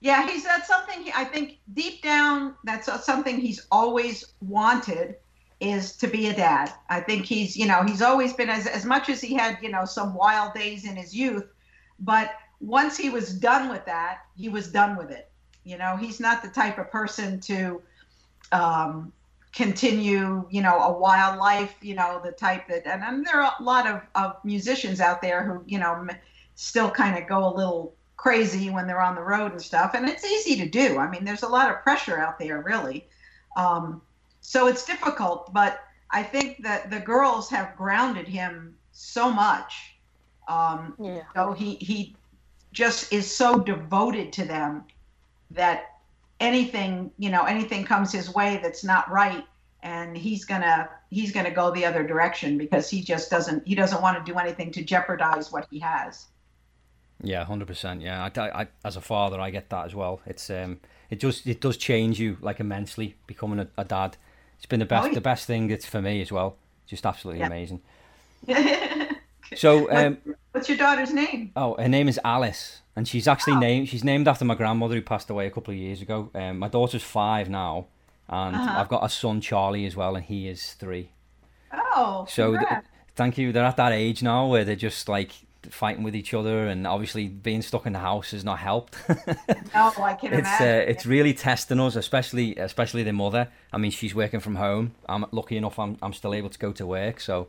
Yeah, 0.00 0.28
he's 0.28 0.44
that's 0.44 0.68
something 0.68 1.02
he, 1.02 1.12
I 1.14 1.24
think 1.24 1.58
deep 1.74 2.02
down 2.02 2.54
that's 2.64 2.88
something 3.04 3.40
he's 3.40 3.66
always 3.72 4.24
wanted 4.40 5.16
is 5.60 5.96
to 5.96 6.06
be 6.06 6.28
a 6.28 6.34
dad. 6.34 6.72
I 6.88 7.00
think 7.00 7.26
he's, 7.26 7.56
you 7.56 7.66
know, 7.66 7.82
he's 7.82 8.02
always 8.02 8.32
been 8.32 8.50
as 8.50 8.66
as 8.66 8.84
much 8.84 9.08
as 9.08 9.20
he 9.20 9.34
had, 9.34 9.58
you 9.62 9.70
know, 9.70 9.84
some 9.84 10.14
wild 10.14 10.54
days 10.54 10.84
in 10.84 10.96
his 10.96 11.14
youth, 11.14 11.46
but 11.98 12.32
once 12.60 12.96
he 12.96 13.10
was 13.10 13.32
done 13.34 13.68
with 13.68 13.84
that, 13.86 14.20
he 14.36 14.48
was 14.48 14.68
done 14.68 14.96
with 14.96 15.10
it. 15.10 15.30
You 15.64 15.78
know, 15.78 15.96
he's 15.96 16.20
not 16.20 16.42
the 16.42 16.48
type 16.48 16.78
of 16.78 16.90
person 16.90 17.40
to 17.40 17.82
um, 18.52 19.12
continue, 19.52 20.46
you 20.50 20.62
know, 20.62 20.78
a 20.78 20.98
wild 20.98 21.38
life, 21.38 21.74
you 21.80 21.94
know, 21.94 22.20
the 22.24 22.32
type 22.32 22.68
that, 22.68 22.86
and, 22.86 23.02
and 23.02 23.26
there 23.26 23.42
are 23.42 23.52
a 23.58 23.62
lot 23.62 23.86
of, 23.86 24.02
of 24.14 24.36
musicians 24.44 25.00
out 25.00 25.20
there 25.20 25.42
who, 25.42 25.62
you 25.66 25.78
know, 25.78 26.06
still 26.54 26.90
kind 26.90 27.20
of 27.20 27.28
go 27.28 27.46
a 27.46 27.54
little 27.54 27.94
crazy 28.16 28.70
when 28.70 28.86
they're 28.86 29.00
on 29.00 29.14
the 29.14 29.22
road 29.22 29.52
and 29.52 29.62
stuff. 29.62 29.94
And 29.94 30.08
it's 30.08 30.24
easy 30.24 30.56
to 30.56 30.68
do. 30.68 30.98
I 30.98 31.08
mean, 31.08 31.24
there's 31.24 31.42
a 31.42 31.48
lot 31.48 31.70
of 31.70 31.82
pressure 31.82 32.18
out 32.18 32.38
there, 32.38 32.62
really. 32.62 33.06
Um, 33.56 34.02
so 34.48 34.66
it's 34.66 34.86
difficult, 34.86 35.52
but 35.52 35.80
I 36.10 36.22
think 36.22 36.62
that 36.62 36.90
the 36.90 37.00
girls 37.00 37.50
have 37.50 37.76
grounded 37.76 38.26
him 38.26 38.74
so 38.92 39.30
much. 39.30 39.94
Um, 40.48 40.94
yeah. 40.98 41.24
So 41.34 41.52
he 41.52 41.74
he 41.74 42.16
just 42.72 43.12
is 43.12 43.30
so 43.30 43.58
devoted 43.58 44.32
to 44.32 44.46
them 44.46 44.84
that 45.50 45.98
anything 46.40 47.10
you 47.18 47.28
know 47.28 47.44
anything 47.44 47.84
comes 47.84 48.10
his 48.10 48.32
way 48.32 48.58
that's 48.62 48.82
not 48.82 49.10
right 49.10 49.44
and 49.82 50.16
he's 50.16 50.46
gonna 50.46 50.88
he's 51.10 51.30
gonna 51.30 51.50
go 51.50 51.70
the 51.70 51.84
other 51.84 52.06
direction 52.06 52.56
because 52.56 52.88
he 52.88 53.02
just 53.02 53.30
doesn't 53.30 53.66
he 53.68 53.74
doesn't 53.74 54.00
want 54.00 54.16
to 54.16 54.32
do 54.32 54.38
anything 54.38 54.70
to 54.70 54.82
jeopardize 54.82 55.52
what 55.52 55.66
he 55.70 55.78
has 55.78 56.26
yeah 57.22 57.44
100% 57.44 58.00
yeah 58.00 58.30
I, 58.36 58.62
I, 58.62 58.68
as 58.84 58.96
a 58.96 59.00
father 59.00 59.40
i 59.40 59.50
get 59.50 59.68
that 59.70 59.86
as 59.86 59.94
well 59.96 60.20
it's 60.26 60.48
um 60.50 60.78
it 61.10 61.18
just 61.18 61.46
it 61.46 61.60
does 61.60 61.76
change 61.76 62.20
you 62.20 62.36
like 62.40 62.60
immensely 62.60 63.16
becoming 63.26 63.58
a, 63.58 63.68
a 63.76 63.84
dad 63.84 64.16
it's 64.58 64.66
been 64.66 64.80
the 64.80 64.86
best, 64.86 65.04
oh, 65.04 65.08
yeah. 65.08 65.14
the 65.14 65.20
best 65.20 65.46
thing. 65.46 65.70
It's 65.70 65.86
for 65.86 66.02
me 66.02 66.20
as 66.20 66.30
well. 66.30 66.56
Just 66.86 67.06
absolutely 67.06 67.40
yeah. 67.40 67.46
amazing. 67.46 67.80
so, 69.56 69.90
um, 69.90 70.18
what's 70.52 70.68
your 70.68 70.78
daughter's 70.78 71.12
name? 71.12 71.52
Oh, 71.56 71.74
her 71.80 71.88
name 71.88 72.08
is 72.08 72.20
Alice, 72.24 72.82
and 72.96 73.06
she's 73.06 73.28
actually 73.28 73.54
oh. 73.54 73.60
named. 73.60 73.88
She's 73.88 74.04
named 74.04 74.28
after 74.28 74.44
my 74.44 74.54
grandmother 74.54 74.94
who 74.94 75.02
passed 75.02 75.30
away 75.30 75.46
a 75.46 75.50
couple 75.50 75.72
of 75.72 75.78
years 75.78 76.02
ago. 76.02 76.30
Um, 76.34 76.58
my 76.58 76.68
daughter's 76.68 77.02
five 77.02 77.48
now, 77.48 77.86
and 78.28 78.56
uh-huh. 78.56 78.80
I've 78.80 78.88
got 78.88 79.04
a 79.04 79.08
son 79.08 79.40
Charlie 79.40 79.86
as 79.86 79.96
well, 79.96 80.16
and 80.16 80.24
he 80.24 80.48
is 80.48 80.74
three. 80.74 81.12
Oh, 81.72 82.26
so 82.28 82.56
th- 82.56 82.82
thank 83.14 83.38
you. 83.38 83.52
They're 83.52 83.64
at 83.64 83.76
that 83.76 83.92
age 83.92 84.22
now 84.22 84.46
where 84.46 84.64
they're 84.64 84.76
just 84.76 85.08
like 85.08 85.32
fighting 85.70 86.02
with 86.02 86.14
each 86.14 86.34
other, 86.34 86.66
and 86.66 86.86
obviously 86.86 87.28
being 87.28 87.62
stuck 87.62 87.86
in 87.86 87.92
the 87.92 87.98
house 87.98 88.30
has 88.30 88.44
not 88.44 88.58
helped. 88.58 88.96
no, 89.08 89.92
I 89.98 90.14
can 90.14 90.32
it's, 90.32 90.40
imagine. 90.40 90.66
Uh, 90.66 90.90
it's 90.90 91.06
really 91.06 91.34
testing 91.34 91.80
us, 91.80 91.96
especially 91.96 92.56
especially 92.56 93.02
the 93.02 93.12
mother. 93.12 93.48
I 93.72 93.78
mean, 93.78 93.90
she's 93.90 94.14
working 94.14 94.40
from 94.40 94.56
home. 94.56 94.94
I'm 95.08 95.26
lucky 95.32 95.56
enough. 95.56 95.78
I'm 95.78 95.98
I'm 96.02 96.12
still 96.12 96.34
able 96.34 96.50
to 96.50 96.58
go 96.58 96.72
to 96.72 96.86
work, 96.86 97.20
so 97.20 97.48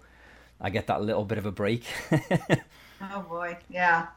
I 0.60 0.69
get 0.69 0.88
that 0.88 1.02
little 1.02 1.26
bit 1.26 1.38
of 1.38 1.45
a 1.45 1.52
break. 1.52 1.86
oh 3.02 3.22
boy, 3.28 3.58
yeah. 3.69 4.08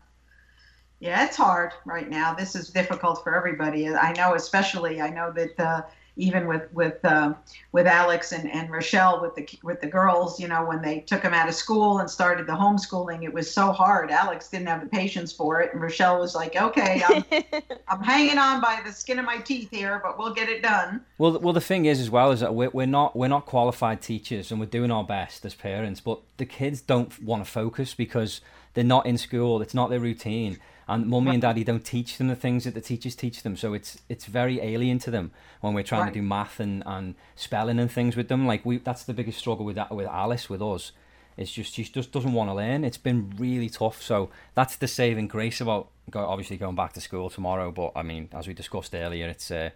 Yeah, 1.00 1.24
it's 1.24 1.36
hard 1.36 1.72
right 1.84 2.08
now. 2.08 2.32
This 2.32 2.54
is 2.54 2.68
difficult 2.68 3.24
for 3.24 3.34
everybody. 3.34 3.88
I 3.88 4.12
know, 4.12 4.34
especially, 4.34 5.00
I 5.00 5.10
know 5.10 5.32
that 5.32 5.58
uh, 5.58 5.82
even 6.16 6.46
with 6.46 6.70
with 6.72 7.02
uh, 7.04 7.34
with 7.72 7.86
Alex 7.86 8.32
and, 8.32 8.50
and 8.50 8.70
Rochelle 8.70 9.22
with 9.22 9.34
the 9.34 9.48
with 9.62 9.80
the 9.80 9.86
girls, 9.86 10.38
you 10.38 10.46
know, 10.46 10.64
when 10.64 10.82
they 10.82 11.00
took 11.00 11.22
them 11.22 11.32
out 11.32 11.48
of 11.48 11.54
school 11.54 11.98
and 11.98 12.10
started 12.10 12.46
the 12.46 12.52
homeschooling, 12.52 13.24
it 13.24 13.32
was 13.32 13.50
so 13.50 13.72
hard. 13.72 14.10
Alex 14.10 14.48
didn't 14.48 14.66
have 14.66 14.82
the 14.82 14.88
patience 14.88 15.32
for 15.32 15.60
it, 15.62 15.72
and 15.72 15.80
Rochelle 15.80 16.20
was 16.20 16.34
like, 16.34 16.54
"Okay, 16.54 17.02
I'm, 17.06 17.24
I'm 17.88 18.02
hanging 18.02 18.38
on 18.38 18.60
by 18.60 18.80
the 18.84 18.92
skin 18.92 19.18
of 19.18 19.24
my 19.24 19.38
teeth 19.38 19.70
here, 19.70 20.00
but 20.04 20.18
we'll 20.18 20.34
get 20.34 20.48
it 20.48 20.62
done." 20.62 21.02
Well, 21.16 21.38
well, 21.38 21.54
the 21.54 21.60
thing 21.60 21.86
is, 21.86 21.98
as 21.98 22.10
well, 22.10 22.30
is 22.30 22.40
that 22.40 22.54
we're, 22.54 22.70
we're 22.70 22.86
not 22.86 23.16
we're 23.16 23.28
not 23.28 23.46
qualified 23.46 24.02
teachers, 24.02 24.50
and 24.50 24.60
we're 24.60 24.66
doing 24.66 24.90
our 24.90 25.04
best 25.04 25.44
as 25.46 25.54
parents, 25.54 26.00
but 26.00 26.20
the 26.36 26.46
kids 26.46 26.82
don't 26.82 27.22
want 27.22 27.44
to 27.44 27.50
focus 27.50 27.94
because 27.94 28.42
they're 28.74 28.84
not 28.84 29.06
in 29.06 29.16
school. 29.16 29.62
It's 29.62 29.74
not 29.74 29.88
their 29.88 30.00
routine 30.00 30.58
and 30.92 31.06
mummy 31.06 31.32
and 31.32 31.42
daddy 31.42 31.64
don't 31.64 31.84
teach 31.84 32.18
them 32.18 32.28
the 32.28 32.36
things 32.36 32.64
that 32.64 32.74
the 32.74 32.80
teachers 32.80 33.14
teach 33.14 33.42
them 33.42 33.56
so 33.56 33.72
it's 33.72 33.98
it's 34.08 34.26
very 34.26 34.60
alien 34.60 34.98
to 34.98 35.10
them 35.10 35.30
when 35.60 35.74
we're 35.74 35.82
trying 35.82 36.02
right. 36.02 36.12
to 36.12 36.20
do 36.20 36.22
math 36.22 36.60
and, 36.60 36.82
and 36.84 37.14
spelling 37.34 37.78
and 37.78 37.90
things 37.90 38.16
with 38.16 38.28
them. 38.28 38.46
Like 38.46 38.66
we 38.66 38.78
that's 38.78 39.04
the 39.04 39.14
biggest 39.14 39.38
struggle 39.38 39.64
with 39.64 39.76
that 39.76 39.94
with 39.94 40.06
alice 40.06 40.50
with 40.50 40.60
us. 40.60 40.92
It's 41.36 41.50
just 41.50 41.72
she 41.72 41.84
just 41.84 42.12
doesn't 42.12 42.32
want 42.32 42.50
to 42.50 42.54
learn. 42.54 42.84
It's 42.84 42.98
been 42.98 43.32
really 43.38 43.70
tough 43.70 44.02
so 44.02 44.28
that's 44.54 44.76
the 44.76 44.88
saving 44.88 45.28
grace 45.28 45.60
about 45.60 45.88
go, 46.10 46.20
obviously 46.20 46.56
going 46.56 46.76
back 46.76 46.92
to 46.94 47.00
school 47.00 47.30
tomorrow 47.30 47.70
but 47.70 47.92
i 47.94 48.02
mean 48.02 48.28
as 48.32 48.48
we 48.48 48.54
discussed 48.54 48.92
earlier 48.92 49.28
it's 49.28 49.52
uh, 49.52 49.70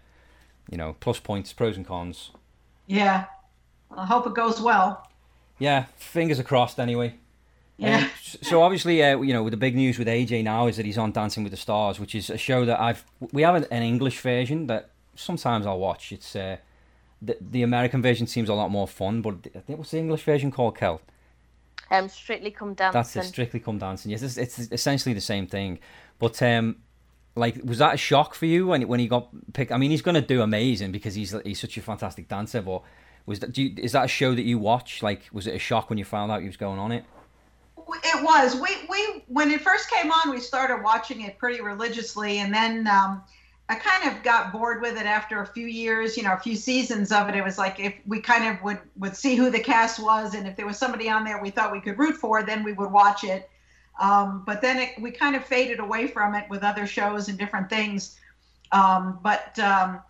you 0.69 0.77
know 0.77 0.97
plus 0.99 1.19
points 1.19 1.53
pros 1.53 1.77
and 1.77 1.87
cons. 1.87 2.31
Yeah. 2.85 3.25
I 3.89 4.05
hope 4.05 4.27
it 4.27 4.35
goes 4.35 4.61
well. 4.61 5.07
Yeah, 5.59 5.85
fingers 5.95 6.41
crossed 6.41 6.79
anyway. 6.79 7.15
Yeah. 7.77 7.97
Um, 7.97 8.09
so 8.41 8.61
obviously, 8.63 9.03
uh, 9.03 9.21
you 9.21 9.33
know, 9.33 9.43
with 9.43 9.51
the 9.51 9.57
big 9.57 9.75
news 9.75 9.99
with 9.99 10.07
AJ 10.07 10.43
now 10.43 10.67
is 10.67 10.77
that 10.77 10.85
he's 10.85 10.97
on 10.97 11.11
Dancing 11.11 11.43
with 11.43 11.51
the 11.51 11.57
Stars, 11.57 11.99
which 11.99 12.15
is 12.15 12.29
a 12.29 12.37
show 12.37 12.65
that 12.65 12.79
I've 12.79 13.05
we 13.31 13.43
have 13.43 13.55
an, 13.55 13.83
English 13.83 14.19
version 14.19 14.67
that 14.67 14.89
sometimes 15.15 15.65
I'll 15.65 15.79
watch. 15.79 16.11
It's 16.11 16.35
uh, 16.35 16.57
the 17.21 17.37
the 17.39 17.61
American 17.61 18.01
version 18.01 18.25
seems 18.25 18.49
a 18.49 18.53
lot 18.53 18.71
more 18.71 18.87
fun, 18.87 19.21
but 19.21 19.35
I 19.55 19.59
think 19.59 19.77
what's 19.79 19.91
the 19.91 19.99
English 19.99 20.23
version 20.23 20.51
called, 20.51 20.77
Kel? 20.77 21.01
Um, 21.89 22.09
Strictly 22.09 22.51
Come 22.51 22.73
Dancing. 22.73 22.99
That's 22.99 23.15
it, 23.15 23.23
Strictly 23.29 23.59
Come 23.59 23.77
Dancing. 23.77 24.11
Yes, 24.11 24.21
it's, 24.23 24.37
it's 24.37 24.59
essentially 24.71 25.13
the 25.13 25.21
same 25.21 25.47
thing. 25.47 25.79
But 26.19 26.41
um, 26.41 26.77
like, 27.35 27.59
was 27.63 27.77
that 27.77 27.93
a 27.93 27.97
shock 27.97 28.33
for 28.33 28.47
you 28.47 28.67
when 28.67 28.87
when 28.87 28.99
he 28.99 29.07
got 29.07 29.29
picked? 29.53 29.71
I 29.71 29.77
mean, 29.77 29.91
he's 29.91 30.01
going 30.01 30.15
to 30.15 30.21
do 30.21 30.41
amazing 30.41 30.91
because 30.91 31.15
he's 31.15 31.35
he's 31.45 31.59
such 31.59 31.77
a 31.77 31.81
fantastic 31.81 32.27
dancer. 32.27 32.61
But 32.61 32.81
was 33.27 33.39
that 33.39 33.51
do 33.51 33.63
you, 33.63 33.75
is 33.77 33.91
that 33.91 34.05
a 34.05 34.07
show 34.07 34.33
that 34.33 34.43
you 34.43 34.57
watch? 34.57 35.03
Like, 35.03 35.29
was 35.31 35.45
it 35.45 35.53
a 35.53 35.59
shock 35.59 35.89
when 35.89 35.99
you 35.99 36.05
found 36.05 36.31
out 36.31 36.41
he 36.41 36.47
was 36.47 36.57
going 36.57 36.79
on 36.79 36.91
it? 36.91 37.05
It 37.89 38.23
was. 38.23 38.55
We 38.55 38.69
we 38.89 39.23
when 39.27 39.51
it 39.51 39.61
first 39.61 39.89
came 39.89 40.11
on, 40.11 40.29
we 40.29 40.39
started 40.39 40.83
watching 40.83 41.21
it 41.21 41.37
pretty 41.37 41.61
religiously, 41.61 42.39
and 42.39 42.53
then 42.53 42.87
um, 42.87 43.23
I 43.69 43.75
kind 43.75 44.11
of 44.11 44.23
got 44.23 44.51
bored 44.51 44.81
with 44.81 44.97
it 44.97 45.05
after 45.05 45.41
a 45.41 45.45
few 45.45 45.67
years. 45.67 46.17
You 46.17 46.23
know, 46.23 46.33
a 46.33 46.39
few 46.39 46.55
seasons 46.55 47.11
of 47.11 47.29
it. 47.29 47.35
It 47.35 47.43
was 47.43 47.57
like 47.57 47.79
if 47.79 47.93
we 48.05 48.19
kind 48.21 48.45
of 48.45 48.61
would 48.63 48.79
would 48.97 49.15
see 49.15 49.35
who 49.35 49.49
the 49.49 49.59
cast 49.59 49.99
was, 49.99 50.33
and 50.33 50.47
if 50.47 50.55
there 50.55 50.65
was 50.65 50.77
somebody 50.77 51.09
on 51.09 51.23
there 51.23 51.41
we 51.41 51.49
thought 51.49 51.71
we 51.71 51.81
could 51.81 51.97
root 51.97 52.15
for, 52.17 52.43
then 52.43 52.63
we 52.63 52.73
would 52.73 52.91
watch 52.91 53.23
it. 53.23 53.49
Um, 53.99 54.43
but 54.45 54.61
then 54.61 54.77
it, 54.77 55.01
we 55.01 55.11
kind 55.11 55.35
of 55.35 55.43
faded 55.43 55.79
away 55.79 56.07
from 56.07 56.35
it 56.35 56.49
with 56.49 56.63
other 56.63 56.85
shows 56.85 57.29
and 57.29 57.37
different 57.37 57.69
things. 57.69 58.19
Um, 58.71 59.19
but 59.23 59.57
um, 59.59 60.01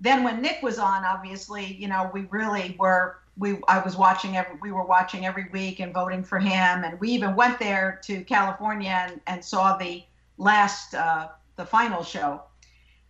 then 0.00 0.24
when 0.24 0.42
Nick 0.42 0.62
was 0.62 0.78
on, 0.78 1.04
obviously, 1.04 1.64
you 1.64 1.88
know, 1.88 2.10
we 2.12 2.22
really 2.22 2.76
were 2.78 3.18
we 3.38 3.58
I 3.68 3.78
was 3.80 3.96
watching 3.96 4.36
every 4.36 4.56
we 4.60 4.72
were 4.72 4.84
watching 4.84 5.26
every 5.26 5.46
week 5.52 5.80
and 5.80 5.92
voting 5.92 6.22
for 6.22 6.38
him, 6.38 6.84
and 6.84 6.98
we 7.00 7.10
even 7.10 7.36
went 7.36 7.58
there 7.58 8.00
to 8.04 8.22
California 8.24 9.06
and, 9.08 9.20
and 9.26 9.44
saw 9.44 9.76
the 9.76 10.02
last 10.38 10.94
uh, 10.94 11.28
the 11.56 11.64
final 11.64 12.02
show, 12.02 12.42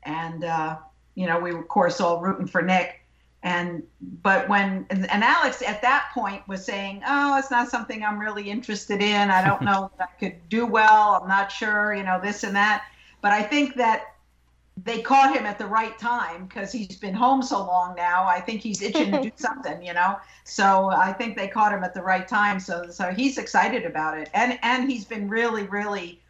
and 0.03 0.45
uh, 0.45 0.77
you 1.15 1.27
know 1.27 1.39
we 1.39 1.53
were 1.53 1.61
of 1.61 1.69
course 1.69 2.01
all 2.01 2.21
rooting 2.21 2.47
for 2.47 2.61
Nick, 2.63 3.01
and 3.43 3.83
but 4.23 4.49
when 4.49 4.87
and, 4.91 5.09
and 5.11 5.23
Alex 5.23 5.63
at 5.63 5.81
that 5.83 6.11
point 6.13 6.47
was 6.49 6.65
saying, 6.65 7.03
oh, 7.07 7.39
it's 7.39 7.51
not 7.51 7.69
something 7.69 8.03
I'm 8.03 8.19
really 8.19 8.51
interested 8.51 9.01
in. 9.01 9.31
I 9.31 9.47
don't 9.47 9.63
know 9.71 9.91
if 9.95 10.01
I 10.01 10.07
could 10.19 10.49
do 10.49 10.67
well. 10.67 11.21
I'm 11.23 11.29
not 11.29 11.53
sure, 11.53 11.95
you 11.95 12.03
know, 12.03 12.21
this 12.21 12.43
and 12.43 12.57
that. 12.57 12.85
But 13.23 13.33
I 13.33 13.43
think 13.43 13.77
that 13.77 14.16
they 14.85 15.01
caught 15.01 15.35
him 15.35 15.47
at 15.47 15.59
the 15.59 15.67
right 15.67 15.99
time 15.99 16.47
because 16.47 16.71
he's 16.71 16.97
been 16.97 17.15
home 17.15 17.43
so 17.43 17.59
long 17.67 17.95
now. 17.97 18.27
I 18.27 18.41
think 18.41 18.61
he's 18.61 18.83
itching 18.83 19.11
to 19.13 19.23
do 19.23 19.33
something, 19.37 19.83
you 19.83 19.95
know. 19.95 20.19
So 20.45 20.91
I 20.91 21.13
think 21.13 21.37
they 21.37 21.49
caught 21.49 21.73
him 21.73 21.83
at 21.83 21.95
the 21.95 22.03
right 22.03 22.29
time. 22.29 22.61
So 22.61 22.91
so 22.91 23.13
he's 23.13 23.39
excited 23.39 23.85
about 23.87 24.19
it, 24.19 24.29
and 24.35 24.59
and 24.63 24.91
he's 24.91 25.05
been 25.05 25.29
really 25.29 25.65
really. 25.65 26.21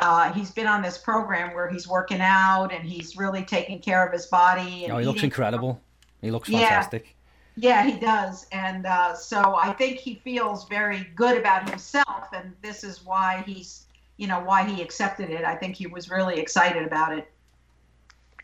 Uh, 0.00 0.32
he's 0.32 0.52
been 0.52 0.68
on 0.68 0.80
this 0.80 0.96
program 0.96 1.52
where 1.54 1.68
he's 1.68 1.88
working 1.88 2.20
out 2.20 2.72
and 2.72 2.88
he's 2.88 3.16
really 3.16 3.44
taking 3.44 3.80
care 3.80 4.06
of 4.06 4.12
his 4.12 4.26
body. 4.26 4.84
And 4.84 4.92
Oh, 4.92 4.98
he 4.98 5.04
looks 5.04 5.24
incredible. 5.24 5.80
He 6.20 6.30
looks 6.30 6.48
Yeah. 6.48 6.60
fantastic. 6.60 7.16
Yeah, 7.56 7.82
he 7.84 7.98
does, 7.98 8.46
and 8.52 8.86
uh, 8.86 9.16
so 9.16 9.56
I 9.56 9.72
think 9.72 9.98
he 9.98 10.14
feels 10.22 10.68
very 10.68 11.08
good 11.16 11.36
about 11.36 11.68
himself, 11.68 12.28
and 12.32 12.54
this 12.62 12.84
is 12.84 13.04
why 13.04 13.42
he's, 13.44 13.86
you 14.18 14.28
know, 14.28 14.38
why 14.38 14.62
he 14.64 14.80
accepted 14.80 15.30
it. 15.30 15.44
I 15.44 15.56
think 15.56 15.74
he 15.74 15.88
was 15.88 16.08
really 16.08 16.38
excited 16.38 16.84
about 16.84 17.18
it. 17.18 17.28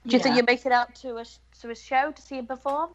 Do 0.07 0.17
you 0.17 0.23
think 0.23 0.35
Yeah. 0.35 0.37
you'll 0.37 0.47
make 0.47 0.67
it 0.67 0.73
out 0.73 0.95
to 0.97 1.19
a 1.19 1.25
to 1.61 1.71
a 1.71 1.75
show 1.75 2.13
to 2.13 2.23
see 2.23 2.37
him 2.39 2.47
perform? 2.47 2.91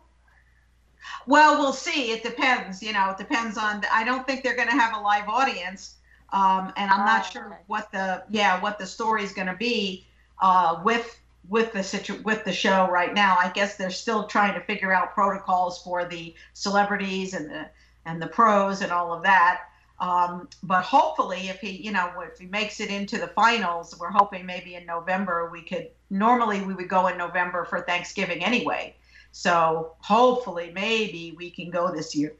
Well, 1.26 1.58
we'll 1.60 1.74
see. 1.74 2.12
It 2.12 2.24
depends. 2.24 2.84
You 2.84 2.94
know, 2.94 3.10
it 3.12 3.18
depends 3.18 3.58
on. 3.58 3.84
I 3.92 4.04
don't 4.04 4.26
think 4.28 4.44
they're 4.44 4.56
going 4.56 4.68
to 4.70 4.76
have 4.76 4.96
a 4.96 5.00
live 5.00 5.28
audience, 5.28 5.96
um, 6.32 6.72
and 6.78 6.92
I'm 6.92 7.06
not 7.06 7.26
Oh, 7.28 7.30
sure 7.32 7.46
okay. 7.48 7.56
what 7.68 7.92
the 7.92 8.24
yeah 8.30 8.62
what 8.62 8.78
the 8.78 8.86
story 8.86 9.24
is 9.24 9.34
going 9.34 9.48
to 9.48 9.56
be 9.56 10.06
uh, 10.42 10.82
with 10.84 11.20
with 11.48 11.72
the 11.74 11.84
situ- 11.84 12.22
with 12.24 12.44
the 12.46 12.54
show 12.54 12.88
right 12.92 13.14
now. 13.14 13.38
I 13.40 13.50
guess 13.50 13.76
they're 13.76 13.90
still 13.90 14.28
trying 14.28 14.54
to 14.54 14.62
figure 14.62 14.94
out 14.94 15.14
protocols 15.16 15.82
for 15.82 16.06
the 16.06 16.36
celebrities 16.54 17.34
and 17.34 17.50
the 17.50 17.70
and 18.06 18.22
the 18.22 18.28
pros 18.28 18.82
and 18.82 18.92
all 18.92 19.14
of 19.14 19.24
that. 19.24 19.62
Um, 20.00 20.48
but 20.64 20.84
hopefully, 20.84 21.50
if 21.50 21.60
he, 21.60 21.72
you 21.72 21.92
know, 21.92 22.12
if 22.22 22.38
he 22.40 22.46
makes 22.46 22.80
it 22.80 22.90
into 22.90 23.18
the 23.18 23.28
finals, 23.28 23.98
we're 24.00 24.12
hoping 24.12 24.46
maybe 24.46 24.76
in 24.76 24.86
November 24.86 25.50
we 25.50 25.62
could. 25.64 25.90
Normally, 26.10 26.62
we 26.62 26.74
would 26.74 26.90
go 26.90 27.08
in 27.08 27.18
November 27.18 27.66
for 27.66 27.82
Thanksgiving 27.82 28.44
anyway. 28.44 28.96
So 29.32 29.94
hopefully, 30.00 30.72
maybe 30.74 31.34
we 31.38 31.52
can 31.52 31.70
go 31.70 31.92
this 31.92 32.16
year. 32.16 32.34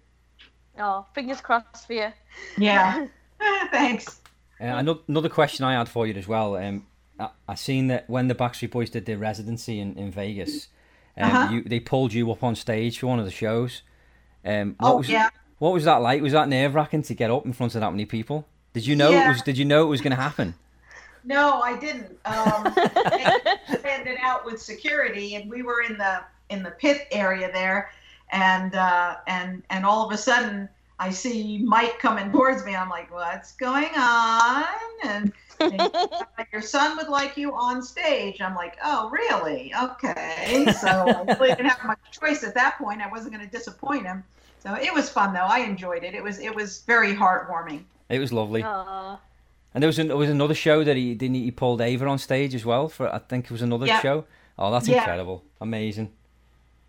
Oh, 0.80 1.06
fingers 1.14 1.42
crossed 1.42 1.86
for 1.88 1.94
you. 1.94 2.08
Yeah. 2.58 3.08
Thanks. 3.72 4.20
Uh, 4.60 4.94
another 5.08 5.30
question 5.30 5.64
I 5.64 5.74
had 5.78 5.88
for 5.88 6.06
you 6.06 6.14
as 6.16 6.28
well. 6.28 6.58
Um, 6.58 6.86
I, 7.20 7.30
I 7.48 7.56
seen 7.56 7.88
that 7.88 8.10
when 8.10 8.28
the 8.28 8.36
Backstreet 8.36 8.72
Boys 8.72 8.90
did 8.90 9.06
their 9.06 9.18
residency 9.18 9.80
in, 9.80 9.98
in 9.98 10.12
Vegas, 10.12 10.68
um, 11.18 11.32
Uh-huh. 11.32 11.54
you 11.54 11.64
they 11.64 11.80
pulled 11.80 12.12
you 12.14 12.30
up 12.32 12.44
on 12.44 12.56
stage 12.56 13.00
for 13.00 13.08
one 13.08 13.20
of 13.20 13.26
the 13.26 13.32
shows. 13.32 13.82
Um, 14.44 14.76
what 14.80 14.92
Oh 14.94 14.98
was 14.98 15.10
yeah. 15.10 15.30
what 15.60 15.72
was 15.74 15.86
that 15.86 15.98
like? 16.02 16.22
Was 16.22 16.34
that 16.34 16.50
nerve 16.50 16.76
wracking 16.76 17.04
to 17.04 17.14
get 17.14 17.32
up 17.32 17.46
in 17.46 17.54
front 17.54 17.76
of 17.76 17.82
that 17.82 17.92
many 17.92 18.06
people? 18.06 18.46
Did 18.74 18.86
you 18.86 18.96
know 18.98 19.12
it 19.12 19.16
Yeah. 19.16 19.28
was? 19.30 19.42
Did 19.42 19.58
you 19.58 19.66
know 19.66 19.84
it 19.84 19.90
was 19.90 20.02
going 20.02 20.12
to 20.16 20.22
happen? 20.22 20.56
No, 21.30 21.62
I 21.62 21.78
didn't. 21.78 22.18
Um, 22.26 22.64
they 22.76 23.78
planned 23.78 24.08
it 24.08 24.18
out 24.20 24.46
with 24.46 24.60
security, 24.60 25.36
and 25.36 25.50
we 25.50 25.62
were 25.62 25.82
in 25.82 25.98
the 25.98 26.22
in 26.50 26.64
the 26.64 26.72
pit 26.72 27.08
area 27.12 27.52
there, 27.54 27.92
and 28.32 28.74
uh, 28.74 29.18
and 29.28 29.62
and 29.70 29.86
all 29.86 30.06
of 30.06 30.12
a 30.12 30.18
sudden 30.18 30.68
I 31.00 31.12
see 31.12 31.60
Mike 31.60 32.00
coming 32.00 32.32
towards 32.32 32.66
me. 32.66 32.76
I'm 32.76 32.90
like, 32.90 33.14
what's 33.14 33.54
going 33.54 33.92
on? 33.96 34.66
And 35.04 35.32
your 36.52 36.62
son 36.62 36.98
would 36.98 37.10
like 37.10 37.38
you 37.38 37.54
on 37.54 37.84
stage. 37.84 38.42
I'm 38.42 38.56
like, 38.56 38.78
oh, 38.84 39.10
really? 39.10 39.72
Okay. 39.82 40.66
So 40.82 40.88
I 40.88 41.22
really 41.40 41.50
didn't 41.50 41.68
have 41.68 41.86
much 41.86 42.00
choice 42.12 42.44
at 42.44 42.56
that 42.56 42.78
point. 42.80 43.02
I 43.02 43.10
wasn't 43.10 43.34
going 43.34 43.48
to 43.48 43.52
disappoint 43.56 44.06
him. 44.06 44.24
So 44.64 44.74
it 44.74 44.94
was 44.94 45.10
fun 45.10 45.34
though. 45.34 45.48
I 45.48 45.60
enjoyed 45.60 46.04
it. 46.04 46.16
It 46.16 46.24
was 46.24 46.40
it 46.40 46.54
was 46.54 46.82
very 46.82 47.14
heartwarming. 47.14 47.84
It 48.10 48.20
was 48.20 48.34
lovely. 48.34 48.64
Oh, 48.64 49.20
And 49.74 49.84
there 49.84 49.88
was 49.88 50.00
an, 50.00 50.08
there 50.08 50.18
was 50.18 50.30
another 50.30 50.56
show 50.56 50.84
that 50.84 50.96
he 50.98 51.14
didn't 51.14 51.36
he 51.36 51.44
he 51.46 51.52
pulled 51.52 51.80
Ava 51.82 52.08
on 52.08 52.18
stage 52.18 52.56
as 52.56 52.66
well 52.66 52.90
for 52.90 53.14
I 53.14 53.20
think 53.20 53.46
it 53.46 53.52
was 53.52 53.62
another 53.62 53.86
Yeah. 53.86 54.02
show. 54.02 54.26
Oh, 54.58 54.72
that's 54.72 54.88
Yeah. 54.88 54.98
incredible, 54.98 55.44
amazing. 55.62 56.12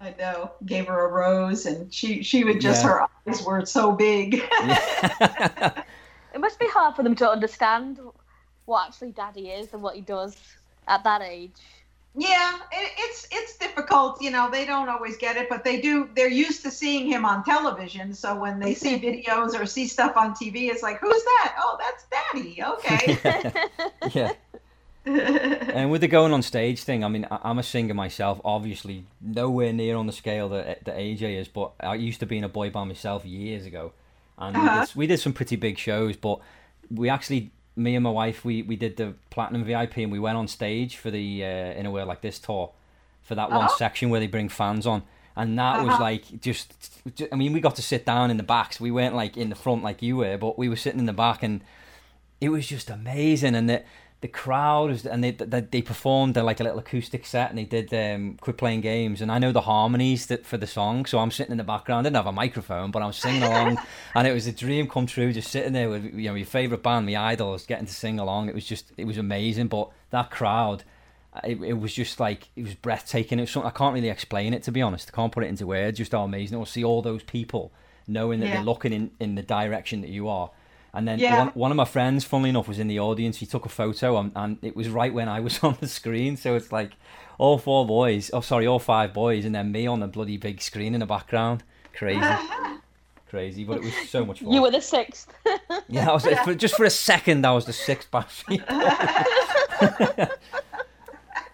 I 0.01 0.15
know. 0.19 0.53
Gave 0.65 0.87
her 0.87 1.05
a 1.07 1.09
rose, 1.13 1.67
and 1.67 1.93
she 1.93 2.23
she 2.23 2.43
would 2.45 2.61
just 2.61 2.83
Yeah. 2.83 2.91
her 2.91 3.07
eyes 3.29 3.43
were 3.45 3.65
so 3.67 3.93
big. 3.93 4.43
It 6.33 6.41
must 6.41 6.61
be 6.61 6.69
hard 6.69 6.95
for 6.95 7.03
them 7.03 7.17
to 7.17 7.29
understand 7.29 7.99
what 8.65 8.87
actually 8.87 9.11
Daddy 9.11 9.49
is 9.51 9.73
and 9.75 9.83
what 9.83 9.97
he 9.97 10.01
does 10.01 10.37
at 10.87 11.03
that 11.05 11.23
age. 11.23 11.61
Yeah, 12.17 12.57
it, 12.73 12.93
it's 12.99 13.29
it's 13.31 13.57
difficult. 13.59 14.21
You 14.21 14.31
know, 14.31 14.51
they 14.51 14.65
don't 14.65 14.89
always 14.89 15.17
get 15.17 15.37
it, 15.37 15.49
but 15.49 15.65
they 15.65 15.81
do. 15.81 16.09
They're 16.15 16.29
used 16.29 16.63
to 16.65 16.71
seeing 16.71 17.07
him 17.07 17.25
on 17.25 17.45
television, 17.45 18.13
so 18.15 18.35
when 18.39 18.59
they 18.59 18.75
see 18.75 18.99
videos 19.27 19.59
or 19.59 19.67
see 19.67 19.87
stuff 19.87 20.17
on 20.17 20.35
TV, 20.35 20.71
it's 20.71 20.83
like, 20.83 20.99
who's 21.01 21.23
that? 21.23 21.55
Oh, 21.59 21.79
that's 21.79 22.05
Daddy. 22.33 22.63
Okay. 22.63 23.19
yeah. 24.13 24.33
And 25.07 25.91
with 25.91 26.03
the 26.03 26.09
going 26.09 26.33
on 26.33 26.43
stage 26.43 26.83
thing, 26.85 27.03
I 27.05 27.09
mean, 27.09 27.27
I'm 27.31 27.59
a 27.59 27.63
singer 27.63 27.95
myself, 27.95 28.39
obviously 28.45 29.07
nowhere 29.21 29.73
near 29.73 29.97
on 29.97 30.07
the 30.07 30.13
scale 30.13 30.51
that 30.51 30.85
that 30.85 30.97
AJ 30.97 31.41
is, 31.41 31.49
but 31.49 31.73
I 31.81 31.95
used 31.95 32.21
to 32.21 32.27
be 32.27 32.37
in 32.37 32.45
a 32.45 32.51
boy 32.51 32.69
band 32.71 32.89
myself 32.89 33.25
years 33.25 33.65
ago, 33.65 33.93
and 34.37 34.55
Uh-huh. 34.57 34.81
did, 34.85 34.95
we 34.95 35.07
did 35.07 35.19
some 35.19 35.33
pretty 35.33 35.57
big 35.57 35.79
shows. 35.79 36.17
But 36.17 36.41
we 36.91 37.09
actually, 37.09 37.51
me 37.81 37.95
and 37.97 38.05
my 38.05 38.11
wife, 38.11 38.45
we, 38.45 38.63
we 38.63 38.77
did 38.77 38.97
the 38.97 39.15
platinum 39.31 39.65
VIP, 39.65 39.99
and 39.99 40.13
we 40.13 40.19
went 40.19 40.37
on 40.37 40.47
stage 40.49 40.97
for 40.97 41.11
the 41.11 41.45
uh, 41.45 41.49
In 41.79 41.87
a 41.87 41.91
World 41.91 42.09
Like 42.09 42.21
This 42.21 42.39
tour, 42.39 42.71
for 43.23 43.35
that 43.35 43.51
one 43.51 43.69
Oh. 43.71 43.75
section 43.77 44.11
where 44.11 44.21
they 44.21 44.27
bring 44.27 44.49
fans 44.49 44.87
on, 44.87 45.03
and 45.37 45.59
that 45.59 45.81
was 45.83 45.95
Uh-huh. 45.95 46.03
like 46.03 46.41
just, 46.41 46.75
ju- 47.17 47.29
I 47.33 47.37
mean, 47.37 47.53
we 47.53 47.61
got 47.61 47.77
to 47.77 47.83
sit 47.83 48.05
down 48.05 48.31
in 48.31 48.37
the 48.37 48.43
backs. 48.43 48.81
We 48.81 48.91
weren't 48.91 49.15
like 49.15 49.37
in 49.37 49.49
the 49.49 49.57
front 49.57 49.83
like 49.83 50.03
you 50.03 50.17
were, 50.19 50.37
but 50.37 50.59
we 50.59 50.69
were 50.69 50.77
sitting 50.77 51.01
in 51.01 51.07
the 51.07 51.13
back, 51.13 51.43
and 51.43 51.63
it 52.41 52.49
was 52.51 52.67
just 52.67 52.89
amazing 52.91 53.55
and 53.55 53.69
the 53.69 53.83
the 54.23 54.29
crowd 54.29 54.91
was 54.91 55.07
and 55.07 55.25
they 55.25 55.31
they, 55.31 55.61
they 55.61 55.81
performed 55.83 56.37
like 56.37 56.61
a 56.61 56.63
little 56.63 56.79
acoustic 56.79 57.25
set 57.25 57.49
and 57.49 57.59
they 57.59 57.65
did 57.65 57.93
um 57.95 58.37
quit 58.41 58.59
playing 58.59 58.83
games. 58.83 59.21
And 59.23 59.33
I 59.33 59.39
know 59.39 59.51
the 59.53 59.63
harmonies 59.63 60.27
that 60.27 60.45
for 60.45 60.59
the 60.59 60.67
song 60.67 61.07
so 61.07 61.19
I'm 61.19 61.31
sitting 61.31 61.53
in 61.53 61.59
the 61.59 61.65
background. 61.65 62.01
I 62.07 62.11
didn't 62.11 62.17
have 62.17 62.27
a 62.27 62.33
microphone 62.33 62.91
but 62.91 63.01
I 63.03 63.07
was 63.07 63.17
singing 63.17 63.43
along. 63.43 63.79
And 64.15 64.27
it 64.27 64.33
was 64.33 64.47
a 64.47 64.53
dream 64.53 64.89
come 64.89 65.07
true 65.07 65.33
just 65.33 65.51
sitting 65.51 65.73
there 65.73 65.89
with 65.89 66.05
you 66.05 66.29
know 66.29 66.35
your 66.35 66.47
favorite 66.47 66.83
band 66.83 67.07
my 67.07 67.17
idols 67.17 67.65
getting 67.65 67.87
to 67.87 67.95
sing 67.95 68.19
along. 68.19 68.49
It 68.49 68.55
was 68.55 68.67
just 68.67 68.93
it 68.99 69.07
was 69.07 69.17
amazing. 69.19 69.69
But 69.69 69.89
that 70.11 70.31
crowd 70.31 70.85
uh, 71.33 71.41
it, 71.45 71.63
it 71.63 71.73
was 71.79 71.95
just 71.95 72.21
like 72.21 72.49
it 72.57 72.65
was 72.65 72.75
breathtaking. 72.75 73.39
It 73.39 73.43
was 73.43 73.51
something 73.53 73.71
I 73.71 73.79
can't 73.79 73.95
really 73.95 74.11
explain 74.11 74.53
it 74.53 74.63
to 74.65 74.73
be 74.73 74.83
honest. 74.83 75.11
I 75.13 75.17
can't 75.17 75.33
put 75.33 75.45
it 75.45 75.47
into 75.47 75.67
words 75.67 75.97
just 75.97 76.13
how 76.13 76.25
amazing. 76.25 76.57
It 76.57 76.61
was 76.61 76.69
to 76.69 76.73
see 76.75 76.85
all 76.85 77.01
those 77.03 77.23
people 77.23 77.73
knowing 78.07 78.41
that 78.41 78.47
Yeah. 78.47 78.55
they're 78.57 78.65
looking 78.65 78.93
in 78.93 79.13
in 79.19 79.35
the 79.37 79.43
direction 79.43 80.01
that 80.03 80.11
you 80.11 80.29
are 80.29 80.51
and 80.93 81.07
then 81.07 81.19
Yeah. 81.19 81.39
one, 81.39 81.49
one 81.49 81.71
of 81.71 81.77
my 81.77 81.85
friends, 81.85 82.25
funnily 82.25 82.51
enough, 82.51 82.69
was 82.69 82.79
in 82.79 82.89
the 82.89 82.99
audience. 83.01 83.39
He 83.39 83.47
took 83.47 83.65
a 83.67 83.69
photo, 83.69 84.17
and, 84.19 84.33
and 84.35 84.59
it 84.63 84.75
was 84.77 84.89
right 84.89 85.13
when 85.13 85.29
I 85.29 85.41
was 85.41 85.59
on 85.65 85.77
the 85.81 85.89
screen. 85.89 86.37
So 86.37 86.55
it's 86.55 86.73
like 86.73 86.93
all 87.39 87.59
four 87.59 87.87
boys, 87.87 88.31
oh 88.35 88.41
sorry, 88.41 88.67
all 88.67 88.79
five 88.79 89.13
boys, 89.15 89.45
and 89.45 89.55
then 89.55 89.73
me 89.73 89.87
on 89.87 90.01
the 90.01 90.07
bloody 90.09 90.37
big 90.37 90.61
screen 90.61 90.95
in 90.95 91.01
the 91.01 91.07
background. 91.07 91.63
Crazy. 91.95 92.21
crazy, 93.31 93.65
but 93.65 93.79
it 93.79 93.85
was 93.85 93.95
so 94.11 94.25
much 94.25 94.41
fun. 94.41 94.53
You 94.53 94.63
were 94.63 94.71
the 94.71 94.81
sixth. 94.81 95.33
Yeah, 95.89 96.11
I 96.11 96.13
was 96.13 96.25
for, 96.45 96.55
just 96.55 96.77
for 96.77 96.85
a 96.85 96.91
second. 96.91 97.45
I 97.47 97.53
was 97.53 97.65
the 97.65 97.73
sixth 97.73 98.11
Backstreet. 98.13 98.63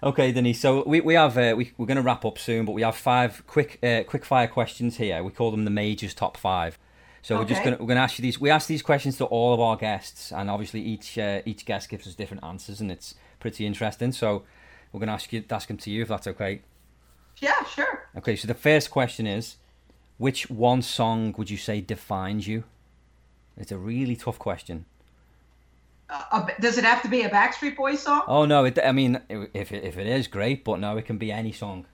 okay, 0.02 0.32
Denise. 0.32 0.60
So 0.60 0.82
we, 0.86 1.00
we 1.00 1.14
have 1.14 1.38
uh, 1.38 1.54
we 1.56 1.72
we're 1.78 1.86
going 1.86 1.96
to 1.96 2.02
wrap 2.02 2.24
up 2.24 2.38
soon, 2.38 2.64
but 2.64 2.72
we 2.72 2.82
have 2.82 2.96
five 2.96 3.46
quick 3.46 3.78
uh, 3.82 4.02
quick 4.04 4.24
fire 4.24 4.46
questions 4.46 4.96
here. 4.96 5.22
We 5.22 5.30
call 5.30 5.50
them 5.50 5.64
the 5.64 5.70
majors 5.70 6.14
top 6.14 6.36
five. 6.36 6.78
So 7.26 7.36
we're 7.36 7.44
just 7.44 7.64
gonna 7.64 7.76
we're 7.80 7.88
gonna 7.88 7.98
ask 7.98 8.20
you 8.20 8.22
these. 8.22 8.40
We 8.40 8.50
ask 8.50 8.68
these 8.68 8.82
questions 8.82 9.16
to 9.16 9.24
all 9.24 9.52
of 9.52 9.58
our 9.58 9.76
guests, 9.76 10.30
and 10.30 10.48
obviously 10.48 10.80
each 10.80 11.18
uh, 11.18 11.42
each 11.44 11.66
guest 11.66 11.88
gives 11.88 12.06
us 12.06 12.14
different 12.14 12.44
answers, 12.44 12.80
and 12.80 12.88
it's 12.88 13.16
pretty 13.40 13.66
interesting. 13.66 14.12
So 14.12 14.44
we're 14.92 15.00
gonna 15.00 15.14
ask 15.14 15.32
you 15.32 15.42
ask 15.50 15.66
them 15.66 15.76
to 15.78 15.90
you 15.90 16.02
if 16.02 16.08
that's 16.08 16.28
okay. 16.28 16.60
Yeah, 17.38 17.64
sure. 17.64 18.08
Okay. 18.16 18.36
So 18.36 18.46
the 18.46 18.54
first 18.54 18.92
question 18.92 19.26
is, 19.26 19.56
which 20.18 20.48
one 20.48 20.82
song 20.82 21.34
would 21.36 21.50
you 21.50 21.56
say 21.56 21.80
defines 21.80 22.46
you? 22.46 22.62
It's 23.56 23.72
a 23.72 23.76
really 23.76 24.14
tough 24.14 24.38
question. 24.38 24.84
Uh, 26.08 26.22
uh, 26.30 26.46
does 26.60 26.78
it 26.78 26.84
have 26.84 27.02
to 27.02 27.08
be 27.08 27.22
a 27.22 27.28
Backstreet 27.28 27.74
Boys 27.74 28.02
song? 28.02 28.22
Oh 28.28 28.44
no! 28.44 28.66
It, 28.66 28.78
I 28.78 28.92
mean, 28.92 29.20
if 29.28 29.72
it, 29.72 29.82
if 29.82 29.98
it 29.98 30.06
is 30.06 30.28
great, 30.28 30.62
but 30.62 30.78
no, 30.78 30.96
it 30.96 31.06
can 31.06 31.18
be 31.18 31.32
any 31.32 31.50
song. 31.50 31.86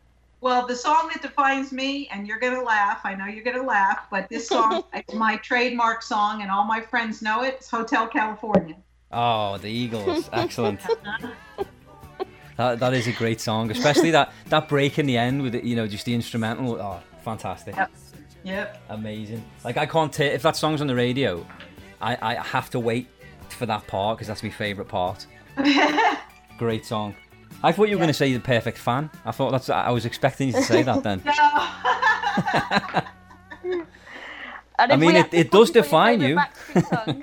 Well, 0.42 0.66
the 0.66 0.74
song 0.74 1.08
that 1.12 1.22
defines 1.22 1.70
me, 1.70 2.08
and 2.08 2.26
you're 2.26 2.40
going 2.40 2.56
to 2.56 2.62
laugh. 2.62 3.02
I 3.04 3.14
know 3.14 3.26
you're 3.26 3.44
going 3.44 3.56
to 3.56 3.62
laugh, 3.62 4.08
but 4.10 4.28
this 4.28 4.48
song 4.48 4.82
is 5.08 5.14
my 5.14 5.36
trademark 5.36 6.02
song, 6.02 6.42
and 6.42 6.50
all 6.50 6.64
my 6.64 6.80
friends 6.80 7.22
know 7.22 7.44
it. 7.44 7.54
It's 7.58 7.70
Hotel 7.70 8.08
California. 8.08 8.74
Oh, 9.12 9.56
the 9.58 9.68
Eagles! 9.68 10.28
Excellent. 10.32 10.80
Uh-huh. 12.58 12.74
that 12.76 12.80
that 12.80 12.92
is 12.92 13.06
a 13.06 13.12
great 13.12 13.40
song, 13.40 13.70
especially 13.70 14.10
that 14.10 14.30
that 14.50 14.68
break 14.68 14.98
in 14.98 15.06
the 15.06 15.16
end 15.16 15.40
with 15.40 15.54
it, 15.54 15.64
you 15.64 15.74
know 15.74 15.86
just 15.86 16.04
the 16.04 16.14
instrumental. 16.14 16.74
Oh, 16.74 17.00
fantastic! 17.24 17.74
Yep. 17.74 17.90
Yep. 18.44 18.82
Amazing. 18.90 19.42
Like 19.64 19.78
I 19.78 19.86
can't 19.86 20.12
take 20.12 20.34
if 20.34 20.42
that 20.42 20.54
song's 20.54 20.82
on 20.82 20.86
the 20.86 20.94
radio, 20.94 21.46
I 22.00 22.18
I 22.20 22.34
have 22.34 22.68
to 22.70 22.78
wait 22.78 23.08
for 23.48 23.64
that 23.64 23.86
part 23.86 24.18
because 24.18 24.28
that's 24.28 24.42
my 24.42 24.50
favorite 24.50 24.88
part. 24.88 25.26
Great 26.58 26.84
song. 26.84 27.14
I 27.62 27.72
thought 27.72 27.84
you 27.84 27.96
were 27.96 28.00
Yeah. 28.00 28.06
going 28.06 28.08
to 28.08 28.14
say 28.14 28.32
the 28.32 28.40
perfect 28.40 28.78
fan. 28.78 29.10
I 29.24 29.30
thought 29.32 29.50
that's. 29.52 29.68
I 29.70 29.90
was 29.90 30.04
expecting 30.04 30.48
you 30.48 30.54
to 30.54 30.62
say 30.62 30.82
that 30.82 31.02
then. 31.02 31.22
No. 33.64 33.82
I 34.78 34.96
mean, 34.96 35.14
it- 35.16 35.32
it 35.34 35.50
does 35.50 35.68
you 35.68 35.74
for 35.74 35.78
your 35.78 35.82
define 35.84 36.20
you. 36.20 36.38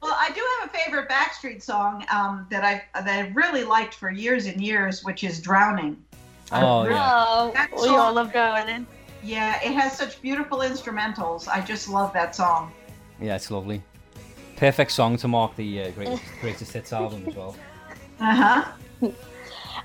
Well, 0.00 0.16
I 0.18 0.30
do 0.30 0.40
have 0.60 0.70
a 0.70 0.78
favorite 0.78 1.08
Backstreet 1.08 1.62
song 1.62 2.04
um, 2.10 2.46
that 2.50 2.64
I 2.64 2.82
that 2.94 3.08
I 3.08 3.28
really 3.34 3.64
liked 3.64 3.94
for 3.94 4.10
years 4.10 4.46
and 4.46 4.60
years, 4.60 5.02
which 5.04 5.22
is 5.24 5.40
"Drowning." 5.40 5.96
Oh, 6.52 6.82
really- 6.84 6.94
yeah. 6.94 7.24
oh, 7.28 7.50
That 7.52 7.70
we 7.72 7.88
all 7.88 8.12
love 8.12 8.32
"Drowning." 8.32 8.86
Yeah, 9.22 9.56
it 9.62 9.72
has 9.72 9.96
such 9.98 10.22
beautiful 10.22 10.58
instrumentals. 10.58 11.48
I 11.48 11.60
just 11.60 11.88
love 11.88 12.12
that 12.14 12.34
song. 12.34 12.72
Yeah, 13.20 13.34
it's 13.36 13.50
lovely. 13.50 13.82
Perfect 14.56 14.92
song 14.92 15.16
to 15.18 15.28
mark 15.28 15.56
the 15.56 15.82
uh, 15.82 15.90
greatest 15.90 16.22
greatest 16.40 16.72
hits 16.72 16.92
album 16.92 17.24
as 17.28 17.34
well. 17.34 17.56
Uh 18.20 18.34
huh. 19.00 19.10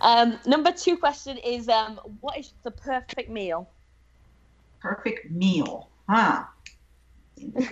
Um, 0.04 0.38
number 0.46 0.72
two 0.72 0.98
question 0.98 1.38
is 1.38 1.70
um, 1.70 2.00
what 2.20 2.38
is 2.38 2.54
the 2.64 2.72
perfect 2.72 3.30
meal? 3.30 3.70
Perfect 4.82 5.32
meal, 5.32 5.88
huh? 6.10 6.44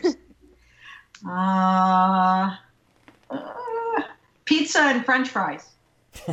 uh, 1.28 2.56
uh, 3.30 4.02
pizza 4.46 4.80
and 4.80 5.04
French 5.06 5.28
fries. 5.28 5.68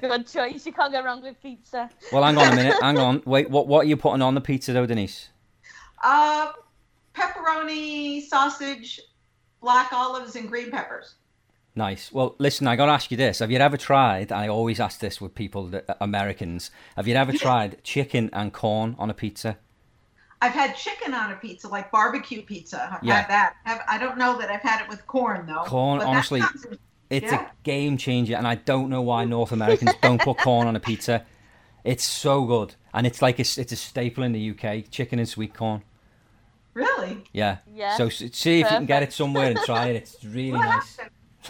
Good 0.00 0.28
choice. 0.28 0.64
You 0.64 0.72
can't 0.72 0.92
go 0.92 1.02
wrong 1.02 1.22
with 1.22 1.42
pizza. 1.42 1.90
Well, 2.12 2.22
hang 2.22 2.38
on 2.38 2.52
a 2.52 2.56
minute. 2.56 2.74
Hang 2.80 2.98
on. 2.98 3.22
Wait, 3.26 3.50
what 3.50 3.66
what 3.66 3.80
are 3.80 3.88
you 3.88 3.96
putting 3.96 4.22
on 4.22 4.36
the 4.36 4.40
pizza 4.40 4.72
though, 4.72 4.86
Denise? 4.86 5.30
Uh, 6.04 6.52
pepperoni, 7.16 8.22
sausage, 8.22 9.00
black 9.60 9.92
olives, 9.92 10.36
and 10.36 10.48
green 10.48 10.70
peppers. 10.70 11.16
Nice. 11.74 12.12
Well, 12.12 12.34
listen, 12.38 12.66
I 12.68 12.76
got 12.76 12.86
to 12.86 12.92
ask 12.92 13.10
you 13.10 13.16
this: 13.16 13.38
Have 13.38 13.50
you 13.50 13.58
ever 13.58 13.76
tried? 13.78 14.30
I 14.30 14.48
always 14.48 14.78
ask 14.78 15.00
this 15.00 15.20
with 15.20 15.34
people, 15.34 15.68
that, 15.68 15.96
Americans. 16.02 16.70
Have 16.96 17.08
you 17.08 17.14
ever 17.14 17.32
tried 17.32 17.82
chicken 17.82 18.28
and 18.34 18.52
corn 18.52 18.94
on 18.98 19.08
a 19.08 19.14
pizza? 19.14 19.56
I've 20.42 20.52
had 20.52 20.74
chicken 20.76 21.14
on 21.14 21.30
a 21.32 21.36
pizza, 21.36 21.68
like 21.68 21.90
barbecue 21.90 22.42
pizza. 22.42 22.92
I've 22.98 23.02
Yeah. 23.04 23.14
had 23.22 23.30
that. 23.30 23.54
Have, 23.64 23.80
I 23.88 23.96
don't 23.98 24.18
know 24.18 24.38
that 24.38 24.50
I've 24.50 24.60
had 24.60 24.82
it 24.82 24.88
with 24.88 25.06
corn 25.06 25.46
though. 25.46 25.62
Corn, 25.64 26.00
but 26.00 26.06
honestly, 26.08 26.40
sounds, 26.40 26.66
it's 27.08 27.32
Yeah. 27.32 27.46
a 27.46 27.50
game 27.62 27.96
changer, 27.96 28.34
and 28.36 28.46
I 28.46 28.56
don't 28.56 28.90
know 28.90 29.00
why 29.00 29.24
North 29.24 29.52
Americans 29.52 29.92
don't 30.02 30.20
put 30.20 30.38
corn 30.38 30.66
on 30.66 30.76
a 30.76 30.80
pizza. 30.80 31.24
It's 31.84 32.04
so 32.04 32.44
good, 32.44 32.74
and 32.92 33.06
it's 33.06 33.22
like 33.22 33.38
a, 33.38 33.42
s- 33.42 33.56
it's 33.56 33.72
a 33.72 33.76
staple 33.76 34.24
in 34.24 34.32
the 34.32 34.50
UK: 34.50 34.82
chicken 34.90 35.18
and 35.18 35.28
sweet 35.28 35.54
corn. 35.54 35.82
really. 36.74 37.24
Yeah. 37.32 37.58
Yeah. 37.74 37.96
So 37.96 38.06
s- 38.06 38.22
see 38.32 38.60
if 38.60 38.70
you 38.70 38.76
can 38.76 38.86
get 38.86 39.02
it 39.02 39.12
somewhere 39.12 39.46
and 39.50 39.58
try 39.60 39.88
it. 39.88 39.96
It's 40.02 40.24
really 40.24 40.52
Well, 40.52 40.60
nice. 40.62 40.98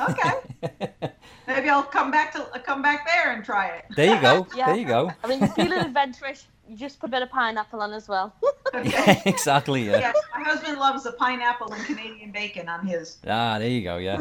Okay. 0.00 0.32
Maybe 1.46 1.68
I'll 1.68 1.82
come 1.82 2.10
back 2.10 2.32
to 2.32 2.40
come 2.64 2.82
back 2.82 3.06
there 3.06 3.32
and 3.32 3.44
try 3.44 3.68
it. 3.68 3.84
There 3.96 4.14
you 4.14 4.20
go. 4.20 4.46
Yeah. 4.56 4.66
There 4.66 4.76
you 4.76 4.86
go. 4.86 5.10
I 5.22 5.26
mean, 5.26 5.40
you're 5.40 5.48
feeling 5.48 5.78
adventurous. 5.78 6.46
You 6.68 6.76
just 6.76 7.00
put 7.00 7.08
a 7.08 7.10
bit 7.10 7.22
of 7.22 7.30
pineapple 7.30 7.80
on 7.80 7.92
as 7.92 8.08
well. 8.08 8.34
Okay. 8.74 9.20
exactly. 9.26 9.84
Yeah. 9.84 9.98
yes, 9.98 10.16
my 10.34 10.42
husband 10.44 10.78
loves 10.78 11.04
the 11.04 11.12
pineapple 11.12 11.70
and 11.74 11.84
Canadian 11.84 12.32
bacon 12.32 12.70
on 12.70 12.86
his. 12.86 13.18
Ah, 13.26 13.58
there 13.58 13.68
you 13.68 13.82
go. 13.82 13.98
Yeah. 13.98 14.18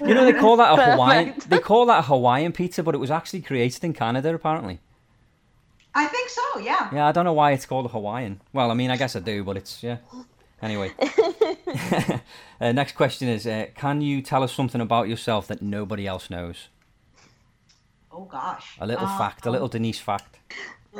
You 0.00 0.14
know 0.14 0.24
they 0.24 0.34
call 0.34 0.56
that 0.58 0.72
a 0.72 0.76
Perfect. 0.76 0.92
Hawaiian. 0.92 1.34
They 1.48 1.58
call 1.58 1.86
that 1.86 1.98
a 1.98 2.02
Hawaiian 2.02 2.52
pizza, 2.52 2.84
but 2.84 2.94
it 2.94 2.98
was 2.98 3.10
actually 3.10 3.40
created 3.40 3.82
in 3.82 3.94
Canada 3.94 4.32
apparently. 4.32 4.78
I 5.96 6.06
think 6.06 6.28
so. 6.28 6.60
Yeah. 6.60 6.88
Yeah, 6.94 7.06
I 7.08 7.12
don't 7.12 7.24
know 7.24 7.32
why 7.32 7.50
it's 7.50 7.66
called 7.66 7.86
a 7.86 7.88
Hawaiian. 7.88 8.40
Well, 8.52 8.70
I 8.70 8.74
mean, 8.74 8.92
I 8.92 8.96
guess 8.96 9.16
I 9.16 9.20
do, 9.20 9.42
but 9.42 9.56
it's 9.56 9.82
yeah. 9.82 9.96
Anyway, 10.60 10.92
uh, 12.60 12.72
next 12.72 12.92
question 12.96 13.28
is: 13.28 13.46
uh, 13.46 13.66
Can 13.74 14.00
you 14.00 14.22
tell 14.22 14.42
us 14.42 14.52
something 14.52 14.80
about 14.80 15.08
yourself 15.08 15.46
that 15.48 15.62
nobody 15.62 16.06
else 16.06 16.30
knows? 16.30 16.68
Oh 18.10 18.24
gosh. 18.24 18.76
A 18.80 18.86
little 18.86 19.06
Uh, 19.06 19.18
fact, 19.18 19.46
a 19.46 19.50
little 19.50 19.68
Denise 19.68 20.00
fact. 20.00 20.38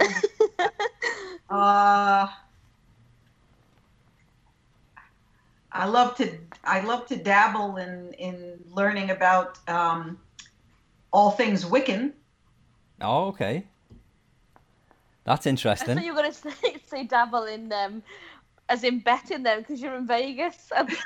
Uh, 1.50 2.28
I 5.72 5.86
love 5.86 6.14
to 6.16 6.36
I 6.62 6.80
love 6.80 7.06
to 7.06 7.16
dabble 7.16 7.78
in 7.78 8.12
in 8.18 8.58
learning 8.70 9.10
about 9.10 9.58
um, 9.66 10.18
all 11.10 11.30
things 11.30 11.64
Wiccan. 11.64 12.12
Oh, 13.00 13.28
okay. 13.28 13.64
That's 15.24 15.46
I 15.46 15.50
interesting. 15.50 15.94
thought 15.94 16.04
you 16.04 16.14
were 16.14 16.20
going 16.20 16.32
to 16.32 16.38
say, 16.38 16.76
say 16.86 17.04
dabble 17.04 17.44
in 17.44 17.68
them, 17.70 18.02
as 18.68 18.84
in 18.84 18.98
betting 19.00 19.42
them 19.42 19.60
because 19.60 19.80
you're 19.80 19.94
in 19.94 20.06
Vegas. 20.06 20.70
And 20.76 20.88
in 20.90 20.96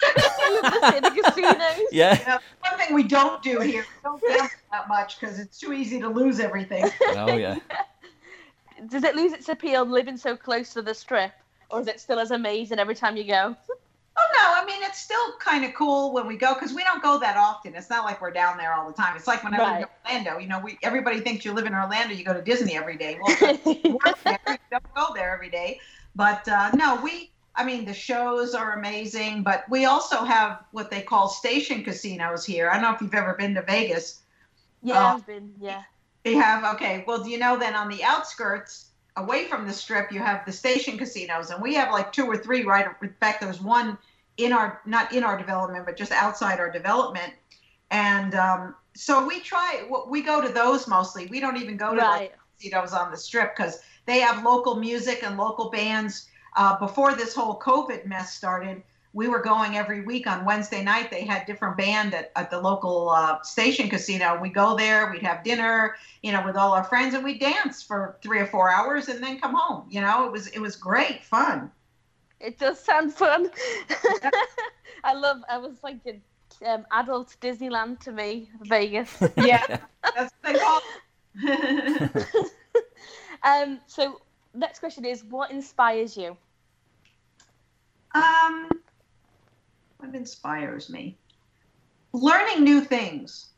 the 1.02 1.22
casinos. 1.22 1.88
Yeah. 1.90 2.18
You 2.18 2.26
know, 2.26 2.38
one 2.68 2.78
thing 2.78 2.94
we 2.94 3.02
don't 3.04 3.42
do 3.42 3.60
here, 3.60 3.82
we 3.82 4.02
don't 4.02 4.20
gamble 4.20 4.48
that 4.70 4.88
much 4.88 5.18
because 5.20 5.38
it's 5.38 5.58
too 5.58 5.72
easy 5.72 6.00
to 6.00 6.08
lose 6.08 6.40
everything. 6.40 6.84
Oh 7.14 7.36
yeah. 7.36 7.58
Does 8.88 9.04
it 9.04 9.14
lose 9.14 9.32
its 9.32 9.48
appeal 9.48 9.84
living 9.84 10.16
so 10.16 10.36
close 10.36 10.72
to 10.72 10.82
the 10.82 10.94
strip, 10.94 11.32
or 11.70 11.80
is 11.80 11.86
it 11.86 12.00
still 12.00 12.18
as 12.18 12.32
amazing 12.32 12.78
every 12.80 12.96
time 12.96 13.16
you 13.16 13.24
go? 13.24 13.54
Oh 14.16 14.28
no, 14.34 14.60
I 14.60 14.64
mean 14.66 14.82
it's 14.82 14.98
still 14.98 15.32
kind 15.38 15.64
of 15.64 15.72
cool 15.74 16.12
when 16.12 16.26
we 16.26 16.36
go 16.36 16.54
because 16.54 16.72
we 16.74 16.82
don't 16.82 17.02
go 17.02 17.18
that 17.20 17.36
often. 17.36 17.74
It's 17.74 17.88
not 17.90 18.04
like 18.04 18.20
we're 18.20 18.32
down 18.32 18.56
there 18.58 18.74
all 18.74 18.86
the 18.86 18.92
time. 18.94 19.16
It's 19.16 19.26
like 19.28 19.44
when 19.44 19.54
I 19.54 19.58
live 19.58 19.66
in 19.68 19.72
Right. 19.82 19.86
Orlando. 20.06 20.38
You 20.38 20.48
know, 20.48 20.58
we 20.58 20.78
everybody 20.82 21.20
thinks 21.20 21.44
you 21.44 21.52
live 21.52 21.66
in 21.66 21.74
Orlando, 21.74 22.12
you 22.14 22.24
go 22.24 22.34
to 22.34 22.42
Disney 22.42 22.76
every 22.76 22.96
day. 22.96 23.18
Well, 23.22 23.58
you 23.64 23.98
work 24.04 24.18
there, 24.24 24.38
you 24.48 24.56
don't 24.70 24.94
go 24.94 25.14
there 25.14 25.32
every 25.32 25.50
day. 25.50 25.80
But 26.16 26.46
uh, 26.48 26.70
no, 26.74 27.00
we. 27.02 27.31
I 27.54 27.64
mean, 27.64 27.84
the 27.84 27.94
shows 27.94 28.54
are 28.54 28.78
amazing, 28.78 29.42
but 29.42 29.64
we 29.68 29.84
also 29.84 30.24
have 30.24 30.64
what 30.72 30.90
they 30.90 31.02
call 31.02 31.28
station 31.28 31.84
casinos 31.84 32.44
here. 32.44 32.70
I 32.70 32.74
don't 32.74 32.82
know 32.82 32.94
if 32.94 33.00
you've 33.00 33.14
ever 33.14 33.34
been 33.34 33.54
to 33.54 33.62
Vegas. 33.62 34.22
yeah, 34.82 34.94
Oh. 35.12 35.16
I've 35.16 35.26
been. 35.26 35.52
Yeah. 35.60 35.82
They 36.24 36.34
have 36.34 36.64
okay. 36.76 37.04
Well, 37.06 37.22
do 37.22 37.30
you 37.30 37.38
know 37.38 37.58
then 37.58 37.74
on 37.74 37.88
the 37.88 38.02
outskirts, 38.04 38.86
away 39.16 39.46
from 39.46 39.66
the 39.66 39.72
strip, 39.72 40.12
you 40.12 40.20
have 40.20 40.46
the 40.46 40.52
station 40.52 40.96
casinos, 40.96 41.50
and 41.50 41.60
we 41.60 41.74
have 41.74 41.92
like 41.92 42.12
two 42.12 42.26
or 42.26 42.36
three. 42.36 42.62
Right. 42.64 42.86
In 43.02 43.14
fact, 43.20 43.40
there's 43.40 43.60
one 43.60 43.98
in 44.38 44.52
our 44.52 44.80
not 44.86 45.12
in 45.12 45.24
our 45.24 45.36
development, 45.36 45.84
but 45.84 45.96
just 45.96 46.12
outside 46.12 46.60
our 46.60 46.70
development, 46.70 47.32
and 47.90 48.34
um, 48.34 48.74
so 48.94 49.26
we 49.26 49.40
try. 49.40 49.88
We 50.08 50.22
go 50.22 50.40
to 50.40 50.48
those 50.48 50.86
mostly. 50.88 51.26
We 51.26 51.40
don't 51.40 51.56
even 51.56 51.76
go 51.76 51.94
to 51.94 52.00
like, 52.00 52.20
Right. 52.20 52.32
casinos 52.58 52.92
on 52.92 53.10
the 53.10 53.16
strip 53.16 53.54
because 53.56 53.80
they 54.06 54.20
have 54.20 54.44
local 54.44 54.76
music 54.76 55.22
and 55.24 55.36
local 55.36 55.70
bands. 55.70 56.28
Uh, 56.56 56.78
before 56.78 57.14
this 57.14 57.34
whole 57.34 57.58
COVID 57.58 58.06
mess 58.06 58.34
started, 58.34 58.82
we 59.14 59.28
were 59.28 59.40
going 59.40 59.76
every 59.76 60.02
week 60.02 60.26
on 60.26 60.44
Wednesday 60.44 60.82
night. 60.82 61.10
They 61.10 61.24
had 61.24 61.44
different 61.46 61.76
band 61.76 62.14
at, 62.14 62.32
at 62.34 62.50
the 62.50 62.60
local 62.60 63.10
uh, 63.10 63.42
station 63.42 63.88
casino. 63.88 64.38
We 64.40 64.48
go 64.48 64.76
there, 64.76 65.10
we'd 65.10 65.22
have 65.22 65.44
dinner, 65.44 65.96
you 66.22 66.32
know, 66.32 66.44
with 66.44 66.56
all 66.56 66.72
our 66.72 66.84
friends, 66.84 67.14
and 67.14 67.22
we'd 67.22 67.40
dance 67.40 67.82
for 67.82 68.16
three 68.22 68.38
or 68.38 68.46
four 68.46 68.70
hours, 68.70 69.08
and 69.08 69.22
then 69.22 69.38
come 69.38 69.54
home. 69.54 69.86
You 69.90 70.00
know, 70.00 70.24
it 70.24 70.32
was 70.32 70.46
it 70.48 70.60
was 70.60 70.76
great 70.76 71.24
fun. 71.24 71.70
It 72.40 72.58
does 72.58 72.80
sound 72.80 73.12
fun. 73.12 73.50
I 75.04 75.14
love. 75.14 75.42
I 75.48 75.58
was 75.58 75.76
thinking, 75.76 76.22
um, 76.66 76.86
adult 76.90 77.36
Disneyland 77.40 78.00
to 78.00 78.12
me, 78.12 78.50
Vegas. 78.62 79.22
Yeah, 79.36 79.78
that's 80.14 80.32
what 80.40 80.42
they 80.42 80.58
call. 80.58 80.80
um. 83.62 83.80
So 83.86 84.22
next 84.54 84.78
question 84.78 85.04
is, 85.04 85.24
what 85.24 85.50
inspires 85.50 86.16
you? 86.16 86.36
um, 88.14 88.68
what 89.98 90.14
inspires 90.14 90.90
me? 90.90 91.16
Learning 92.12 92.64
new 92.64 92.80
things. 92.80 93.48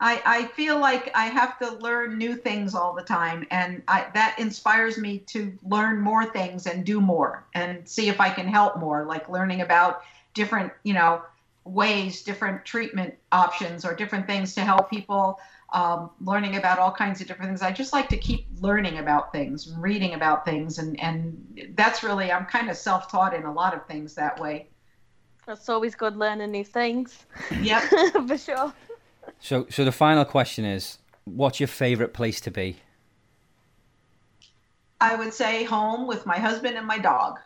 I, 0.00 0.22
I 0.24 0.46
feel 0.46 0.78
like 0.78 1.10
I 1.14 1.24
have 1.26 1.58
to 1.58 1.72
learn 1.78 2.18
new 2.18 2.36
things 2.36 2.74
all 2.74 2.94
the 2.94 3.02
time, 3.02 3.46
and 3.50 3.82
I, 3.88 4.06
that 4.14 4.38
inspires 4.38 4.96
me 4.96 5.18
to 5.26 5.52
learn 5.64 6.00
more 6.00 6.24
things 6.24 6.66
and 6.66 6.86
do 6.86 7.00
more 7.00 7.44
and 7.54 7.86
see 7.88 8.08
if 8.08 8.20
I 8.20 8.30
can 8.30 8.46
help 8.46 8.78
more, 8.78 9.04
like 9.04 9.28
learning 9.28 9.60
about 9.60 10.02
different, 10.34 10.72
you 10.84 10.94
know, 10.94 11.22
ways, 11.64 12.22
different 12.22 12.64
treatment 12.64 13.14
options, 13.32 13.84
or 13.84 13.94
different 13.94 14.26
things 14.26 14.54
to 14.54 14.60
help 14.60 14.88
people. 14.88 15.40
Um, 15.70 16.10
learning 16.22 16.56
about 16.56 16.78
all 16.78 16.90
kinds 16.90 17.20
of 17.20 17.26
different 17.26 17.50
things. 17.50 17.60
I 17.60 17.72
just 17.72 17.92
like 17.92 18.08
to 18.08 18.16
keep 18.16 18.46
learning 18.60 18.98
about 18.98 19.32
things, 19.32 19.74
reading 19.76 20.14
about 20.14 20.46
things, 20.46 20.78
and 20.78 20.98
and 20.98 21.72
that's 21.74 22.02
really 22.02 22.32
I'm 22.32 22.46
kind 22.46 22.70
of 22.70 22.76
self-taught 22.76 23.34
in 23.34 23.44
a 23.44 23.52
lot 23.52 23.74
of 23.74 23.86
things 23.86 24.14
that 24.14 24.40
way. 24.40 24.68
That's 25.46 25.68
always 25.68 25.94
good 25.94 26.16
learning 26.16 26.50
new 26.50 26.64
things. 26.64 27.24
Yep. 27.62 27.82
For 28.28 28.38
sure. 28.38 28.72
So, 29.40 29.66
so 29.70 29.84
the 29.84 29.92
final 29.92 30.24
question 30.24 30.64
is, 30.64 30.98
what's 31.24 31.60
your 31.60 31.68
favourite 31.68 32.12
place 32.12 32.40
to 32.42 32.50
be? 32.50 32.76
I 35.00 35.14
would 35.14 35.32
say 35.32 35.64
home 35.64 36.06
with 36.06 36.26
my 36.26 36.38
husband 36.38 36.76
and 36.76 36.86
my 36.86 36.98
dog. 36.98 37.38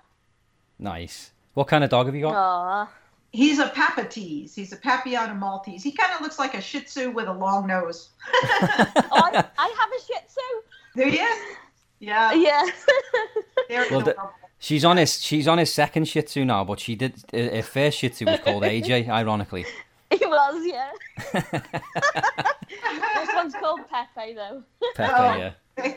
Nice. 0.79 1.33
What 1.55 1.69
kind 1.69 1.85
of 1.85 1.91
dog 1.91 2.07
have 2.07 2.15
you 2.15 2.23
got? 2.23 2.35
Aw. 2.35 2.89
He's 3.33 3.59
a 3.59 3.69
Papatese. 3.71 4.55
He's 4.55 4.73
a 4.73 4.77
Papillon 4.77 5.37
Maltese. 5.39 5.83
He 5.83 5.91
kind 5.93 6.13
of 6.15 6.21
looks 6.21 6.39
like 6.39 6.55
a 6.55 6.61
Shih 6.61 6.81
Tzu 6.83 7.11
with 7.11 7.27
a 7.29 7.33
long 7.33 7.67
nose. 7.67 8.11
Oh, 8.45 9.11
I, 9.11 9.45
I 9.59 9.75
have 9.79 9.91
a 9.91 10.01
Shih 10.07 10.21
Tzu. 10.27 10.41
there 10.95 11.09
he 11.11 11.19
is. 11.19 11.39
Yeah. 11.99 12.33
Yeah. 12.33 12.65
Well, 13.91 14.01
the- 14.03 14.17
She's 14.59 14.85
on 14.85 14.97
his 14.97 15.21
she's 15.21 15.49
on 15.49 15.59
his 15.59 15.73
second 15.73 16.07
Shih 16.07 16.23
Tzu 16.23 16.45
now, 16.45 16.63
but 16.65 16.79
she 16.79 16.95
did 16.95 17.15
her 17.33 17.57
her 17.57 17.63
first 17.63 17.99
Shih 17.99 18.11
Tzu 18.11 18.27
was 18.27 18.39
called 18.41 18.63
AJ, 18.63 19.09
ironically. 19.21 19.65
he 20.11 20.25
was, 20.27 20.67
yeah. 20.67 20.91
this 21.33 21.43
one's 23.35 23.55
called 23.55 23.81
Pepe, 23.89 24.35
though. 24.35 24.63
Pepe, 24.95 25.13
Oh. 25.17 25.53
yeah. 25.79 25.95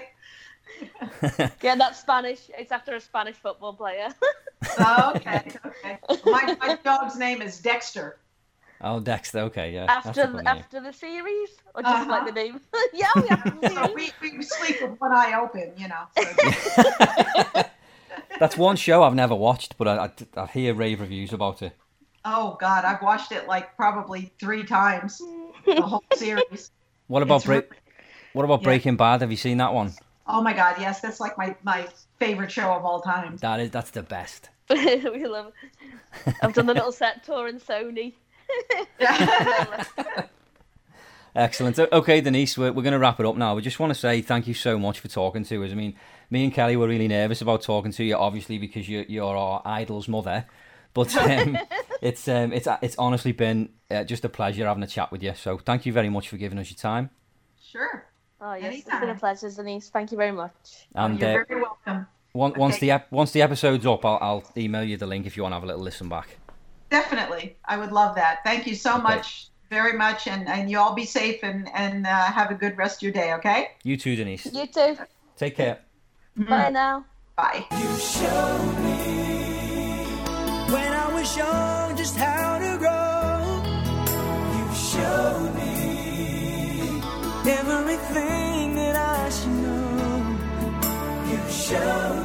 Yeah, 1.61 1.75
that's 1.75 1.99
Spanish. 1.99 2.49
It's 2.57 2.71
after 2.71 2.95
a 2.95 3.01
Spanish 3.01 3.36
football 3.36 3.73
player. 3.73 4.07
Oh, 4.80 5.13
okay. 5.15 5.51
Okay. 5.65 5.97
My, 6.26 6.55
my 6.59 6.78
dog's 6.84 7.17
name 7.17 7.41
is 7.41 7.59
Dexter. 7.59 8.17
Oh, 8.82 8.99
Dexter. 8.99 9.39
Okay, 9.39 9.73
yeah. 9.73 9.86
after 9.89 10.28
the, 10.28 10.47
after 10.47 10.80
the 10.82 10.91
series, 10.91 11.49
or 11.73 11.82
just 11.82 11.95
Uh-huh. 11.95 12.11
like 12.11 12.26
the 12.26 12.32
name? 12.34 12.59
yeah, 12.93 13.07
we 13.15 13.28
have 13.28 13.57
So 13.73 13.93
we, 13.93 14.11
we 14.21 14.41
sleep 14.43 14.82
with 14.82 14.99
one 14.99 15.13
eye 15.13 15.34
open, 15.41 15.71
you 15.78 15.88
know. 15.88 16.03
So- 16.15 17.63
That's 18.39 18.57
one 18.57 18.76
show 18.76 19.01
I've 19.03 19.15
never 19.15 19.34
watched, 19.36 19.78
but 19.78 19.88
I, 19.88 20.05
I, 20.05 20.41
I 20.41 20.45
hear 20.47 20.73
rave 20.73 20.99
reviews 20.99 21.32
about 21.32 21.61
it. 21.61 21.73
oh 22.26 22.57
God, 22.59 22.84
I've 22.84 23.01
watched 23.01 23.32
it 23.32 23.47
like 23.47 23.76
probably 23.78 24.34
three 24.39 24.63
times, 24.63 25.21
the 25.65 25.82
whole 25.82 26.03
series. 26.15 26.71
What 27.07 27.23
about 27.23 27.38
It's 27.38 27.45
Break? 27.45 27.69
really- 27.71 27.80
What 28.34 28.43
about 28.43 28.59
yeah. 28.61 28.65
Breaking 28.65 28.97
Bad? 28.97 29.21
Have 29.21 29.32
you 29.32 29.38
seen 29.38 29.57
that 29.59 29.73
one? 29.73 29.93
Oh 30.28 30.41
my 30.41 30.51
God, 30.53 30.76
yes, 30.80 30.99
that's 31.01 31.19
like 31.21 31.38
my, 31.38 31.55
my 31.63 31.88
favorite 32.19 32.51
show 32.51 32.71
of 32.73 32.84
all 32.84 32.99
time. 33.01 33.38
That 33.38 33.59
is 33.61 33.71
that's 33.71 33.91
the 33.91 34.03
best. 34.03 34.49
we 34.70 35.26
love. 35.26 35.53
I've 36.41 36.53
done 36.53 36.66
the 36.66 36.74
little 36.74 36.91
set 36.91 37.24
tour 37.24 37.47
in 37.47 37.59
Sony. 37.59 38.13
Excellent. 41.36 41.78
Okay, 41.78 42.22
Denise, 42.22 42.57
we're, 42.57 42.72
we're 42.72 42.82
going 42.82 42.93
to 42.93 42.99
wrap 42.99 43.20
it 43.20 43.26
up 43.26 43.36
now. 43.36 43.55
We 43.55 43.61
just 43.61 43.80
want 43.80 43.93
to 43.93 43.99
say 43.99 44.22
thank 44.22 44.47
you 44.47 44.53
so 44.53 44.80
much 44.80 45.01
for 45.01 45.09
talking 45.09 45.43
to 45.45 45.66
us. 45.66 45.72
I 45.72 45.76
mean, 45.76 45.95
me 46.30 46.45
and 46.45 46.53
Kelly 46.53 46.78
were 46.78 46.88
really 46.88 47.09
nervous 47.09 47.41
about 47.41 47.61
talking 47.61 47.91
to 47.91 48.03
you, 48.03 48.16
obviously 48.16 48.57
because 48.57 48.88
you're, 48.88 49.03
you're 49.03 49.36
our 49.36 49.61
idol's 49.66 50.07
mother. 50.07 50.45
But 50.93 51.16
um, 51.18 51.57
it's 52.01 52.28
um, 52.28 52.53
it's 52.53 52.68
it's 52.82 52.95
honestly 52.97 53.34
been 53.34 53.70
uh, 53.91 54.05
just 54.05 54.24
a 54.24 54.30
pleasure 54.30 54.66
having 54.66 54.82
a 54.82 54.88
chat 54.88 55.11
with 55.11 55.22
you. 55.22 55.34
So 55.36 55.57
thank 55.57 55.86
you 55.86 55.91
very 55.91 56.09
much 56.09 56.30
for 56.30 56.38
giving 56.38 56.57
us 56.57 56.72
your 56.72 56.78
time. 56.78 57.09
Sure. 57.61 58.05
Oh 58.39 58.53
yes, 58.53 58.76
it's 58.76 58.86
been 58.86 59.09
a 59.09 59.16
pleasure, 59.16 59.49
Denise. 59.51 59.89
Thank 59.89 60.11
you 60.11 60.18
very 60.18 60.32
much. 60.32 60.88
And 60.95 61.20
You're 61.20 61.41
uh, 61.41 61.45
very 61.47 61.61
welcome. 61.61 61.74
On- 62.43 62.53
once 62.55 62.75
Okay. 62.75 62.88
the 62.88 62.91
ep- 62.91 63.11
once 63.11 63.31
the 63.31 63.41
episode's 63.41 63.86
up, 63.86 64.05
I'll, 64.05 64.17
I'll 64.21 64.43
email 64.57 64.83
you 64.83 64.97
the 64.97 65.07
link 65.07 65.25
if 65.25 65.36
you 65.38 65.43
want 65.43 65.53
to 65.53 65.55
have 65.55 65.63
a 65.63 65.67
little 65.67 65.81
listen 65.81 66.09
back. 66.09 66.38
Definitely. 66.89 67.55
I 67.65 67.77
would 67.77 67.91
love 67.91 68.15
that. 68.15 68.39
Thank 68.43 68.67
you 68.67 68.75
so 68.75 68.93
Okay. 68.95 69.03
much, 69.03 69.47
very 69.69 69.93
much. 69.93 70.27
And, 70.27 70.47
and 70.47 70.69
you 70.69 70.77
all 70.79 70.93
be 70.93 71.05
safe 71.05 71.39
and, 71.43 71.67
and 71.73 72.05
uh, 72.05 72.09
have 72.09 72.51
a 72.51 72.55
good 72.55 72.77
rest 72.77 72.97
of 72.99 73.01
your 73.03 73.11
day, 73.13 73.33
okay? 73.33 73.69
You 73.83 73.97
too, 73.97 74.15
Denise. 74.15 74.45
You 74.53 74.67
too. 74.67 74.97
Take 75.38 75.55
care. 75.57 75.79
Bye 76.38 76.69
now. 76.69 77.05
Bye. 77.36 77.65
You 77.71 77.97
showed 77.97 78.75
me 78.83 80.05
when 80.73 80.93
I 80.93 81.09
was 81.13 81.36
young 81.36 81.95
just 81.97 82.15
how 82.17 82.59
to 82.59 82.77
grow. 82.77 83.63
You 84.55 84.65
showed 84.75 85.51
me 85.55 87.01
everything 87.51 88.75
that 88.75 88.95
I 88.95 89.29
should 89.29 89.49
know. 89.49 90.38
You 91.31 91.39
showed 91.51 92.24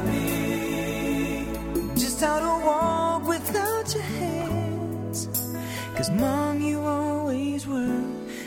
just 2.21 2.33
how 2.33 2.39
to 2.39 2.65
walk 2.65 3.27
without 3.27 3.93
your 3.95 4.03
hands. 4.03 5.27
Cause 5.95 6.11
mom, 6.11 6.61
you 6.61 6.79
always 6.81 7.65
were 7.65 8.03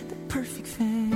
the 0.08 0.14
perfect 0.28 0.68
fan. 0.68 1.12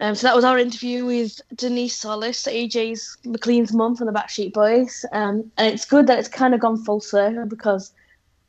Um, 0.00 0.14
so 0.14 0.26
that 0.26 0.34
was 0.34 0.44
our 0.44 0.58
interview 0.58 1.04
with 1.04 1.40
Denise 1.54 1.96
Solis, 1.96 2.44
AJ's 2.44 3.18
McLean's 3.24 3.72
mum 3.74 3.94
from 3.94 4.06
the 4.06 4.12
Backstreet 4.12 4.54
Boys. 4.54 5.04
Um, 5.12 5.50
and 5.58 5.72
it's 5.72 5.84
good 5.84 6.06
that 6.06 6.18
it's 6.18 6.28
kind 6.28 6.54
of 6.54 6.60
gone 6.60 6.82
full 6.82 7.00
circle 7.00 7.44
because 7.46 7.92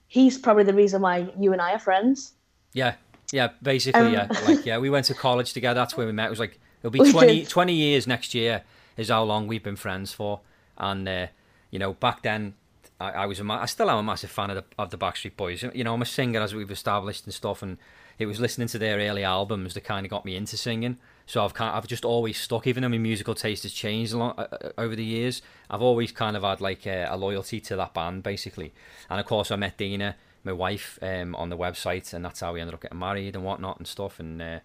he's 0.08 0.38
probably 0.38 0.64
the 0.64 0.74
reason 0.74 1.02
why 1.02 1.30
you 1.38 1.52
and 1.52 1.62
I 1.62 1.74
are 1.74 1.80
friends. 1.80 2.34
Yeah, 2.74 2.96
yeah, 3.32 3.50
basically, 3.62 4.02
Um, 4.02 4.14
yeah. 4.14 4.28
Like, 4.48 4.66
yeah, 4.66 4.78
we 4.78 4.90
went 4.90 5.06
to 5.08 5.14
college 5.14 5.52
together. 5.54 5.80
That's 5.80 5.98
where 5.98 6.08
we 6.08 6.14
met. 6.14 6.28
It 6.28 6.30
was 6.30 6.40
like 6.40 6.60
it'll 6.80 6.92
be 6.92 7.00
We 7.00 7.12
20, 7.12 7.46
20 7.46 7.74
years 7.74 8.08
next 8.08 8.34
year 8.34 8.64
is 8.96 9.10
how 9.10 9.24
long 9.24 9.48
we've 9.48 9.64
been 9.64 9.76
friends 9.76 10.14
for. 10.14 10.40
And 10.78 11.08
uh, 11.08 11.28
you 11.72 11.80
know, 11.80 11.94
back 11.94 12.22
then, 12.22 12.56
I, 13.00 13.12
I 13.12 13.26
was 13.26 13.40
a 13.40 13.44
ma- 13.44 13.62
I 13.62 13.66
still 13.66 13.90
am 13.90 13.98
a 13.98 14.04
massive 14.04 14.32
fan 14.32 14.50
of 14.50 14.56
the 14.58 14.64
of 14.78 14.90
the 14.90 14.98
Backstreet 14.98 15.36
Boys. 15.36 15.64
You 15.74 15.84
know, 15.84 15.94
I'm 15.94 16.02
a 16.02 16.06
singer 16.06 16.42
as 16.42 16.56
we've 16.56 16.72
established 16.72 17.26
and 17.26 17.34
stuff, 17.34 17.62
and 17.62 17.78
it 18.18 18.26
was 18.26 18.40
listening 18.40 18.68
to 18.70 18.78
their 18.78 18.98
early 18.98 19.24
albums 19.24 19.74
that 19.74 19.84
kind 19.84 20.06
of 20.06 20.10
got 20.10 20.26
me 20.26 20.36
into 20.36 20.58
singing. 20.58 20.98
So 21.26 21.44
I've 21.44 21.54
kind 21.54 21.76
I've 21.76 21.88
just 21.88 22.06
always 22.06 22.40
stuck, 22.40 22.68
even 22.68 22.84
though 22.84 22.90
my 22.90 22.98
musical 22.98 23.36
taste 23.36 23.64
has 23.64 23.74
changed 23.74 24.14
a 24.14 24.18
lot 24.18 24.40
uh, 24.40 24.48
uh, 24.52 24.72
over 24.78 24.96
the 24.96 25.04
years. 25.04 25.42
I've 25.70 25.82
always 25.82 26.12
kind 26.12 26.38
of 26.38 26.44
had 26.44 26.62
like 26.62 26.86
a, 26.86 27.08
a 27.10 27.18
loyalty 27.18 27.60
to 27.62 27.76
that 27.76 27.94
band, 27.94 28.24
basically. 28.24 28.74
And 29.10 29.20
of 29.20 29.26
course, 29.26 29.52
I 29.52 29.56
met 29.56 29.78
Dina, 29.78 30.16
my 30.44 30.54
wife, 30.54 31.00
um, 31.02 31.36
on 31.36 31.50
the 31.50 31.58
website, 31.58 32.14
and 32.14 32.24
that's 32.24 32.40
how 32.40 32.54
we 32.54 32.62
ended 32.62 32.76
up 32.76 32.82
getting 32.82 33.00
married 33.00 33.36
and 33.36 33.44
whatnot 33.44 33.78
and 33.78 33.88
stuff. 33.88 34.20
And 34.20 34.42
uh, 34.42 34.60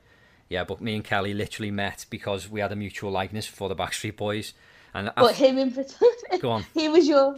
yeah, 0.48 0.64
but 0.64 0.80
me 0.80 0.94
and 0.94 1.04
Kelly 1.04 1.34
literally 1.34 1.70
met 1.70 2.06
because 2.11 2.48
we 2.48 2.61
had 2.61 2.72
a 2.72 2.76
mutual 2.76 3.11
likeness 3.11 3.46
for 3.46 3.68
the 3.68 3.76
Backstreet 3.76 4.16
Boys. 4.16 4.52
And 4.95 5.09
I- 5.11 5.12
But 5.16 5.34
him 5.34 5.59
in 5.59 5.70
particular, 5.72 6.38
go 6.41 6.51
on, 6.51 6.64
he 6.74 6.88
was 6.88 7.07
your 7.09 7.36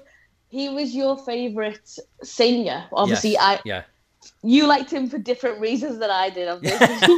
he 0.49 0.69
was 0.69 0.95
your 0.95 1.17
favourite 1.19 1.99
singer. 2.23 2.85
Obviously, 2.93 3.33
Yes, 3.33 3.43
I 3.43 3.61
yeah, 3.65 3.83
you 4.43 4.67
liked 4.67 4.91
him 4.91 5.09
for 5.09 5.19
different 5.19 5.61
reasons 5.61 5.99
than 5.99 6.11
I 6.11 6.31
did, 6.31 6.49
obviously. 6.49 7.17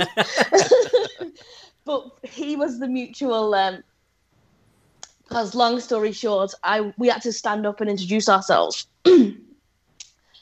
but 1.85 2.11
he 2.23 2.57
was 2.57 2.79
the 2.79 2.89
mutual. 2.89 3.55
Um, 3.55 3.83
because 5.23 5.55
long 5.55 5.81
story 5.81 6.13
short, 6.13 6.53
I 6.63 6.93
we 6.99 7.09
had 7.09 7.23
to 7.23 7.33
stand 7.33 7.67
up 7.67 7.81
and 7.81 7.89
introduce 7.91 8.29
ourselves. 8.29 8.87
and 9.07 9.37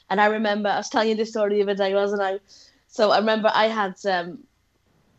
I 0.09 0.25
remember 0.25 0.69
I 0.69 0.77
was 0.77 0.89
telling 0.89 1.09
you 1.09 1.15
this 1.15 1.29
story 1.31 1.55
the 1.55 1.63
other 1.63 1.75
day, 1.75 1.93
wasn't 1.93 2.21
I? 2.21 2.39
So 2.89 3.11
I 3.11 3.17
remember 3.17 3.49
I 3.53 3.67
had 3.69 3.95
um, 4.05 4.39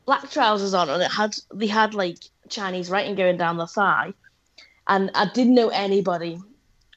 black 0.04 0.30
trousers 0.30 0.74
on, 0.74 0.90
and 0.90 1.02
it 1.02 1.10
had 1.10 1.34
they 1.52 1.66
had 1.66 1.94
like 1.94 2.18
Chinese 2.50 2.90
writing 2.90 3.14
going 3.14 3.36
down 3.38 3.56
the 3.56 3.66
thigh, 3.66 4.12
and 4.88 5.10
I 5.14 5.30
didn't 5.32 5.54
know 5.54 5.68
anybody. 5.68 6.40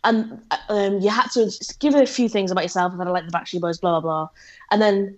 And 0.03 0.41
um, 0.69 0.99
you 0.99 1.09
had 1.09 1.29
to 1.31 1.51
give 1.79 1.95
a 1.95 2.05
few 2.05 2.29
things 2.29 2.51
about 2.51 2.63
yourself, 2.63 2.91
and 2.91 3.01
then 3.01 3.07
I 3.07 3.11
like 3.11 3.25
the 3.25 3.31
Backstreet 3.31 3.61
Boys, 3.61 3.79
blah 3.79 3.99
blah 3.99 4.01
blah, 4.01 4.29
and 4.71 4.81
then 4.81 5.17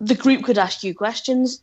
the 0.00 0.14
group 0.14 0.44
could 0.44 0.58
ask 0.58 0.82
you 0.82 0.94
questions. 0.94 1.62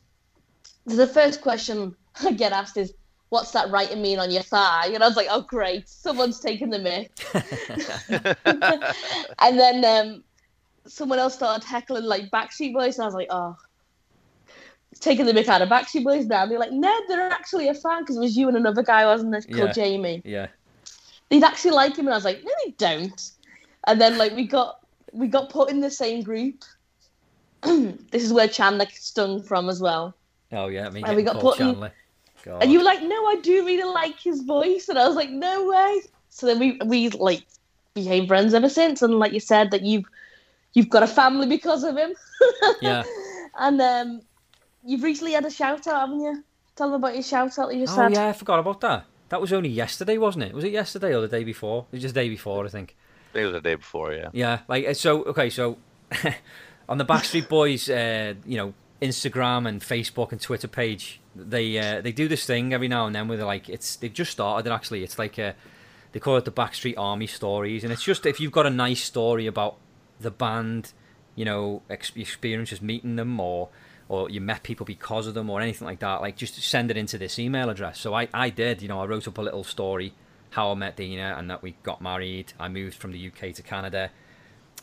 The 0.85 1.07
first 1.07 1.41
question 1.41 1.95
I 2.23 2.31
get 2.31 2.53
asked 2.53 2.77
is, 2.77 2.93
"What's 3.29 3.51
that 3.51 3.69
writing 3.69 4.01
mean 4.01 4.19
on 4.19 4.31
your 4.31 4.41
thigh?" 4.41 4.89
And 4.93 5.03
I 5.03 5.07
was 5.07 5.17
like, 5.17 5.27
"Oh 5.29 5.41
great, 5.41 5.87
someone's 5.87 6.39
taking 6.39 6.69
the 6.69 6.79
mic." 6.79 7.11
and 9.39 9.59
then 9.59 9.85
um, 9.85 10.23
someone 10.87 11.19
else 11.19 11.35
started 11.35 11.67
heckling 11.67 12.05
like 12.05 12.31
Backstreet 12.31 12.73
Boys, 12.73 12.97
and 12.97 13.03
I 13.03 13.07
was 13.07 13.15
like, 13.15 13.27
"Oh." 13.29 13.55
Taking 15.03 15.25
the 15.25 15.33
mic 15.33 15.49
out 15.49 15.61
of 15.61 15.67
Backstreet 15.67 16.05
Boys 16.05 16.25
now. 16.27 16.45
They're 16.45 16.57
like, 16.57 16.71
no, 16.71 16.97
they're 17.09 17.29
actually 17.29 17.67
a 17.67 17.73
fan 17.73 18.03
because 18.03 18.15
it 18.15 18.21
was 18.21 18.37
you 18.37 18.47
and 18.47 18.55
another 18.55 18.83
guy, 18.83 19.05
wasn't 19.05 19.35
it? 19.35 19.45
Called 19.53 19.67
Yeah. 19.67 19.73
Jamie 19.73 20.21
yeah, 20.23 20.47
they'd 21.29 21.43
actually 21.43 21.71
like 21.71 21.97
him, 21.97 22.05
and 22.07 22.13
I 22.13 22.17
was 22.17 22.23
like, 22.23 22.41
no, 22.43 22.51
they 22.63 22.71
don't. 22.71 23.31
And 23.85 23.99
then 23.99 24.17
like 24.17 24.33
we 24.33 24.47
got 24.47 24.79
we 25.11 25.27
got 25.27 25.49
put 25.49 25.69
in 25.69 25.81
the 25.81 25.91
same 25.91 26.23
group. 26.23 26.63
this 27.63 28.23
is 28.23 28.31
where 28.31 28.47
Chandler 28.47 28.87
stung 28.93 29.43
from 29.43 29.67
as 29.69 29.81
well. 29.81 30.15
oh 30.53 30.67
yeah. 30.67 30.89
Me 30.89 31.03
And 31.05 31.15
we 31.17 31.23
got 31.23 31.39
put 31.39 31.59
in- 31.59 31.89
God. 32.43 32.61
And 32.61 32.71
you 32.73 32.79
were 32.79 32.83
like, 32.85 33.01
no, 33.01 33.25
I 33.27 33.37
do 33.41 33.65
really 33.65 33.89
like 33.89 34.19
his 34.19 34.41
voice, 34.43 34.89
and 34.89 34.97
I 34.99 35.07
was 35.07 35.15
like, 35.15 35.29
no 35.29 35.65
way. 35.65 36.01
So 36.29 36.45
then 36.45 36.59
we 36.59 36.77
we 36.85 37.09
like 37.09 37.43
became 37.93 38.27
friends 38.27 38.53
ever 38.53 38.69
since. 38.69 39.01
And 39.01 39.19
like 39.19 39.33
you 39.33 39.39
said, 39.39 39.71
that 39.71 39.81
you've 39.81 40.05
you've 40.73 40.89
got 40.89 41.03
a 41.03 41.07
family 41.07 41.47
because 41.47 41.83
of 41.83 41.97
him. 41.97 42.13
Yeah. 42.81 43.03
And 43.59 43.81
um, 43.81 44.21
you've 44.85 45.03
recently 45.03 45.33
had 45.33 45.45
a 45.45 45.51
shout 45.51 45.87
out, 45.87 46.01
haven't 46.01 46.19
you? 46.21 46.43
Tell 46.75 46.87
them 46.89 46.95
about 47.03 47.13
your 47.13 47.23
shout 47.23 47.57
out 47.59 47.69
that 47.69 47.75
you 47.75 47.81
just 47.85 47.97
Oh 47.97 48.01
had. 48.03 48.13
yeah, 48.13 48.27
I 48.29 48.33
forgot 48.33 48.59
about 48.59 48.81
that. 48.81 49.05
That 49.29 49.41
was 49.41 49.53
only 49.53 49.69
yesterday, 49.69 50.17
wasn't 50.17 50.45
it? 50.45 50.53
Was 50.53 50.63
it 50.63 50.71
yesterday 50.71 51.15
or 51.15 51.21
the 51.21 51.27
day 51.27 51.43
before? 51.43 51.85
It 51.91 51.95
was 51.95 52.01
just 52.01 52.13
the 52.15 52.21
day 52.21 52.29
before, 52.29 52.65
I 52.65 52.69
think. 52.69 52.95
I 53.31 53.33
think 53.33 53.43
it 53.43 53.45
was 53.47 53.53
the 53.53 53.61
day 53.61 53.75
before, 53.75 54.13
yeah. 54.13 54.29
Yeah, 54.33 54.59
like 54.67 54.85
uh, 54.87 54.93
so. 54.93 55.23
Okay, 55.23 55.49
so 55.49 55.77
on 56.89 56.97
the 56.97 57.05
Backstreet 57.05 57.47
Boys, 57.49 57.89
uh, 57.89 58.33
you 58.45 58.57
know, 58.57 58.73
Instagram 59.01 59.67
and 59.67 59.81
Facebook 59.81 60.31
and 60.31 60.39
Twitter 60.41 60.67
page, 60.67 61.19
they 61.35 61.77
uh, 61.79 62.01
they 62.01 62.11
do 62.11 62.27
this 62.27 62.45
thing 62.45 62.73
every 62.73 62.87
now 62.87 63.05
and 63.07 63.15
then 63.15 63.27
where 63.27 63.37
they're 63.37 63.45
like, 63.45 63.69
it's 63.69 63.95
they've 63.95 64.13
just 64.13 64.31
started 64.31 64.69
it 64.69 64.73
actually. 64.73 65.03
It's 65.03 65.17
like 65.17 65.37
a, 65.39 65.55
they 66.11 66.19
call 66.19 66.37
it 66.37 66.45
the 66.45 66.51
Backstreet 66.51 66.95
Army 66.97 67.27
stories, 67.27 67.83
and 67.83 67.91
it's 67.91 68.03
just 68.03 68.25
if 68.25 68.39
you've 68.39 68.51
got 68.51 68.65
a 68.67 68.69
nice 68.71 69.03
story 69.03 69.47
about 69.47 69.77
the 70.19 70.31
band, 70.31 70.93
you 71.35 71.45
know, 71.45 71.81
ex- 71.89 72.11
experiences 72.15 72.81
meeting 72.81 73.15
them 73.15 73.39
or 73.39 73.69
or 74.09 74.29
you 74.29 74.41
met 74.41 74.63
people 74.63 74.85
because 74.85 75.27
of 75.27 75.33
them 75.33 75.49
or 75.49 75.61
anything 75.61 75.87
like 75.87 75.99
that, 75.99 76.21
like 76.21 76.35
just 76.35 76.61
send 76.61 76.91
it 76.91 76.97
into 76.97 77.17
this 77.17 77.39
email 77.39 77.69
address. 77.69 77.99
So 77.99 78.13
I, 78.13 78.27
I 78.33 78.49
did, 78.49 78.81
you 78.81 78.87
know, 78.87 78.99
I 78.99 79.05
wrote 79.05 79.27
up 79.27 79.37
a 79.37 79.41
little 79.41 79.63
story 79.63 80.13
how 80.53 80.71
I 80.71 80.75
met 80.75 80.95
Dina 80.95 81.35
and 81.37 81.49
that 81.49 81.63
we 81.63 81.75
got 81.83 82.01
married. 82.01 82.53
I 82.59 82.67
moved 82.69 82.95
from 82.95 83.11
the 83.11 83.27
UK 83.27 83.53
to 83.55 83.63
Canada. 83.63 84.11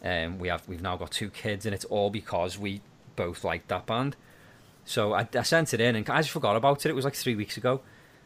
Um, 0.03 0.39
we 0.39 0.49
have 0.49 0.67
we've 0.69 0.83
now 0.83 0.97
got 0.97 1.11
two 1.11 1.31
kids, 1.31 1.67
and 1.67 1.75
it's 1.75 1.85
all 1.85 2.11
because 2.11 2.59
we 2.59 2.81
both 3.17 3.45
liked 3.45 3.69
that 3.69 3.87
band. 3.87 4.17
So 4.85 5.13
I, 5.13 5.29
I 5.35 5.43
sent 5.43 5.75
it 5.75 5.81
in, 5.81 5.95
and 5.95 6.09
I 6.09 6.19
just 6.23 6.31
forgot 6.31 6.57
about 6.57 6.85
it. 6.85 6.91
It 6.91 6.95
was 6.95 7.05
like 7.05 7.15
three 7.15 7.37
weeks 7.37 7.57
ago, 7.57 7.83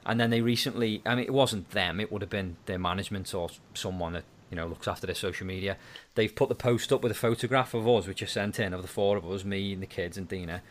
and 0.07 0.19
then 0.19 0.31
they 0.31 0.41
recently. 0.41 1.03
I 1.05 1.15
mean, 1.15 1.25
it 1.25 1.33
wasn't 1.33 1.71
them. 1.71 2.01
It 2.01 2.11
would 2.11 2.23
have 2.23 2.31
been 2.31 2.57
their 2.67 2.79
management 2.79 3.35
or 3.35 3.51
someone 3.75 4.13
that 4.15 4.25
you 4.51 4.57
know 4.57 4.67
looks 4.67 4.89
after 4.89 5.07
their 5.07 5.15
social 5.15 5.47
media. 5.47 5.77
They've 6.15 6.35
put 6.35 6.49
the 6.49 6.55
post 6.55 6.93
up 6.93 7.03
with 7.03 7.13
a 7.13 7.17
photograph 7.17 7.75
of 7.75 7.87
us, 7.89 8.07
which 8.07 8.23
I 8.23 8.27
sent 8.27 8.59
in 8.59 8.73
of 8.73 8.83
the 8.83 8.89
four 8.89 9.17
of 9.17 9.29
us, 9.31 9.45
me 9.45 9.73
and 9.73 9.83
the 9.83 9.87
kids 9.87 10.17
and 10.17 10.29
Dina, 10.29 10.63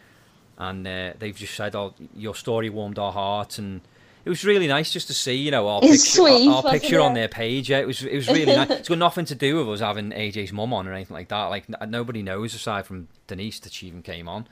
and 0.57 0.87
uh, 0.87 1.13
they've 1.19 1.35
just 1.35 1.55
said, 1.55 1.75
"Oh, 1.75 1.93
your 2.15 2.35
story 2.35 2.69
warmed 2.69 2.99
our 2.99 3.11
hearts," 3.11 3.57
and 3.57 3.81
it 4.25 4.29
was 4.29 4.45
really 4.45 4.67
nice 4.67 4.91
just 4.91 5.07
to 5.07 5.13
see, 5.13 5.35
you 5.35 5.51
know, 5.51 5.67
our 5.67 5.81
It's 5.83 6.03
picture, 6.03 6.21
sweet, 6.21 6.47
our, 6.47 6.65
our 6.65 6.71
picture 6.71 7.01
on 7.01 7.13
their 7.13 7.27
page. 7.27 7.69
Yeah, 7.69 7.79
it 7.79 7.87
was 7.87 8.03
it 8.03 8.15
was 8.15 8.27
really 8.27 8.55
nice. 8.55 8.69
It's 8.71 8.89
got 8.89 8.97
nothing 8.97 9.25
to 9.25 9.35
do 9.35 9.57
with 9.57 9.69
us 9.69 9.79
having 9.85 10.11
AJ's 10.11 10.53
mum 10.53 10.73
on 10.73 10.87
or 10.87 10.93
anything 10.93 11.15
like 11.15 11.29
that. 11.29 11.45
Like 11.45 11.65
n- 11.69 11.89
nobody 11.89 12.23
knows 12.23 12.53
aside 12.53 12.85
from 12.85 13.07
Denise 13.27 13.59
that 13.61 13.73
she 13.73 13.87
even 13.87 14.01
came 14.01 14.29
on, 14.29 14.47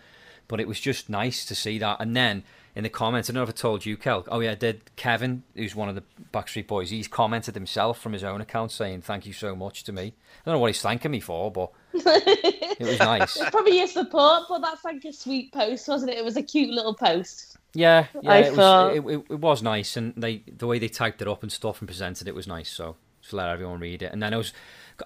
but 0.47 0.59
it 0.59 0.67
was 0.67 0.79
just 0.79 1.09
nice 1.09 1.45
to 1.45 1.55
see 1.55 1.77
that. 1.79 1.97
And 2.01 2.15
then 2.15 2.43
in 2.75 2.83
the 2.83 2.89
comments, 2.89 3.29
I 3.29 3.33
don't 3.33 3.39
know 3.39 3.43
if 3.43 3.49
I 3.49 3.53
told 3.53 3.85
you, 3.85 3.95
Kel. 3.95 4.25
Oh 4.29 4.39
yeah, 4.39 4.51
I 4.51 4.55
did. 4.55 4.81
Kevin, 4.95 5.43
who's 5.55 5.75
one 5.75 5.87
of 5.89 5.95
the 5.95 6.03
Backstreet 6.33 6.67
Boys, 6.67 6.89
he's 6.89 7.07
commented 7.07 7.55
himself 7.55 7.99
from 7.99 8.13
his 8.13 8.23
own 8.23 8.41
account 8.41 8.71
saying 8.71 9.01
thank 9.03 9.25
you 9.25 9.33
so 9.33 9.55
much 9.55 9.83
to 9.85 9.91
me. 9.93 10.03
I 10.03 10.49
don't 10.49 10.55
know 10.55 10.59
what 10.59 10.67
he's 10.67 10.81
thanking 10.81 11.11
me 11.11 11.19
for, 11.21 11.49
but 11.51 11.71
it 11.93 12.79
was 12.79 12.99
nice. 12.99 13.37
Probably 13.51 13.77
your 13.77 13.87
support, 13.87 14.43
but 14.49 14.59
that's 14.61 14.83
like 14.83 15.03
a 15.05 15.13
sweet 15.13 15.51
post, 15.51 15.87
wasn't 15.87 16.11
it? 16.11 16.17
It 16.17 16.25
was 16.25 16.37
a 16.37 16.43
cute 16.43 16.69
little 16.69 16.93
post. 16.93 17.57
Yeah, 17.73 18.07
yeah, 18.21 18.31
I 18.31 18.37
it 18.39 18.47
was 18.49 18.55
thought- 18.57 18.95
it, 18.95 19.05
it, 19.05 19.23
it 19.29 19.39
was 19.39 19.63
nice, 19.63 19.95
and 19.97 20.13
they 20.17 20.43
the 20.57 20.67
way 20.67 20.79
they 20.79 20.89
typed 20.89 21.21
it 21.21 21.27
up 21.27 21.41
and 21.43 21.51
stuff 21.51 21.79
and 21.79 21.87
presented 21.87 22.27
it 22.27 22.35
was 22.35 22.47
nice. 22.47 22.69
So 22.69 22.97
just 23.21 23.33
let 23.33 23.47
everyone 23.49 23.79
read 23.79 24.01
it, 24.01 24.11
and 24.11 24.21
then 24.21 24.33
I 24.33 24.37
was 24.37 24.51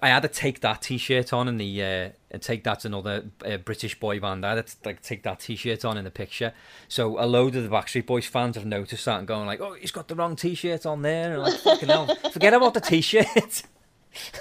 I 0.02 0.08
had 0.08 0.22
to 0.22 0.28
take 0.28 0.60
that 0.60 0.82
T-shirt 0.82 1.32
on 1.32 1.46
in 1.48 1.58
the 1.58 1.82
uh, 1.82 2.08
and 2.32 2.42
take 2.42 2.64
that 2.64 2.80
to 2.80 2.88
another 2.88 3.26
uh, 3.46 3.56
British 3.58 3.98
boy 4.00 4.18
band. 4.18 4.44
I 4.44 4.56
had 4.56 4.66
to 4.66 4.76
like 4.84 5.00
take 5.00 5.22
that 5.22 5.40
T-shirt 5.40 5.84
on 5.84 5.96
in 5.96 6.04
the 6.04 6.10
picture. 6.10 6.52
So 6.88 7.18
a 7.22 7.24
load 7.26 7.54
of 7.56 7.62
the 7.62 7.68
Backstreet 7.70 8.04
Boys 8.06 8.26
fans 8.26 8.56
have 8.56 8.66
noticed 8.66 9.04
that 9.04 9.18
and 9.20 9.28
going 9.28 9.46
like, 9.46 9.60
"Oh, 9.60 9.74
he's 9.74 9.92
got 9.92 10.08
the 10.08 10.16
wrong 10.16 10.34
T-shirt 10.34 10.86
on 10.86 11.02
there," 11.02 11.34
and 11.34 11.42
like, 11.42 11.60
"Fucking 11.60 11.88
hell, 11.88 12.14
forget 12.32 12.52
about 12.52 12.74
the 12.74 12.80
T-shirt." 12.80 13.62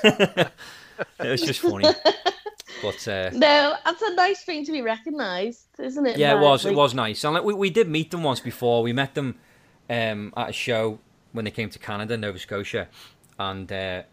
it 1.19 1.27
was 1.29 1.41
just 1.41 1.59
funny, 1.61 1.87
but. 2.81 3.07
Uh, 3.07 3.29
No, 3.33 3.75
that's 3.83 4.01
a 4.01 4.13
nice 4.15 4.43
thing 4.43 4.65
to 4.65 4.71
be 4.71 4.81
recognised, 4.81 5.67
isn't 5.79 6.05
it? 6.05 6.17
yeah, 6.17 6.31
it 6.31 6.35
Like- 6.35 6.43
was. 6.43 6.65
It 6.65 6.75
was 6.75 6.93
nice. 6.93 7.23
And 7.23 7.33
like 7.33 7.43
we, 7.43 7.53
we 7.53 7.69
did 7.69 7.87
meet 7.89 8.11
them 8.11 8.23
once 8.23 8.39
before. 8.39 8.83
We 8.83 8.93
met 8.93 9.15
them 9.15 9.35
um, 9.89 10.33
at 10.37 10.49
a 10.49 10.53
show 10.53 10.99
when 11.31 11.45
they 11.45 11.51
came 11.51 11.69
to 11.69 11.79
Canada, 11.79 12.17
Nova 12.17 12.39
Scotia, 12.39 12.87
and 13.39 13.71
uh, 13.71 14.03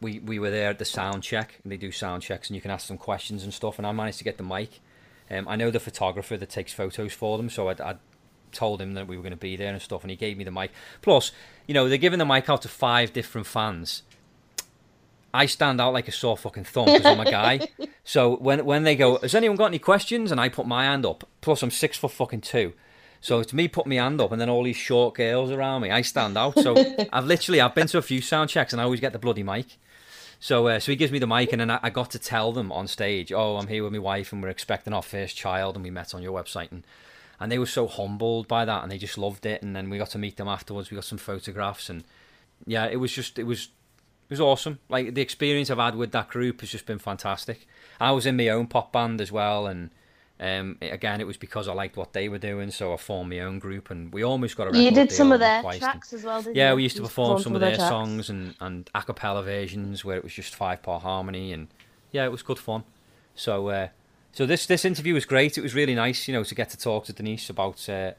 we 0.00 0.18
we 0.20 0.38
were 0.38 0.50
there 0.50 0.70
at 0.70 0.78
the 0.78 0.84
sound 0.84 1.22
check. 1.22 1.60
And 1.62 1.72
they 1.72 1.76
do 1.76 1.90
sound 1.92 2.22
checks, 2.22 2.48
and 2.48 2.54
you 2.54 2.60
can 2.62 2.70
ask 2.70 2.88
them 2.88 2.98
questions 2.98 3.44
and 3.44 3.52
stuff. 3.52 3.78
And 3.78 3.86
I 3.86 3.92
managed 3.92 4.18
to 4.18 4.24
get 4.24 4.36
the 4.38 4.44
mic. 4.44 4.80
Um, 5.30 5.48
I 5.48 5.56
know 5.56 5.70
the 5.70 5.80
photographer 5.80 6.36
that 6.36 6.50
takes 6.50 6.72
photos 6.72 7.12
for 7.14 7.38
them, 7.38 7.48
so 7.48 7.68
I'd, 7.68 7.80
I'd 7.80 7.98
told 8.50 8.82
him 8.82 8.92
that 8.94 9.06
we 9.06 9.16
were 9.16 9.22
going 9.22 9.30
to 9.30 9.36
be 9.36 9.56
there 9.56 9.72
and 9.72 9.80
stuff, 9.80 10.02
and 10.02 10.10
he 10.10 10.16
gave 10.16 10.36
me 10.36 10.44
the 10.44 10.50
mic. 10.50 10.70
Plus, 11.00 11.32
you 11.66 11.72
know, 11.72 11.88
they're 11.88 11.96
giving 11.96 12.18
the 12.18 12.26
mic 12.26 12.50
out 12.50 12.60
to 12.62 12.68
five 12.68 13.12
different 13.14 13.46
fans. 13.46 14.02
I 15.34 15.46
stand 15.46 15.80
out 15.80 15.92
like 15.92 16.08
a 16.08 16.12
sore 16.12 16.36
fucking 16.36 16.64
thumb 16.64 16.86
because 16.86 17.06
I'm 17.06 17.20
a 17.20 17.30
guy. 17.30 17.68
So 18.04 18.34
when 18.38 18.64
when 18.64 18.82
they 18.82 18.96
go, 18.96 19.18
has 19.18 19.32
anyone 19.32 19.56
got 19.56 19.66
any 19.66 19.78
questions? 19.78 20.32
And 20.32 20.40
I 20.40 20.48
put 20.48 20.66
my 20.66 20.82
hand 20.82 21.06
up. 21.06 21.22
Plus 21.40 21.62
I'm 21.62 21.70
six 21.70 21.96
foot 21.96 22.10
fucking 22.10 22.40
two. 22.40 22.72
So 23.20 23.38
it's 23.38 23.52
me 23.52 23.68
putting 23.68 23.90
my 23.90 24.02
hand 24.02 24.20
up, 24.20 24.32
and 24.32 24.40
then 24.40 24.50
all 24.50 24.64
these 24.64 24.76
short 24.76 25.14
girls 25.14 25.52
around 25.52 25.82
me. 25.82 25.92
I 25.92 26.02
stand 26.02 26.36
out. 26.36 26.58
So 26.58 26.74
I've 27.12 27.26
literally 27.26 27.60
I've 27.60 27.76
been 27.76 27.86
to 27.86 27.98
a 27.98 28.02
few 28.02 28.20
sound 28.20 28.50
checks, 28.50 28.72
and 28.72 28.80
I 28.82 28.84
always 28.84 28.98
get 28.98 29.12
the 29.12 29.20
bloody 29.20 29.44
mic. 29.44 29.78
So 30.40 30.66
uh, 30.66 30.80
so 30.80 30.90
he 30.90 30.96
gives 30.96 31.12
me 31.12 31.20
the 31.20 31.28
mic, 31.28 31.52
and 31.52 31.60
then 31.60 31.70
I, 31.70 31.78
I 31.84 31.90
got 31.90 32.10
to 32.10 32.18
tell 32.18 32.50
them 32.50 32.72
on 32.72 32.88
stage, 32.88 33.32
oh, 33.32 33.56
I'm 33.56 33.68
here 33.68 33.84
with 33.84 33.92
my 33.92 34.00
wife, 34.00 34.32
and 34.32 34.42
we're 34.42 34.48
expecting 34.48 34.92
our 34.92 35.02
first 35.02 35.36
child, 35.36 35.76
and 35.76 35.84
we 35.84 35.90
met 35.90 36.12
on 36.12 36.22
your 36.22 36.32
website, 36.32 36.72
and 36.72 36.82
and 37.38 37.52
they 37.52 37.58
were 37.60 37.66
so 37.66 37.86
humbled 37.86 38.48
by 38.48 38.64
that, 38.64 38.82
and 38.82 38.90
they 38.90 38.98
just 38.98 39.16
loved 39.16 39.46
it. 39.46 39.62
And 39.62 39.76
then 39.76 39.88
we 39.88 39.98
got 39.98 40.10
to 40.10 40.18
meet 40.18 40.36
them 40.36 40.48
afterwards. 40.48 40.90
We 40.90 40.96
got 40.96 41.04
some 41.04 41.18
photographs, 41.18 41.88
and 41.88 42.02
yeah, 42.66 42.86
it 42.86 42.96
was 42.96 43.12
just 43.12 43.38
it 43.38 43.44
was 43.44 43.68
was 44.32 44.40
awesome. 44.40 44.78
Like 44.88 45.14
the 45.14 45.22
experience 45.22 45.70
I've 45.70 45.78
had 45.78 45.94
with 45.94 46.10
that 46.12 46.28
group 46.28 46.60
has 46.60 46.70
just 46.70 46.86
been 46.86 46.98
fantastic. 46.98 47.66
I 48.00 48.10
was 48.10 48.26
in 48.26 48.36
my 48.36 48.48
own 48.48 48.66
pop 48.66 48.92
band 48.92 49.20
as 49.20 49.30
well, 49.30 49.66
and 49.66 49.90
um, 50.40 50.76
again, 50.80 51.20
it 51.20 51.26
was 51.26 51.36
because 51.36 51.68
I 51.68 51.72
liked 51.72 51.96
what 51.96 52.12
they 52.14 52.28
were 52.28 52.38
doing, 52.38 52.70
so 52.72 52.92
I 52.92 52.96
formed 52.96 53.30
my 53.30 53.38
own 53.40 53.60
group, 53.60 53.90
and 53.90 54.12
we 54.12 54.24
almost 54.24 54.56
got 54.56 54.74
a 54.74 54.76
You 54.76 54.90
did 54.90 55.12
some 55.12 55.30
of 55.30 55.38
their 55.38 55.60
Twice, 55.62 55.74
and- 55.74 55.82
tracks 55.82 56.12
as 56.12 56.24
well, 56.24 56.42
didn't 56.42 56.56
yeah, 56.56 56.70
you? 56.70 56.76
we 56.76 56.82
used 56.82 56.96
to 56.96 57.02
You 57.02 57.08
perform 57.08 57.40
some 57.40 57.54
of 57.54 57.60
their 57.60 57.76
tracks. 57.76 57.88
songs 57.88 58.28
and 58.28 58.54
and 58.60 58.90
a 58.94 59.02
cappella 59.02 59.42
versions 59.44 60.04
where 60.04 60.16
it 60.16 60.24
was 60.24 60.32
just 60.32 60.54
five 60.54 60.82
part 60.82 61.02
harmony, 61.02 61.52
and 61.52 61.68
yeah, 62.10 62.24
it 62.24 62.32
was 62.32 62.42
good 62.42 62.58
fun. 62.58 62.82
So 63.36 63.68
uh, 63.68 63.88
so 64.32 64.46
this 64.46 64.66
this 64.66 64.84
interview 64.84 65.14
was 65.14 65.24
great. 65.26 65.56
It 65.56 65.62
was 65.62 65.74
really 65.74 65.94
nice, 65.94 66.26
you 66.26 66.34
know, 66.34 66.42
to 66.42 66.54
get 66.54 66.70
to 66.70 66.76
talk 66.78 67.04
to 67.04 67.12
Denise 67.12 67.48
about 67.50 67.88
uh, 67.88 68.12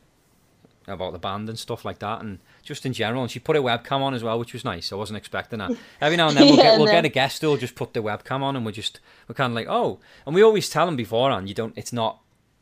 about 0.87 1.13
the 1.13 1.19
band 1.19 1.49
and 1.49 1.57
stuff 1.57 1.85
like 1.85 1.99
that, 1.99 2.21
and 2.21 2.39
just 2.61 2.85
in 2.85 2.93
general. 2.93 3.21
And 3.23 3.31
she 3.31 3.39
put 3.39 3.55
a 3.55 3.61
webcam 3.61 4.01
on 4.01 4.13
as 4.13 4.23
well, 4.23 4.37
which 4.39 4.53
was 4.53 4.65
nice. 4.65 4.91
I 4.91 4.95
wasn't 4.95 5.17
expecting 5.17 5.59
that. 5.59 5.71
Every 6.01 6.17
now 6.17 6.27
and 6.29 6.37
then 6.37 6.45
we'll, 6.47 6.57
Yeah, 6.57 6.63
get, 6.63 6.77
we'll 6.77 6.85
no. 6.87 6.91
get 6.91 7.05
a 7.05 7.09
guest 7.09 7.41
who'll 7.41 7.57
just 7.57 7.75
put 7.75 7.93
the 7.93 8.01
webcam 8.01 8.41
on, 8.41 8.55
and 8.55 8.65
we're 8.65 8.71
just 8.71 8.99
we're 9.27 9.35
kind 9.35 9.51
of 9.51 9.55
like, 9.55 9.67
oh. 9.69 9.99
And 10.25 10.35
we 10.35 10.41
always 10.43 10.69
tell 10.69 10.85
them 10.85 10.95
beforehand, 10.95 11.47
you 11.49 11.55
don't. 11.55 11.73
It's 11.77 11.93
not 11.93 12.19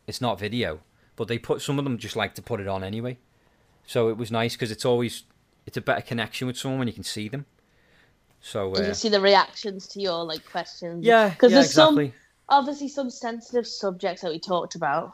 it's 0.08 0.22
not 0.22 0.40
video, 0.40 0.80
but 1.16 1.28
they 1.28 1.38
put 1.38 1.62
some 1.62 1.78
of 1.80 1.86
them 1.86 1.98
just 1.98 2.16
like 2.16 2.36
to 2.36 2.42
put 2.42 2.60
it 2.60 2.68
on 2.68 2.84
anyway. 2.84 3.18
So 3.86 4.10
it 4.10 4.18
was 4.18 4.32
nice 4.32 4.54
because 4.54 4.72
it's 4.72 4.86
always 4.86 5.24
it's 5.66 5.78
a 5.78 5.82
better 5.82 6.02
connection 6.02 6.48
with 6.48 6.58
someone 6.58 6.80
when 6.80 6.88
you 6.88 6.94
can 6.94 7.04
see 7.04 7.28
them. 7.30 7.46
So 8.42 8.76
uh, 8.76 8.82
you 8.82 8.94
see 8.94 9.10
the 9.10 9.22
reactions 9.22 9.88
to 9.90 10.02
your 10.02 10.24
like 10.26 10.46
questions. 10.50 11.06
yeah, 11.06 11.30
because 11.30 11.52
yeah, 11.52 11.56
there's 11.58 11.68
exactly. 11.68 12.08
some 12.08 12.14
obviously 12.50 12.88
some 12.88 13.10
sensitive 13.10 13.68
subjects 13.68 14.22
that 14.24 14.32
we 14.32 14.40
talked 14.40 14.76
about, 14.76 15.14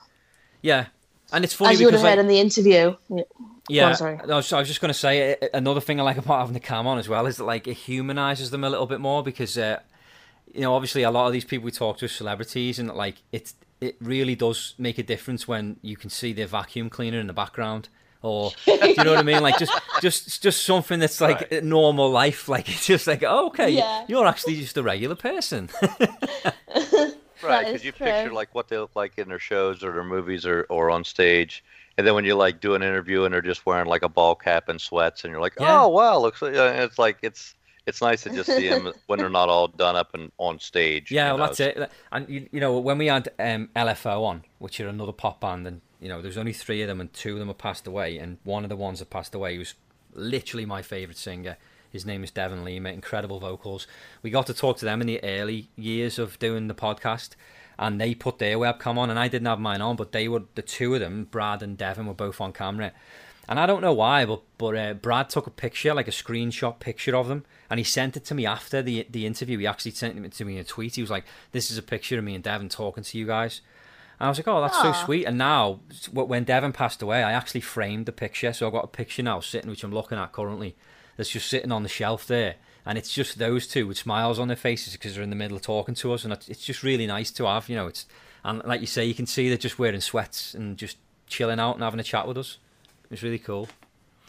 Yeah, 0.61 0.85
and 1.33 1.43
it's 1.43 1.53
funny 1.53 1.73
as 1.73 1.79
you 1.79 1.87
would 1.87 1.91
because 1.91 2.01
have 2.03 2.11
heard 2.17 2.19
in 2.19 2.27
the 2.27 2.39
interview. 2.39 2.95
Yeah. 3.09 3.23
Yeah, 3.69 3.87
on, 3.89 3.95
sorry. 3.95 4.17
I 4.17 4.25
was, 4.27 4.53
I 4.53 4.59
was 4.59 4.67
just 4.69 4.79
going 4.79 4.93
to 4.93 4.97
say 4.97 5.35
another 5.53 5.81
thing 5.81 5.99
I 5.99 6.03
like 6.03 6.17
about 6.17 6.39
having 6.39 6.53
the 6.53 6.59
cam 6.61 6.87
on 6.87 6.99
as 6.99 7.09
well 7.09 7.25
is 7.25 7.35
that 7.35 7.43
like 7.43 7.67
it 7.67 7.73
humanizes 7.73 8.49
them 8.49 8.63
a 8.63 8.69
little 8.69 8.85
bit 8.85 9.01
more 9.01 9.21
because 9.23 9.57
uh, 9.57 9.79
you 10.53 10.61
know 10.61 10.73
obviously 10.73 11.03
a 11.03 11.11
lot 11.11 11.27
of 11.27 11.33
these 11.33 11.43
people 11.43 11.65
we 11.65 11.71
talk 11.71 11.97
to 11.97 12.05
are 12.05 12.07
celebrities 12.07 12.79
and 12.79 12.87
like 12.95 13.15
it's 13.33 13.55
it 13.81 13.97
really 13.99 14.35
does 14.35 14.73
make 14.77 14.97
a 14.97 15.03
difference 15.03 15.49
when 15.49 15.75
you 15.81 15.97
can 15.97 16.09
see 16.09 16.31
their 16.31 16.47
vacuum 16.47 16.89
cleaner 16.89 17.19
in 17.19 17.27
the 17.27 17.33
background 17.33 17.89
or 18.21 18.51
you 18.65 18.95
know 19.03 19.11
what 19.11 19.19
I 19.19 19.23
mean 19.23 19.43
like 19.43 19.59
just 19.59 19.73
just 20.01 20.41
just 20.41 20.63
something 20.63 20.99
that's 20.99 21.19
like 21.19 21.51
Right. 21.51 21.61
normal 21.61 22.09
life 22.09 22.47
like 22.47 22.69
it's 22.69 22.85
just 22.87 23.05
like 23.05 23.21
oh, 23.27 23.47
okay 23.47 23.71
Yeah. 23.71 24.05
you're 24.07 24.25
actually 24.25 24.55
just 24.61 24.77
a 24.77 24.81
regular 24.83 25.15
person 25.15 25.69
Right, 27.49 27.65
because 27.65 27.83
you 27.83 27.91
true. 27.91 28.07
picture 28.07 28.33
like 28.33 28.53
what 28.53 28.67
they 28.67 28.77
look 28.77 28.95
like 28.95 29.17
in 29.17 29.29
their 29.29 29.39
shows 29.39 29.83
or 29.83 29.91
their 29.93 30.03
movies 30.03 30.45
or, 30.45 30.65
or 30.69 30.89
on 30.91 31.03
stage, 31.03 31.63
and 31.97 32.05
then 32.05 32.13
when 32.13 32.25
you 32.25 32.35
like 32.35 32.61
do 32.61 32.75
an 32.75 32.83
interview 32.83 33.23
and 33.23 33.33
they're 33.33 33.41
just 33.41 33.65
wearing 33.65 33.87
like 33.87 34.03
a 34.03 34.09
ball 34.09 34.35
cap 34.35 34.69
and 34.69 34.79
sweats, 34.79 35.23
and 35.23 35.31
you're 35.31 35.41
like, 35.41 35.53
Yeah. 35.59 35.83
oh 35.83 35.87
wow, 35.87 36.19
looks 36.19 36.41
like 36.41 36.53
it's 36.53 36.99
like 36.99 37.17
it's 37.21 37.55
it's 37.87 38.01
nice 38.01 38.23
to 38.23 38.29
just 38.29 38.53
see 38.53 38.67
them 38.69 38.93
when 39.07 39.19
they're 39.19 39.29
not 39.29 39.49
all 39.49 39.67
done 39.67 39.95
up 39.95 40.13
and 40.13 40.31
on 40.37 40.59
stage. 40.59 41.11
Yeah, 41.11 41.29
well, 41.29 41.37
know, 41.37 41.45
that's 41.45 41.59
it. 41.59 41.91
And 42.11 42.29
you, 42.29 42.49
you 42.51 42.59
know, 42.59 42.77
when 42.79 42.97
we 42.97 43.07
had 43.07 43.29
um, 43.39 43.69
LFO 43.75 44.23
on, 44.25 44.43
which 44.59 44.79
are 44.79 44.87
another 44.89 45.13
pop 45.13 45.41
band, 45.41 45.65
and 45.65 45.81
you 46.01 46.09
know, 46.09 46.21
there's 46.21 46.37
only 46.37 46.53
three 46.53 46.81
of 46.81 46.87
them, 46.87 47.01
and 47.01 47.11
two 47.13 47.33
of 47.33 47.39
them 47.39 47.47
have 47.47 47.57
passed 47.57 47.87
away, 47.87 48.17
and 48.17 48.37
one 48.43 48.63
of 48.63 48.69
the 48.69 48.75
ones 48.75 48.99
that 48.99 49.09
passed 49.09 49.33
away 49.33 49.57
was 49.57 49.73
literally 50.13 50.65
my 50.65 50.81
favourite 50.81 51.17
singer. 51.17 51.57
His 51.97 52.05
name 52.05 52.23
is 52.23 52.29
Devin 52.29 52.63
Lima, 52.63 52.89
incredible 52.89 53.39
vocals. 53.39 53.87
We 54.21 54.29
got 54.29 54.45
to 54.45 54.53
talk 54.53 54.77
to 54.77 54.85
them 54.85 55.01
in 55.01 55.07
the 55.07 55.23
early 55.23 55.71
years 55.75 56.19
of 56.19 56.37
doing 56.37 56.67
the 56.67 56.75
podcast, 56.75 57.29
and 57.79 57.99
they 57.99 58.13
put 58.13 58.37
their 58.37 58.59
webcam 58.59 58.99
on, 58.99 59.09
and 59.09 59.17
I 59.17 59.27
didn't 59.27 59.47
have 59.47 59.59
mine 59.59 59.81
on, 59.81 59.95
but 59.95 60.11
they 60.11 60.27
were 60.27 60.43
the 60.53 60.61
two 60.61 60.93
of 60.93 60.99
them, 60.99 61.23
Brad 61.31 61.63
and 61.63 61.75
Devin, 61.75 62.05
were 62.05 62.13
both 62.13 62.39
on 62.39 62.53
camera. 62.53 62.91
And 63.49 63.59
I 63.59 63.65
don't 63.65 63.81
know 63.81 63.93
why, 63.93 64.25
but 64.25 64.43
but 64.59 64.77
uh, 64.77 64.93
Brad 64.93 65.31
took 65.31 65.47
a 65.47 65.49
picture, 65.49 65.95
like 65.95 66.07
a 66.07 66.11
screenshot 66.11 66.79
picture 66.79 67.15
of 67.15 67.29
them, 67.29 67.45
and 67.67 67.79
he 67.79 67.83
sent 67.83 68.15
it 68.15 68.25
to 68.25 68.35
me 68.35 68.45
after 68.45 68.83
the 68.83 69.07
the 69.09 69.25
interview. 69.25 69.57
He 69.57 69.65
actually 69.65 69.89
sent 69.89 70.23
it 70.23 70.33
to 70.33 70.45
me 70.45 70.53
in 70.53 70.59
a 70.59 70.63
tweet. 70.63 70.97
He 70.97 71.01
was 71.01 71.09
like, 71.09 71.25
"This 71.51 71.71
is 71.71 71.79
a 71.79 71.81
picture 71.81 72.19
of 72.19 72.23
me 72.23 72.35
and 72.35 72.43
Devin 72.43 72.69
talking 72.69 73.05
to 73.05 73.17
you 73.17 73.25
guys." 73.25 73.61
And 74.19 74.27
I 74.27 74.29
was 74.29 74.37
like, 74.37 74.47
"Oh, 74.47 74.61
that's 74.61 74.79
so 74.79 74.93
sweet." 74.93 75.25
And 75.25 75.39
now, 75.39 75.79
when 76.13 76.43
Devin 76.43 76.73
passed 76.73 77.01
away, 77.01 77.23
I 77.23 77.31
actually 77.31 77.61
framed 77.61 78.05
the 78.05 78.11
picture, 78.11 78.53
so 78.53 78.67
I've 78.67 78.73
got 78.73 78.83
a 78.83 78.87
picture 78.87 79.23
now 79.23 79.39
sitting, 79.39 79.71
which 79.71 79.83
I'm 79.83 79.91
looking 79.91 80.19
at 80.19 80.31
currently, 80.31 80.75
that's 81.17 81.29
just 81.29 81.49
sitting 81.49 81.71
on 81.71 81.83
the 81.83 81.89
shelf 81.89 82.25
there, 82.27 82.55
and 82.85 82.97
it's 82.97 83.11
just 83.13 83.37
those 83.37 83.67
two 83.67 83.85
with 83.87 83.97
smiles 83.97 84.39
on 84.39 84.47
their 84.47 84.55
faces 84.57 84.93
because 84.93 85.13
they're 85.15 85.23
in 85.23 85.29
the 85.29 85.35
middle 85.35 85.57
of 85.57 85.63
talking 85.63 85.95
to 85.95 86.13
us, 86.13 86.23
and 86.23 86.31
it's 86.31 86.47
it's 86.47 86.63
just 86.63 86.83
really 86.83 87.07
nice 87.07 87.31
to 87.31 87.45
have. 87.45 87.67
You 87.69 87.75
know, 87.75 87.87
it's 87.87 88.05
and 88.45 88.63
like 88.65 88.79
you 88.81 88.87
say, 88.87 89.03
you 89.05 89.13
can 89.15 89.25
see 89.25 89.49
they're 89.49 89.57
just 89.57 89.77
wearing 89.79 89.99
sweats 89.99 90.53
and 90.53 90.77
just 90.77 90.97
chilling 91.27 91.59
out 91.59 91.73
and 91.75 91.83
having 91.83 91.99
a 91.99 92.03
chat 92.03 92.27
with 92.27 92.37
us. 92.37 92.57
It's 93.11 93.23
really 93.23 93.39
cool. 93.39 93.67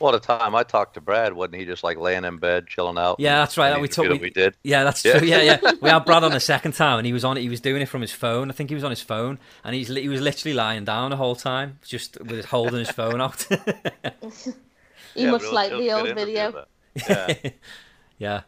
Well, 0.00 0.14
at 0.14 0.22
the 0.22 0.26
time 0.38 0.54
I 0.54 0.62
talked 0.62 0.94
to 0.94 1.00
Brad, 1.00 1.32
wasn't 1.32 1.56
he 1.56 1.64
just 1.64 1.82
like 1.82 1.98
laying 1.98 2.24
in 2.24 2.36
bed, 2.38 2.68
chilling 2.68 2.96
out? 2.98 3.16
Yeah, 3.18 3.38
that's 3.40 3.58
right. 3.58 3.72
And 3.72 3.80
We 3.82 3.88
he 3.88 3.92
took 3.92 4.04
did 4.04 4.12
we, 4.12 4.18
we 4.18 4.30
did. 4.30 4.54
Yeah, 4.62 4.84
that's 4.84 5.04
Yeah. 5.04 5.18
true. 5.18 5.26
Yeah, 5.26 5.42
yeah. 5.42 5.72
We 5.82 5.90
had 5.90 6.04
Brad 6.04 6.22
on 6.22 6.30
the 6.30 6.38
second 6.38 6.72
time, 6.72 6.98
and 6.98 7.06
he 7.06 7.12
was 7.12 7.24
on 7.24 7.36
it. 7.36 7.40
He 7.40 7.48
was 7.48 7.60
doing 7.60 7.82
it 7.82 7.86
from 7.88 8.00
his 8.02 8.12
phone. 8.12 8.48
I 8.48 8.52
think 8.54 8.70
he 8.70 8.74
was 8.76 8.84
on 8.84 8.90
his 8.90 9.02
phone, 9.02 9.40
and 9.64 9.74
he's 9.74 9.88
he 9.88 10.08
was 10.08 10.20
literally 10.20 10.54
lying 10.54 10.84
down 10.84 11.10
the 11.10 11.16
whole 11.16 11.34
time, 11.34 11.80
just 11.84 12.20
with 12.20 12.44
holding 12.44 12.78
his 12.78 12.90
phone 12.92 13.20
out. 13.20 13.44
You 15.14 15.24
Yeah, 15.24 15.30
must 15.32 15.44
but 15.44 15.46
it 15.46 15.46
was- 15.46 15.52
like 15.52 15.70
the 15.70 15.92
old 15.92 16.14
video. 16.14 16.64
Yeah. 16.94 17.34
yeah. 18.18 18.40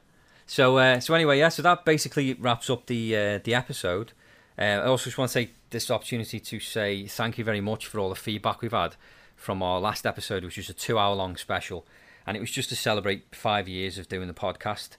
So 0.47 0.78
uh, 0.78 1.01
so 1.01 1.14
anyway, 1.14 1.38
yeah. 1.38 1.49
So 1.49 1.62
that 1.62 1.84
basically 1.84 2.34
wraps 2.34 2.68
up 2.68 2.86
the 2.86 3.16
uh, 3.16 3.38
the 3.43 3.55
episode. 3.55 4.12
Uh, 4.59 4.62
I 4.62 4.86
also 4.86 5.05
just 5.05 5.16
want 5.16 5.30
to 5.30 5.38
take 5.38 5.55
this 5.70 5.91
opportunity 5.91 6.41
to 6.41 6.61
say 6.61 7.07
thank 7.07 7.38
you 7.38 7.45
very 7.45 7.61
much 7.61 7.86
for 7.86 7.99
all 7.99 8.09
the 8.09 8.16
feedback 8.16 8.61
we've 8.61 8.72
had 8.72 8.97
from 9.36 9.62
our 9.62 9.80
last 9.80 10.05
episode, 10.05 10.45
which 10.45 10.57
was 10.57 10.68
a 10.68 10.74
two 10.74 10.99
hour 10.99 11.14
long 11.14 11.36
special, 11.36 11.86
and 12.26 12.36
it 12.36 12.41
was 12.41 12.51
just 12.51 12.68
to 12.68 12.76
celebrate 12.76 13.34
five 13.34 13.68
years 13.68 13.97
of 13.97 14.09
doing 14.09 14.28
the 14.28 14.34
podcast. 14.34 14.97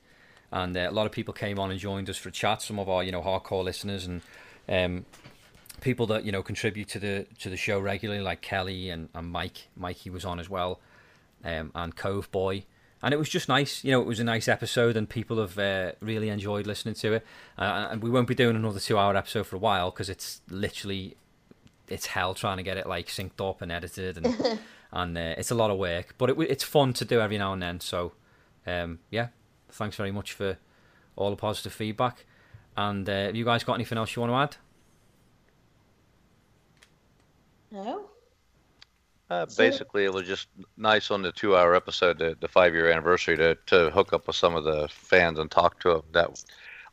And 0.52 0.76
uh, 0.76 0.88
a 0.90 0.92
lot 0.92 1.06
of 1.06 1.12
people 1.12 1.34
came 1.34 1.60
on 1.60 1.70
and 1.70 1.80
joined 1.80 2.10
us 2.10 2.18
for 2.18 2.30
a 2.30 2.32
chat. 2.32 2.62
Some 2.62 2.80
of 2.80 2.90
our 2.90 3.04
you 3.04 3.12
know 3.12 3.22
hardcore 3.22 3.64
listeners 3.64 4.06
and 4.06 4.22
um, 4.68 5.06
people 5.82 6.06
that 6.08 6.24
you 6.24 6.32
know 6.32 6.42
contribute 6.42 6.88
to 6.90 7.00
the 7.00 7.28
to 7.40 7.50
the 7.50 7.58
show 7.58 7.80
regularly, 7.80 8.22
like 8.22 8.42
Kelly 8.42 8.90
and, 8.90 9.10
and 9.14 9.30
Mike. 9.30 9.68
Mikey 9.76 10.10
was 10.10 10.24
on 10.24 10.40
as 10.40 10.50
well, 10.50 10.80
um, 11.44 11.72
and 11.76 11.96
Cove 11.96 12.32
Boy. 12.32 12.64
And 13.04 13.14
it 13.14 13.18
was 13.18 13.30
just 13.30 13.50
nice, 13.50 13.84
you 13.84 13.92
know. 13.92 14.02
It 14.02 14.08
was 14.08 14.20
a 14.20 14.24
nice 14.24 14.48
episode, 14.48 14.96
and 14.96 15.10
people 15.10 15.40
have 15.40 15.58
uh, 15.58 15.94
really 16.02 16.30
enjoyed 16.30 16.68
listening 16.68 16.94
to 16.96 17.14
it. 17.14 17.26
Uh, 17.58 17.88
and 17.92 18.04
we 18.04 18.10
won't 18.10 18.28
be 18.28 18.36
doing 18.36 18.56
another 18.56 18.80
two-hour 18.80 19.16
episode 19.16 19.48
for 19.48 19.56
a 19.56 19.60
while 19.60 19.90
because 19.90 20.10
it's 20.10 20.42
literally 20.50 21.18
it's 21.88 22.08
hell 22.08 22.34
trying 22.34 22.58
to 22.58 22.64
get 22.64 22.78
it 22.78 22.88
like 22.88 23.08
synced 23.08 23.48
up 23.48 23.62
and 23.62 23.72
edited, 23.72 24.18
and 24.18 24.60
and 24.92 25.18
uh, 25.18 25.36
it's 25.38 25.52
a 25.52 25.56
lot 25.56 25.72
of 25.72 25.78
work. 25.78 26.14
But 26.18 26.30
it, 26.32 26.40
it's 26.42 26.64
fun 26.64 26.94
to 26.94 27.06
do 27.06 27.20
every 27.20 27.38
now 27.38 27.54
and 27.54 27.62
then. 27.62 27.80
So, 27.80 28.14
um, 28.68 29.00
yeah, 29.10 29.30
thanks 29.70 29.96
very 29.96 30.12
much 30.12 30.34
for 30.34 30.58
all 31.16 31.32
the 31.32 31.36
positive 31.36 31.74
feedback. 31.74 32.26
And 32.78 33.10
uh, 33.10 33.26
have 33.26 33.36
you 33.36 33.46
guys 33.46 33.64
got 33.64 33.74
anything 33.74 33.98
else 33.98 34.16
you 34.16 34.22
want 34.22 34.32
to 34.32 34.58
add? 37.72 37.84
No? 37.84 38.11
Uh, 39.32 39.46
basically, 39.58 40.04
it 40.04 40.14
was 40.14 40.28
just 40.28 40.50
nice 40.78 41.10
on 41.10 41.22
the 41.22 41.32
two-hour 41.32 41.74
episode, 41.76 42.20
the, 42.20 42.38
the 42.42 42.50
five-year 42.50 42.92
anniversary, 42.92 43.38
to 43.38 43.56
to 43.68 43.90
hook 43.92 44.14
up 44.14 44.28
with 44.28 44.36
some 44.36 44.56
of 44.56 44.66
the 44.66 44.90
fans 44.90 45.40
and 45.40 45.50
talk 45.50 45.80
to 45.80 45.90
them 45.90 46.04
that 46.12 46.44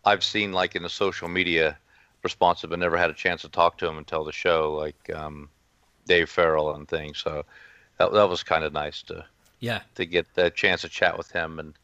I've 0.05 0.25
seen 0.25 0.53
like 0.53 0.77
in 0.77 0.83
the 0.85 0.89
social 0.91 1.29
media 1.29 1.79
responses, 2.23 2.71
but 2.71 2.79
never 2.79 2.97
had 2.97 3.11
a 3.11 3.15
chance 3.15 3.43
to 3.43 3.49
talk 3.49 3.79
to 3.79 3.87
them 3.87 3.99
until 3.99 4.25
the 4.25 4.33
show, 4.33 4.75
like 4.75 5.11
um, 5.15 5.51
Dave 6.07 6.31
Farrell 6.31 6.75
and 6.75 6.89
things. 6.89 7.19
So 7.19 7.45
that 7.99 8.13
that 8.13 8.29
was 8.29 8.45
kind 8.45 8.65
of 8.65 8.73
nice 8.73 9.03
to 9.05 9.27
Yeah, 9.61 9.83
to 9.97 10.07
get 10.07 10.35
the 10.35 10.51
chance 10.51 10.83
to 10.83 10.89
chat 10.89 11.19
with 11.19 11.31
him 11.33 11.59
and 11.59 11.75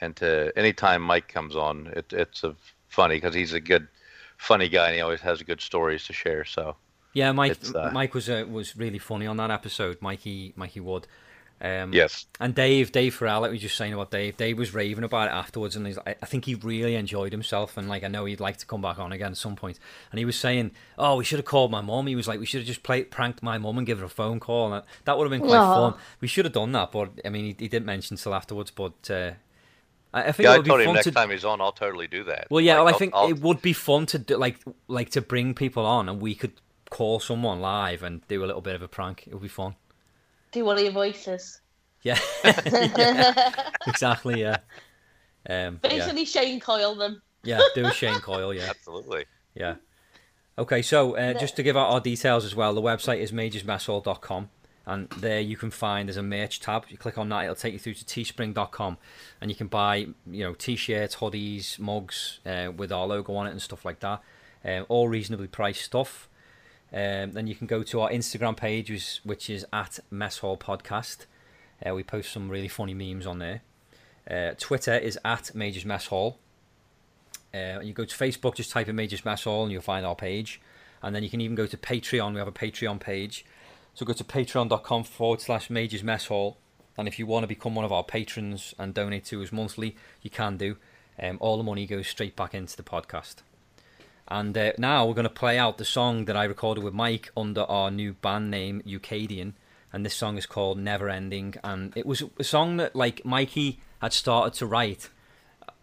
and 0.00 0.16
to 0.16 0.52
anytime 0.56 1.02
Mike 1.02 1.28
comes 1.28 1.56
on, 1.56 1.88
it, 1.96 2.12
it's 2.12 2.44
a 2.44 2.56
funny 2.88 3.16
because 3.16 3.34
he's 3.34 3.52
a 3.54 3.60
good, 3.60 3.88
funny 4.38 4.68
guy 4.68 4.88
and 4.88 4.96
he 4.96 5.02
always 5.02 5.20
has 5.22 5.42
good 5.42 5.60
stories 5.60 6.04
to 6.06 6.12
share. 6.12 6.44
So 6.44 6.76
yeah. 7.14 7.32
Mike 7.32 7.56
uh, 7.74 7.90
Mike 7.92 8.12
was 8.14 8.28
uh, 8.28 8.44
was 8.48 8.76
really 8.76 8.98
funny 8.98 9.26
on 9.26 9.36
that 9.38 9.50
episode. 9.50 10.02
Mikey 10.02 10.52
Mikey 10.56 10.80
Wood. 10.80 11.06
Um, 11.60 11.94
yes, 11.94 12.26
And 12.40 12.54
Dave, 12.54 12.92
Dave 12.92 13.14
Farrell, 13.14 13.40
like 13.40 13.50
we 13.50 13.56
were 13.56 13.60
just 13.60 13.76
saying 13.76 13.94
about 13.94 14.10
Dave, 14.10 14.36
Dave 14.36 14.58
was 14.58 14.74
raving 14.74 15.04
about 15.04 15.28
it 15.28 15.30
afterwards, 15.30 15.76
and 15.76 15.86
he's, 15.86 15.96
I 15.98 16.16
I 16.20 16.26
think 16.26 16.44
he 16.44 16.56
really 16.56 16.94
enjoyed 16.96 17.32
himself, 17.32 17.78
and 17.78 17.88
like 17.88 18.02
I 18.04 18.08
know 18.08 18.26
he'd 18.26 18.40
like 18.40 18.58
to 18.58 18.66
come 18.66 18.82
back 18.82 18.98
on 18.98 19.12
again 19.12 19.30
at 19.30 19.36
some 19.38 19.56
point. 19.56 19.78
And 20.10 20.18
he 20.18 20.24
was 20.26 20.36
saying, 20.36 20.72
"Oh, 20.98 21.16
we 21.16 21.24
should 21.24 21.38
have 21.38 21.46
called 21.46 21.70
my 21.70 21.80
mum." 21.80 22.06
He 22.08 22.16
was 22.16 22.28
like, 22.28 22.38
"We 22.40 22.44
should 22.44 22.60
have 22.60 22.66
just 22.66 22.82
played 22.82 23.10
pranked 23.10 23.42
my 23.42 23.56
mum 23.56 23.78
and 23.78 23.86
give 23.86 24.00
her 24.00 24.04
a 24.04 24.10
phone 24.10 24.40
call." 24.40 24.66
And 24.66 24.74
that, 24.74 24.84
that 25.04 25.16
would 25.16 25.24
have 25.24 25.30
been 25.40 25.48
quite 25.48 25.56
Aw. 25.58 25.90
fun. 25.92 26.00
We 26.20 26.28
should 26.28 26.44
have 26.44 26.52
done 26.52 26.72
that, 26.72 26.92
but 26.92 27.10
I 27.24 27.30
mean, 27.30 27.44
he, 27.44 27.56
he 27.58 27.68
didn't 27.68 27.86
mention 27.86 28.16
till 28.18 28.34
afterwards. 28.34 28.70
But 28.72 29.08
uh, 29.10 29.30
I, 30.12 30.24
I 30.24 30.32
think 30.32 30.46
yeah. 30.46 30.50
it 30.50 30.54
I 30.54 30.56
would 30.58 30.64
be 30.64 30.68
told 30.70 30.80
him 30.80 30.86
fun 30.86 30.94
next 30.96 31.04
to. 31.06 31.12
time 31.12 31.30
he's 31.30 31.44
on, 31.46 31.60
I'll 31.62 31.72
totally 31.72 32.08
do 32.08 32.24
that. 32.24 32.48
Well, 32.50 32.60
yeah, 32.60 32.74
Like, 32.74 32.78
well, 32.80 32.86
I 32.88 32.90
I'll- 32.92 32.98
think 32.98 33.14
I'll- 33.14 33.28
it 33.30 33.40
would 33.40 33.62
be 33.62 33.72
fun 33.72 34.04
to 34.06 34.18
do, 34.18 34.36
like 34.36 34.58
like 34.88 35.10
to 35.10 35.22
bring 35.22 35.54
people 35.54 35.86
on, 35.86 36.08
and 36.10 36.20
we 36.20 36.34
could 36.34 36.52
call 36.94 37.18
someone 37.18 37.60
live 37.60 38.04
and 38.04 38.26
do 38.28 38.44
a 38.44 38.46
little 38.46 38.62
bit 38.62 38.76
of 38.76 38.82
a 38.82 38.86
prank. 38.86 39.24
It 39.26 39.32
would 39.32 39.42
be 39.42 39.48
fun. 39.48 39.74
Do 40.52 40.64
one 40.64 40.76
of 40.76 40.84
your 40.84 40.92
voices. 40.92 41.60
Yeah, 42.02 42.20
yeah 42.44 43.70
exactly. 43.88 44.40
Yeah. 44.40 44.58
Um, 45.48 45.80
yeah. 45.82 45.90
Basically, 45.90 46.24
Shane 46.24 46.60
Coyle 46.60 46.94
them. 46.94 47.20
Yeah, 47.42 47.60
do 47.74 47.84
a 47.84 47.92
Shane 47.92 48.20
Coyle, 48.20 48.54
yeah. 48.54 48.70
absolutely. 48.70 49.24
Yeah. 49.56 49.74
Okay, 50.56 50.82
so 50.82 51.16
uh, 51.16 51.34
just 51.34 51.56
to 51.56 51.64
give 51.64 51.76
out 51.76 51.90
our 51.90 52.00
details 52.00 52.44
as 52.44 52.54
well, 52.54 52.72
the 52.72 52.80
website 52.80 53.18
is 53.18 53.32
majorsmesshall.com 53.32 54.50
and 54.86 55.08
there 55.18 55.40
you 55.40 55.56
can 55.56 55.72
find 55.72 56.08
there's 56.08 56.16
a 56.16 56.22
merch 56.22 56.60
tab. 56.60 56.84
You 56.90 56.96
click 56.96 57.18
on 57.18 57.28
that, 57.30 57.42
it'll 57.42 57.56
take 57.56 57.72
you 57.72 57.80
through 57.80 57.94
to 57.94 58.04
teespring.com 58.04 58.98
and 59.40 59.50
you 59.50 59.56
can 59.56 59.66
buy, 59.66 59.96
you 60.30 60.44
know, 60.44 60.54
t-shirts, 60.54 61.16
hoodies, 61.16 61.76
mugs 61.80 62.38
uh, 62.46 62.70
with 62.74 62.92
our 62.92 63.04
logo 63.04 63.34
on 63.34 63.48
it 63.48 63.50
and 63.50 63.60
stuff 63.60 63.84
like 63.84 63.98
that. 63.98 64.22
Um, 64.64 64.86
all 64.88 65.08
reasonably 65.08 65.48
priced 65.48 65.82
stuff. 65.82 66.28
Um, 66.94 67.32
then 67.32 67.48
you 67.48 67.56
can 67.56 67.66
go 67.66 67.82
to 67.82 68.02
our 68.02 68.10
Instagram 68.10 68.56
page, 68.56 68.88
which 68.88 68.96
is, 69.00 69.20
which 69.24 69.50
is 69.50 69.66
at 69.72 69.98
Mess 70.12 70.38
Hall 70.38 70.56
Podcast. 70.56 71.26
Uh, 71.84 71.92
we 71.92 72.04
post 72.04 72.32
some 72.32 72.48
really 72.48 72.68
funny 72.68 72.94
memes 72.94 73.26
on 73.26 73.40
there. 73.40 73.62
Uh, 74.30 74.54
Twitter 74.56 74.94
is 74.94 75.18
at 75.24 75.54
Majors 75.56 75.84
Mess 75.84 76.06
Hall. 76.06 76.38
Uh, 77.52 77.80
you 77.80 77.92
go 77.92 78.04
to 78.04 78.16
Facebook, 78.16 78.54
just 78.54 78.70
type 78.70 78.88
in 78.88 78.94
Majors 78.94 79.24
Mess 79.24 79.42
Hall, 79.42 79.64
and 79.64 79.72
you'll 79.72 79.82
find 79.82 80.06
our 80.06 80.14
page. 80.14 80.60
And 81.02 81.14
then 81.14 81.24
you 81.24 81.28
can 81.28 81.40
even 81.40 81.56
go 81.56 81.66
to 81.66 81.76
Patreon. 81.76 82.32
We 82.32 82.38
have 82.38 82.48
a 82.48 82.52
Patreon 82.52 83.00
page. 83.00 83.44
So 83.94 84.06
go 84.06 84.12
to 84.12 84.24
patreon.com 84.24 85.04
forward 85.04 85.40
slash 85.40 85.70
Majors 85.70 86.02
Mess 86.02 86.26
Hall. 86.26 86.58
And 86.96 87.08
if 87.08 87.18
you 87.18 87.26
want 87.26 87.42
to 87.42 87.48
become 87.48 87.74
one 87.74 87.84
of 87.84 87.92
our 87.92 88.04
patrons 88.04 88.72
and 88.78 88.94
donate 88.94 89.24
to 89.26 89.42
us 89.42 89.50
monthly, 89.50 89.96
you 90.22 90.30
can 90.30 90.56
do. 90.56 90.76
Um, 91.20 91.38
all 91.40 91.56
the 91.56 91.64
money 91.64 91.86
goes 91.86 92.06
straight 92.06 92.36
back 92.36 92.54
into 92.54 92.76
the 92.76 92.82
podcast. 92.82 93.36
And 94.28 94.56
uh, 94.56 94.72
now 94.78 95.06
we're 95.06 95.14
going 95.14 95.24
to 95.24 95.30
play 95.30 95.58
out 95.58 95.78
the 95.78 95.84
song 95.84 96.24
that 96.24 96.36
I 96.36 96.44
recorded 96.44 96.82
with 96.82 96.94
Mike 96.94 97.30
under 97.36 97.62
our 97.62 97.90
new 97.90 98.14
band 98.14 98.50
name, 98.50 98.82
Eucadian. 98.86 99.52
And 99.92 100.04
this 100.04 100.16
song 100.16 100.38
is 100.38 100.46
called 100.46 100.78
Never 100.78 101.08
Ending. 101.08 101.54
And 101.62 101.96
it 101.96 102.06
was 102.06 102.22
a 102.38 102.44
song 102.44 102.78
that, 102.78 102.96
like, 102.96 103.24
Mikey 103.24 103.80
had 104.00 104.12
started 104.12 104.54
to 104.58 104.66
write 104.66 105.08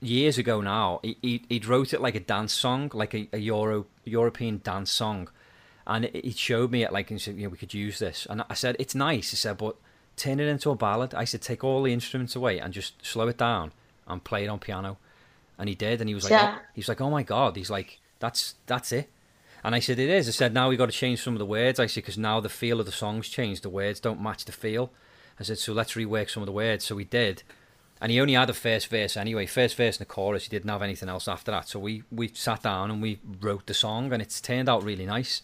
years 0.01 0.37
ago 0.37 0.59
now. 0.61 0.99
He, 1.03 1.17
he, 1.21 1.43
he'd 1.49 1.65
wrote 1.65 1.93
it 1.93 2.01
like 2.01 2.15
a 2.15 2.19
dance 2.19 2.51
song, 2.53 2.91
like 2.93 3.13
a, 3.13 3.29
a 3.31 3.37
Euro 3.37 3.85
European 4.03 4.59
dance 4.63 4.91
song. 4.91 5.29
And 5.87 6.05
he 6.05 6.31
showed 6.31 6.71
me 6.71 6.83
it, 6.83 6.91
like, 6.91 7.09
and 7.11 7.21
said, 7.21 7.35
you 7.37 7.43
know, 7.43 7.49
we 7.49 7.57
could 7.57 7.73
use 7.73 7.99
this. 7.99 8.27
And 8.29 8.43
I 8.49 8.53
said, 8.53 8.75
it's 8.79 8.95
nice. 8.95 9.29
He 9.31 9.35
said, 9.37 9.57
but 9.57 9.75
turn 10.17 10.39
it 10.39 10.47
into 10.47 10.71
a 10.71 10.75
ballad. 10.75 11.13
I 11.13 11.23
said, 11.23 11.41
take 11.41 11.63
all 11.63 11.83
the 11.83 11.93
instruments 11.93 12.35
away 12.35 12.59
and 12.59 12.73
just 12.73 13.03
slow 13.05 13.27
it 13.27 13.37
down 13.37 13.71
and 14.07 14.23
play 14.23 14.43
it 14.43 14.47
on 14.47 14.59
piano. 14.59 14.97
And 15.57 15.69
he 15.69 15.75
did. 15.75 16.01
And 16.01 16.09
he 16.09 16.15
was 16.15 16.23
like, 16.23 16.31
Yeah. 16.31 16.57
oh, 16.59 16.65
he's 16.73 16.89
like, 16.89 17.01
oh 17.01 17.09
my 17.09 17.23
God. 17.23 17.55
He's 17.55 17.69
like, 17.69 17.99
that's 18.21 18.55
that's 18.65 18.93
it. 18.93 19.09
And 19.63 19.75
I 19.75 19.79
said, 19.79 19.99
it 19.99 20.09
is. 20.09 20.27
I 20.27 20.31
said, 20.31 20.53
now 20.53 20.69
we've 20.69 20.77
got 20.77 20.87
to 20.87 20.91
change 20.91 21.21
some 21.21 21.33
of 21.33 21.39
the 21.39 21.45
words. 21.45 21.79
I 21.79 21.85
said, 21.85 22.01
because 22.01 22.17
now 22.17 22.39
the 22.39 22.49
feel 22.49 22.79
of 22.79 22.87
the 22.87 22.91
song's 22.91 23.29
changed. 23.29 23.61
The 23.61 23.69
words 23.69 23.99
don't 23.99 24.19
match 24.19 24.45
the 24.45 24.51
feel. 24.51 24.91
I 25.39 25.43
said, 25.43 25.59
so 25.59 25.71
let's 25.73 25.93
rework 25.93 26.31
some 26.31 26.41
of 26.41 26.47
the 26.47 26.51
words. 26.53 26.83
So 26.85 26.95
we 26.95 27.03
did. 27.03 27.43
And 28.01 28.11
he 28.11 28.19
only 28.19 28.33
had 28.33 28.49
a 28.49 28.53
first 28.53 28.87
verse 28.87 29.15
anyway, 29.15 29.45
first 29.45 29.77
verse 29.77 29.97
and 29.97 30.07
the 30.07 30.11
chorus. 30.11 30.45
He 30.45 30.49
didn't 30.49 30.71
have 30.71 30.81
anything 30.81 31.09
else 31.09 31.27
after 31.27 31.51
that. 31.51 31.69
So 31.69 31.79
we, 31.79 32.01
we 32.11 32.29
sat 32.29 32.63
down 32.63 32.89
and 32.89 33.03
we 33.03 33.19
wrote 33.39 33.67
the 33.67 33.75
song, 33.75 34.11
and 34.11 34.21
it's 34.21 34.41
turned 34.41 34.67
out 34.67 34.83
really 34.83 35.05
nice. 35.05 35.43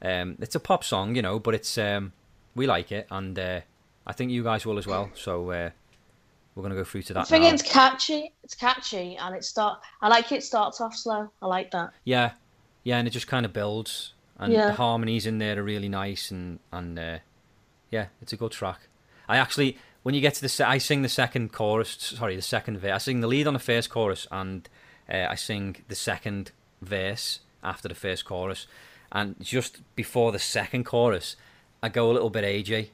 Um, 0.00 0.36
it's 0.40 0.54
a 0.54 0.60
pop 0.60 0.84
song, 0.84 1.16
you 1.16 1.22
know, 1.22 1.40
but 1.40 1.56
it's 1.56 1.76
um, 1.76 2.12
we 2.54 2.68
like 2.68 2.92
it, 2.92 3.08
and 3.10 3.36
uh, 3.36 3.60
I 4.06 4.12
think 4.12 4.30
you 4.30 4.44
guys 4.44 4.64
will 4.64 4.78
as 4.78 4.86
well. 4.86 5.10
So 5.16 5.50
uh, 5.50 5.70
we're 6.58 6.62
gonna 6.64 6.74
go 6.74 6.82
through 6.84 7.02
to 7.02 7.12
I 7.12 7.20
that 7.20 7.28
think 7.28 7.44
now. 7.44 7.50
it's 7.54 7.62
catchy. 7.62 8.34
It's 8.42 8.54
catchy, 8.56 9.16
and 9.16 9.34
it 9.34 9.44
start. 9.44 9.80
I 10.02 10.08
like 10.08 10.32
it. 10.32 10.42
Starts 10.42 10.80
off 10.80 10.94
slow. 10.96 11.30
I 11.40 11.46
like 11.46 11.70
that. 11.70 11.90
Yeah, 12.04 12.32
yeah, 12.82 12.98
and 12.98 13.06
it 13.06 13.12
just 13.12 13.28
kind 13.28 13.46
of 13.46 13.52
builds, 13.52 14.12
and 14.38 14.52
Yeah. 14.52 14.66
the 14.66 14.72
harmonies 14.74 15.24
in 15.24 15.38
there 15.38 15.58
are 15.58 15.62
really 15.62 15.88
nice, 15.88 16.30
and 16.32 16.58
and 16.72 16.98
uh, 16.98 17.18
yeah, 17.90 18.06
it's 18.20 18.32
a 18.32 18.36
good 18.36 18.50
track. 18.52 18.88
I 19.28 19.36
actually, 19.36 19.78
when 20.02 20.14
you 20.16 20.20
get 20.20 20.34
to 20.34 20.40
the, 20.40 20.48
se- 20.48 20.64
I 20.64 20.78
sing 20.78 21.02
the 21.02 21.08
second 21.08 21.52
chorus. 21.52 21.96
Sorry, 22.00 22.34
the 22.34 22.42
second 22.42 22.78
verse. 22.78 22.92
I 22.92 22.98
sing 22.98 23.20
the 23.20 23.28
lead 23.28 23.46
on 23.46 23.52
the 23.54 23.60
first 23.60 23.88
chorus, 23.90 24.26
and 24.32 24.68
uh, 25.08 25.26
I 25.30 25.36
sing 25.36 25.76
the 25.86 25.94
second 25.94 26.50
verse 26.82 27.40
after 27.62 27.88
the 27.88 27.94
first 27.94 28.24
chorus, 28.24 28.66
and 29.12 29.36
just 29.40 29.80
before 29.94 30.32
the 30.32 30.38
second 30.38 30.84
chorus, 30.84 31.36
I 31.82 31.88
go 31.88 32.10
a 32.10 32.12
little 32.12 32.30
bit 32.30 32.42
AJ, 32.44 32.88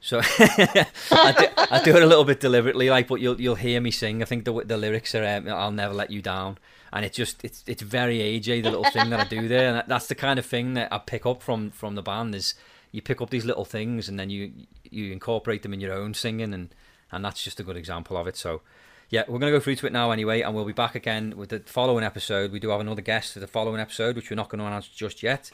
So 0.00 0.20
I, 0.38 1.34
do, 1.36 1.46
I 1.56 1.82
do 1.84 1.96
it 1.96 2.02
a 2.02 2.06
little 2.06 2.24
bit 2.24 2.40
deliberately, 2.40 2.88
like, 2.88 3.08
but 3.08 3.20
you'll 3.20 3.40
you'll 3.40 3.56
hear 3.56 3.80
me 3.80 3.90
sing. 3.90 4.22
I 4.22 4.26
think 4.26 4.44
the 4.44 4.52
the 4.64 4.76
lyrics 4.76 5.14
are 5.14 5.24
um, 5.24 5.48
"I'll 5.48 5.72
never 5.72 5.92
let 5.92 6.10
you 6.10 6.22
down," 6.22 6.58
and 6.92 7.04
it 7.04 7.12
just 7.12 7.44
it's 7.44 7.64
it's 7.66 7.82
very 7.82 8.18
AJ 8.18 8.62
the 8.62 8.70
little 8.70 8.90
thing 8.90 9.10
that 9.10 9.20
I 9.20 9.24
do 9.24 9.48
there, 9.48 9.74
and 9.74 9.82
that's 9.88 10.06
the 10.06 10.14
kind 10.14 10.38
of 10.38 10.46
thing 10.46 10.74
that 10.74 10.92
I 10.92 10.98
pick 10.98 11.26
up 11.26 11.42
from 11.42 11.70
from 11.70 11.96
the 11.96 12.02
band 12.02 12.34
is 12.34 12.54
you 12.92 13.02
pick 13.02 13.20
up 13.20 13.30
these 13.30 13.44
little 13.44 13.64
things 13.64 14.08
and 14.08 14.18
then 14.18 14.30
you 14.30 14.52
you 14.88 15.12
incorporate 15.12 15.62
them 15.62 15.74
in 15.74 15.80
your 15.80 15.92
own 15.92 16.14
singing, 16.14 16.54
and 16.54 16.74
and 17.10 17.24
that's 17.24 17.42
just 17.42 17.58
a 17.58 17.64
good 17.64 17.76
example 17.76 18.16
of 18.16 18.26
it. 18.26 18.36
So. 18.36 18.62
Yeah, 19.10 19.22
we're 19.26 19.38
going 19.38 19.50
to 19.50 19.56
go 19.56 19.60
through 19.62 19.76
to 19.76 19.86
it 19.86 19.92
now 19.94 20.10
anyway, 20.10 20.42
and 20.42 20.54
we'll 20.54 20.66
be 20.66 20.74
back 20.74 20.94
again 20.94 21.32
with 21.34 21.48
the 21.48 21.60
following 21.60 22.04
episode. 22.04 22.52
We 22.52 22.60
do 22.60 22.68
have 22.68 22.80
another 22.80 23.00
guest 23.00 23.32
for 23.32 23.40
the 23.40 23.46
following 23.46 23.80
episode, 23.80 24.16
which 24.16 24.28
we're 24.28 24.36
not 24.36 24.50
going 24.50 24.58
to 24.58 24.66
announce 24.66 24.86
just 24.86 25.22
yet. 25.22 25.50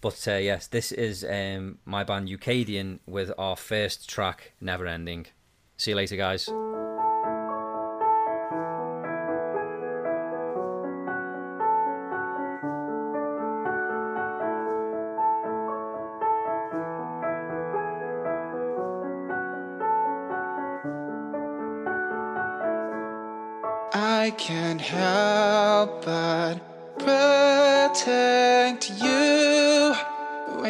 But 0.00 0.26
uh, 0.26 0.36
yes, 0.36 0.66
this 0.66 0.92
is 0.92 1.24
um, 1.24 1.78
my 1.84 2.04
band 2.04 2.28
Eucadian 2.28 3.00
with 3.06 3.32
our 3.36 3.56
first 3.56 4.08
track, 4.08 4.52
Never 4.60 4.86
Ending. 4.86 5.26
See 5.76 5.90
you 5.90 5.96
later, 5.96 6.16
guys. 6.16 6.48
I 23.92 24.30
can't 24.38 24.80
help 24.80 26.04
but 26.04 26.58
protect 26.98 28.90
you 29.02 29.19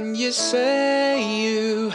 when 0.01 0.15
you 0.15 0.33
say 0.33 1.21
you 1.43 1.93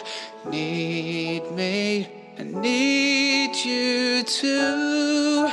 need 0.47 1.43
me. 1.51 2.07
I 2.37 2.43
need 2.43 3.55
you 3.55 4.21
too. 4.23 5.49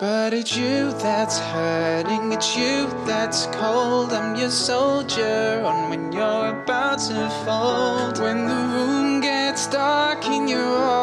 But 0.00 0.32
it's 0.32 0.56
you 0.56 0.92
that's 0.92 1.38
hurting, 1.38 2.32
it's 2.32 2.56
you 2.56 2.88
that's 3.04 3.46
cold. 3.60 4.12
I'm 4.12 4.36
your 4.36 4.50
soldier 4.50 5.62
on 5.64 5.90
when 5.90 6.12
you're 6.12 6.62
about 6.62 6.98
to 7.08 7.28
fold. 7.44 8.18
When 8.18 8.46
the 8.46 8.60
room 8.74 9.20
gets 9.20 9.66
dark 9.66 10.24
and 10.24 10.48
you're 10.48 10.82
all 10.92 11.01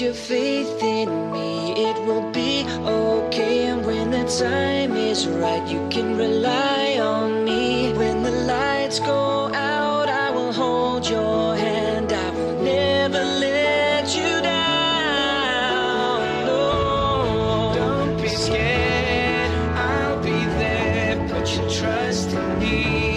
your 0.00 0.14
faith 0.14 0.80
in 0.80 1.32
me, 1.32 1.72
it 1.72 1.96
will 2.06 2.30
be 2.30 2.64
okay. 2.86 3.66
And 3.66 3.84
when 3.84 4.12
the 4.12 4.24
time 4.38 4.94
is 4.94 5.26
right, 5.26 5.66
you 5.66 5.88
can 5.90 6.16
rely 6.16 6.98
on 7.00 7.44
me. 7.44 7.92
When 7.94 8.22
the 8.22 8.30
lights 8.30 9.00
go 9.00 9.52
out, 9.52 10.08
I 10.08 10.30
will 10.30 10.52
hold 10.52 11.08
your 11.08 11.56
hand. 11.56 12.12
I 12.12 12.30
will 12.30 12.62
never 12.62 13.24
let 13.24 14.14
you 14.14 14.40
down. 14.40 16.20
No. 16.46 17.72
Don't 17.74 18.22
be 18.22 18.28
scared, 18.28 19.50
I'll 19.74 20.22
be 20.22 20.44
there. 20.60 21.16
Put 21.28 21.56
your 21.56 21.68
trust 21.70 22.30
in 22.30 22.58
me 22.60 23.07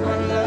my 0.00 0.16
love. 0.16 0.43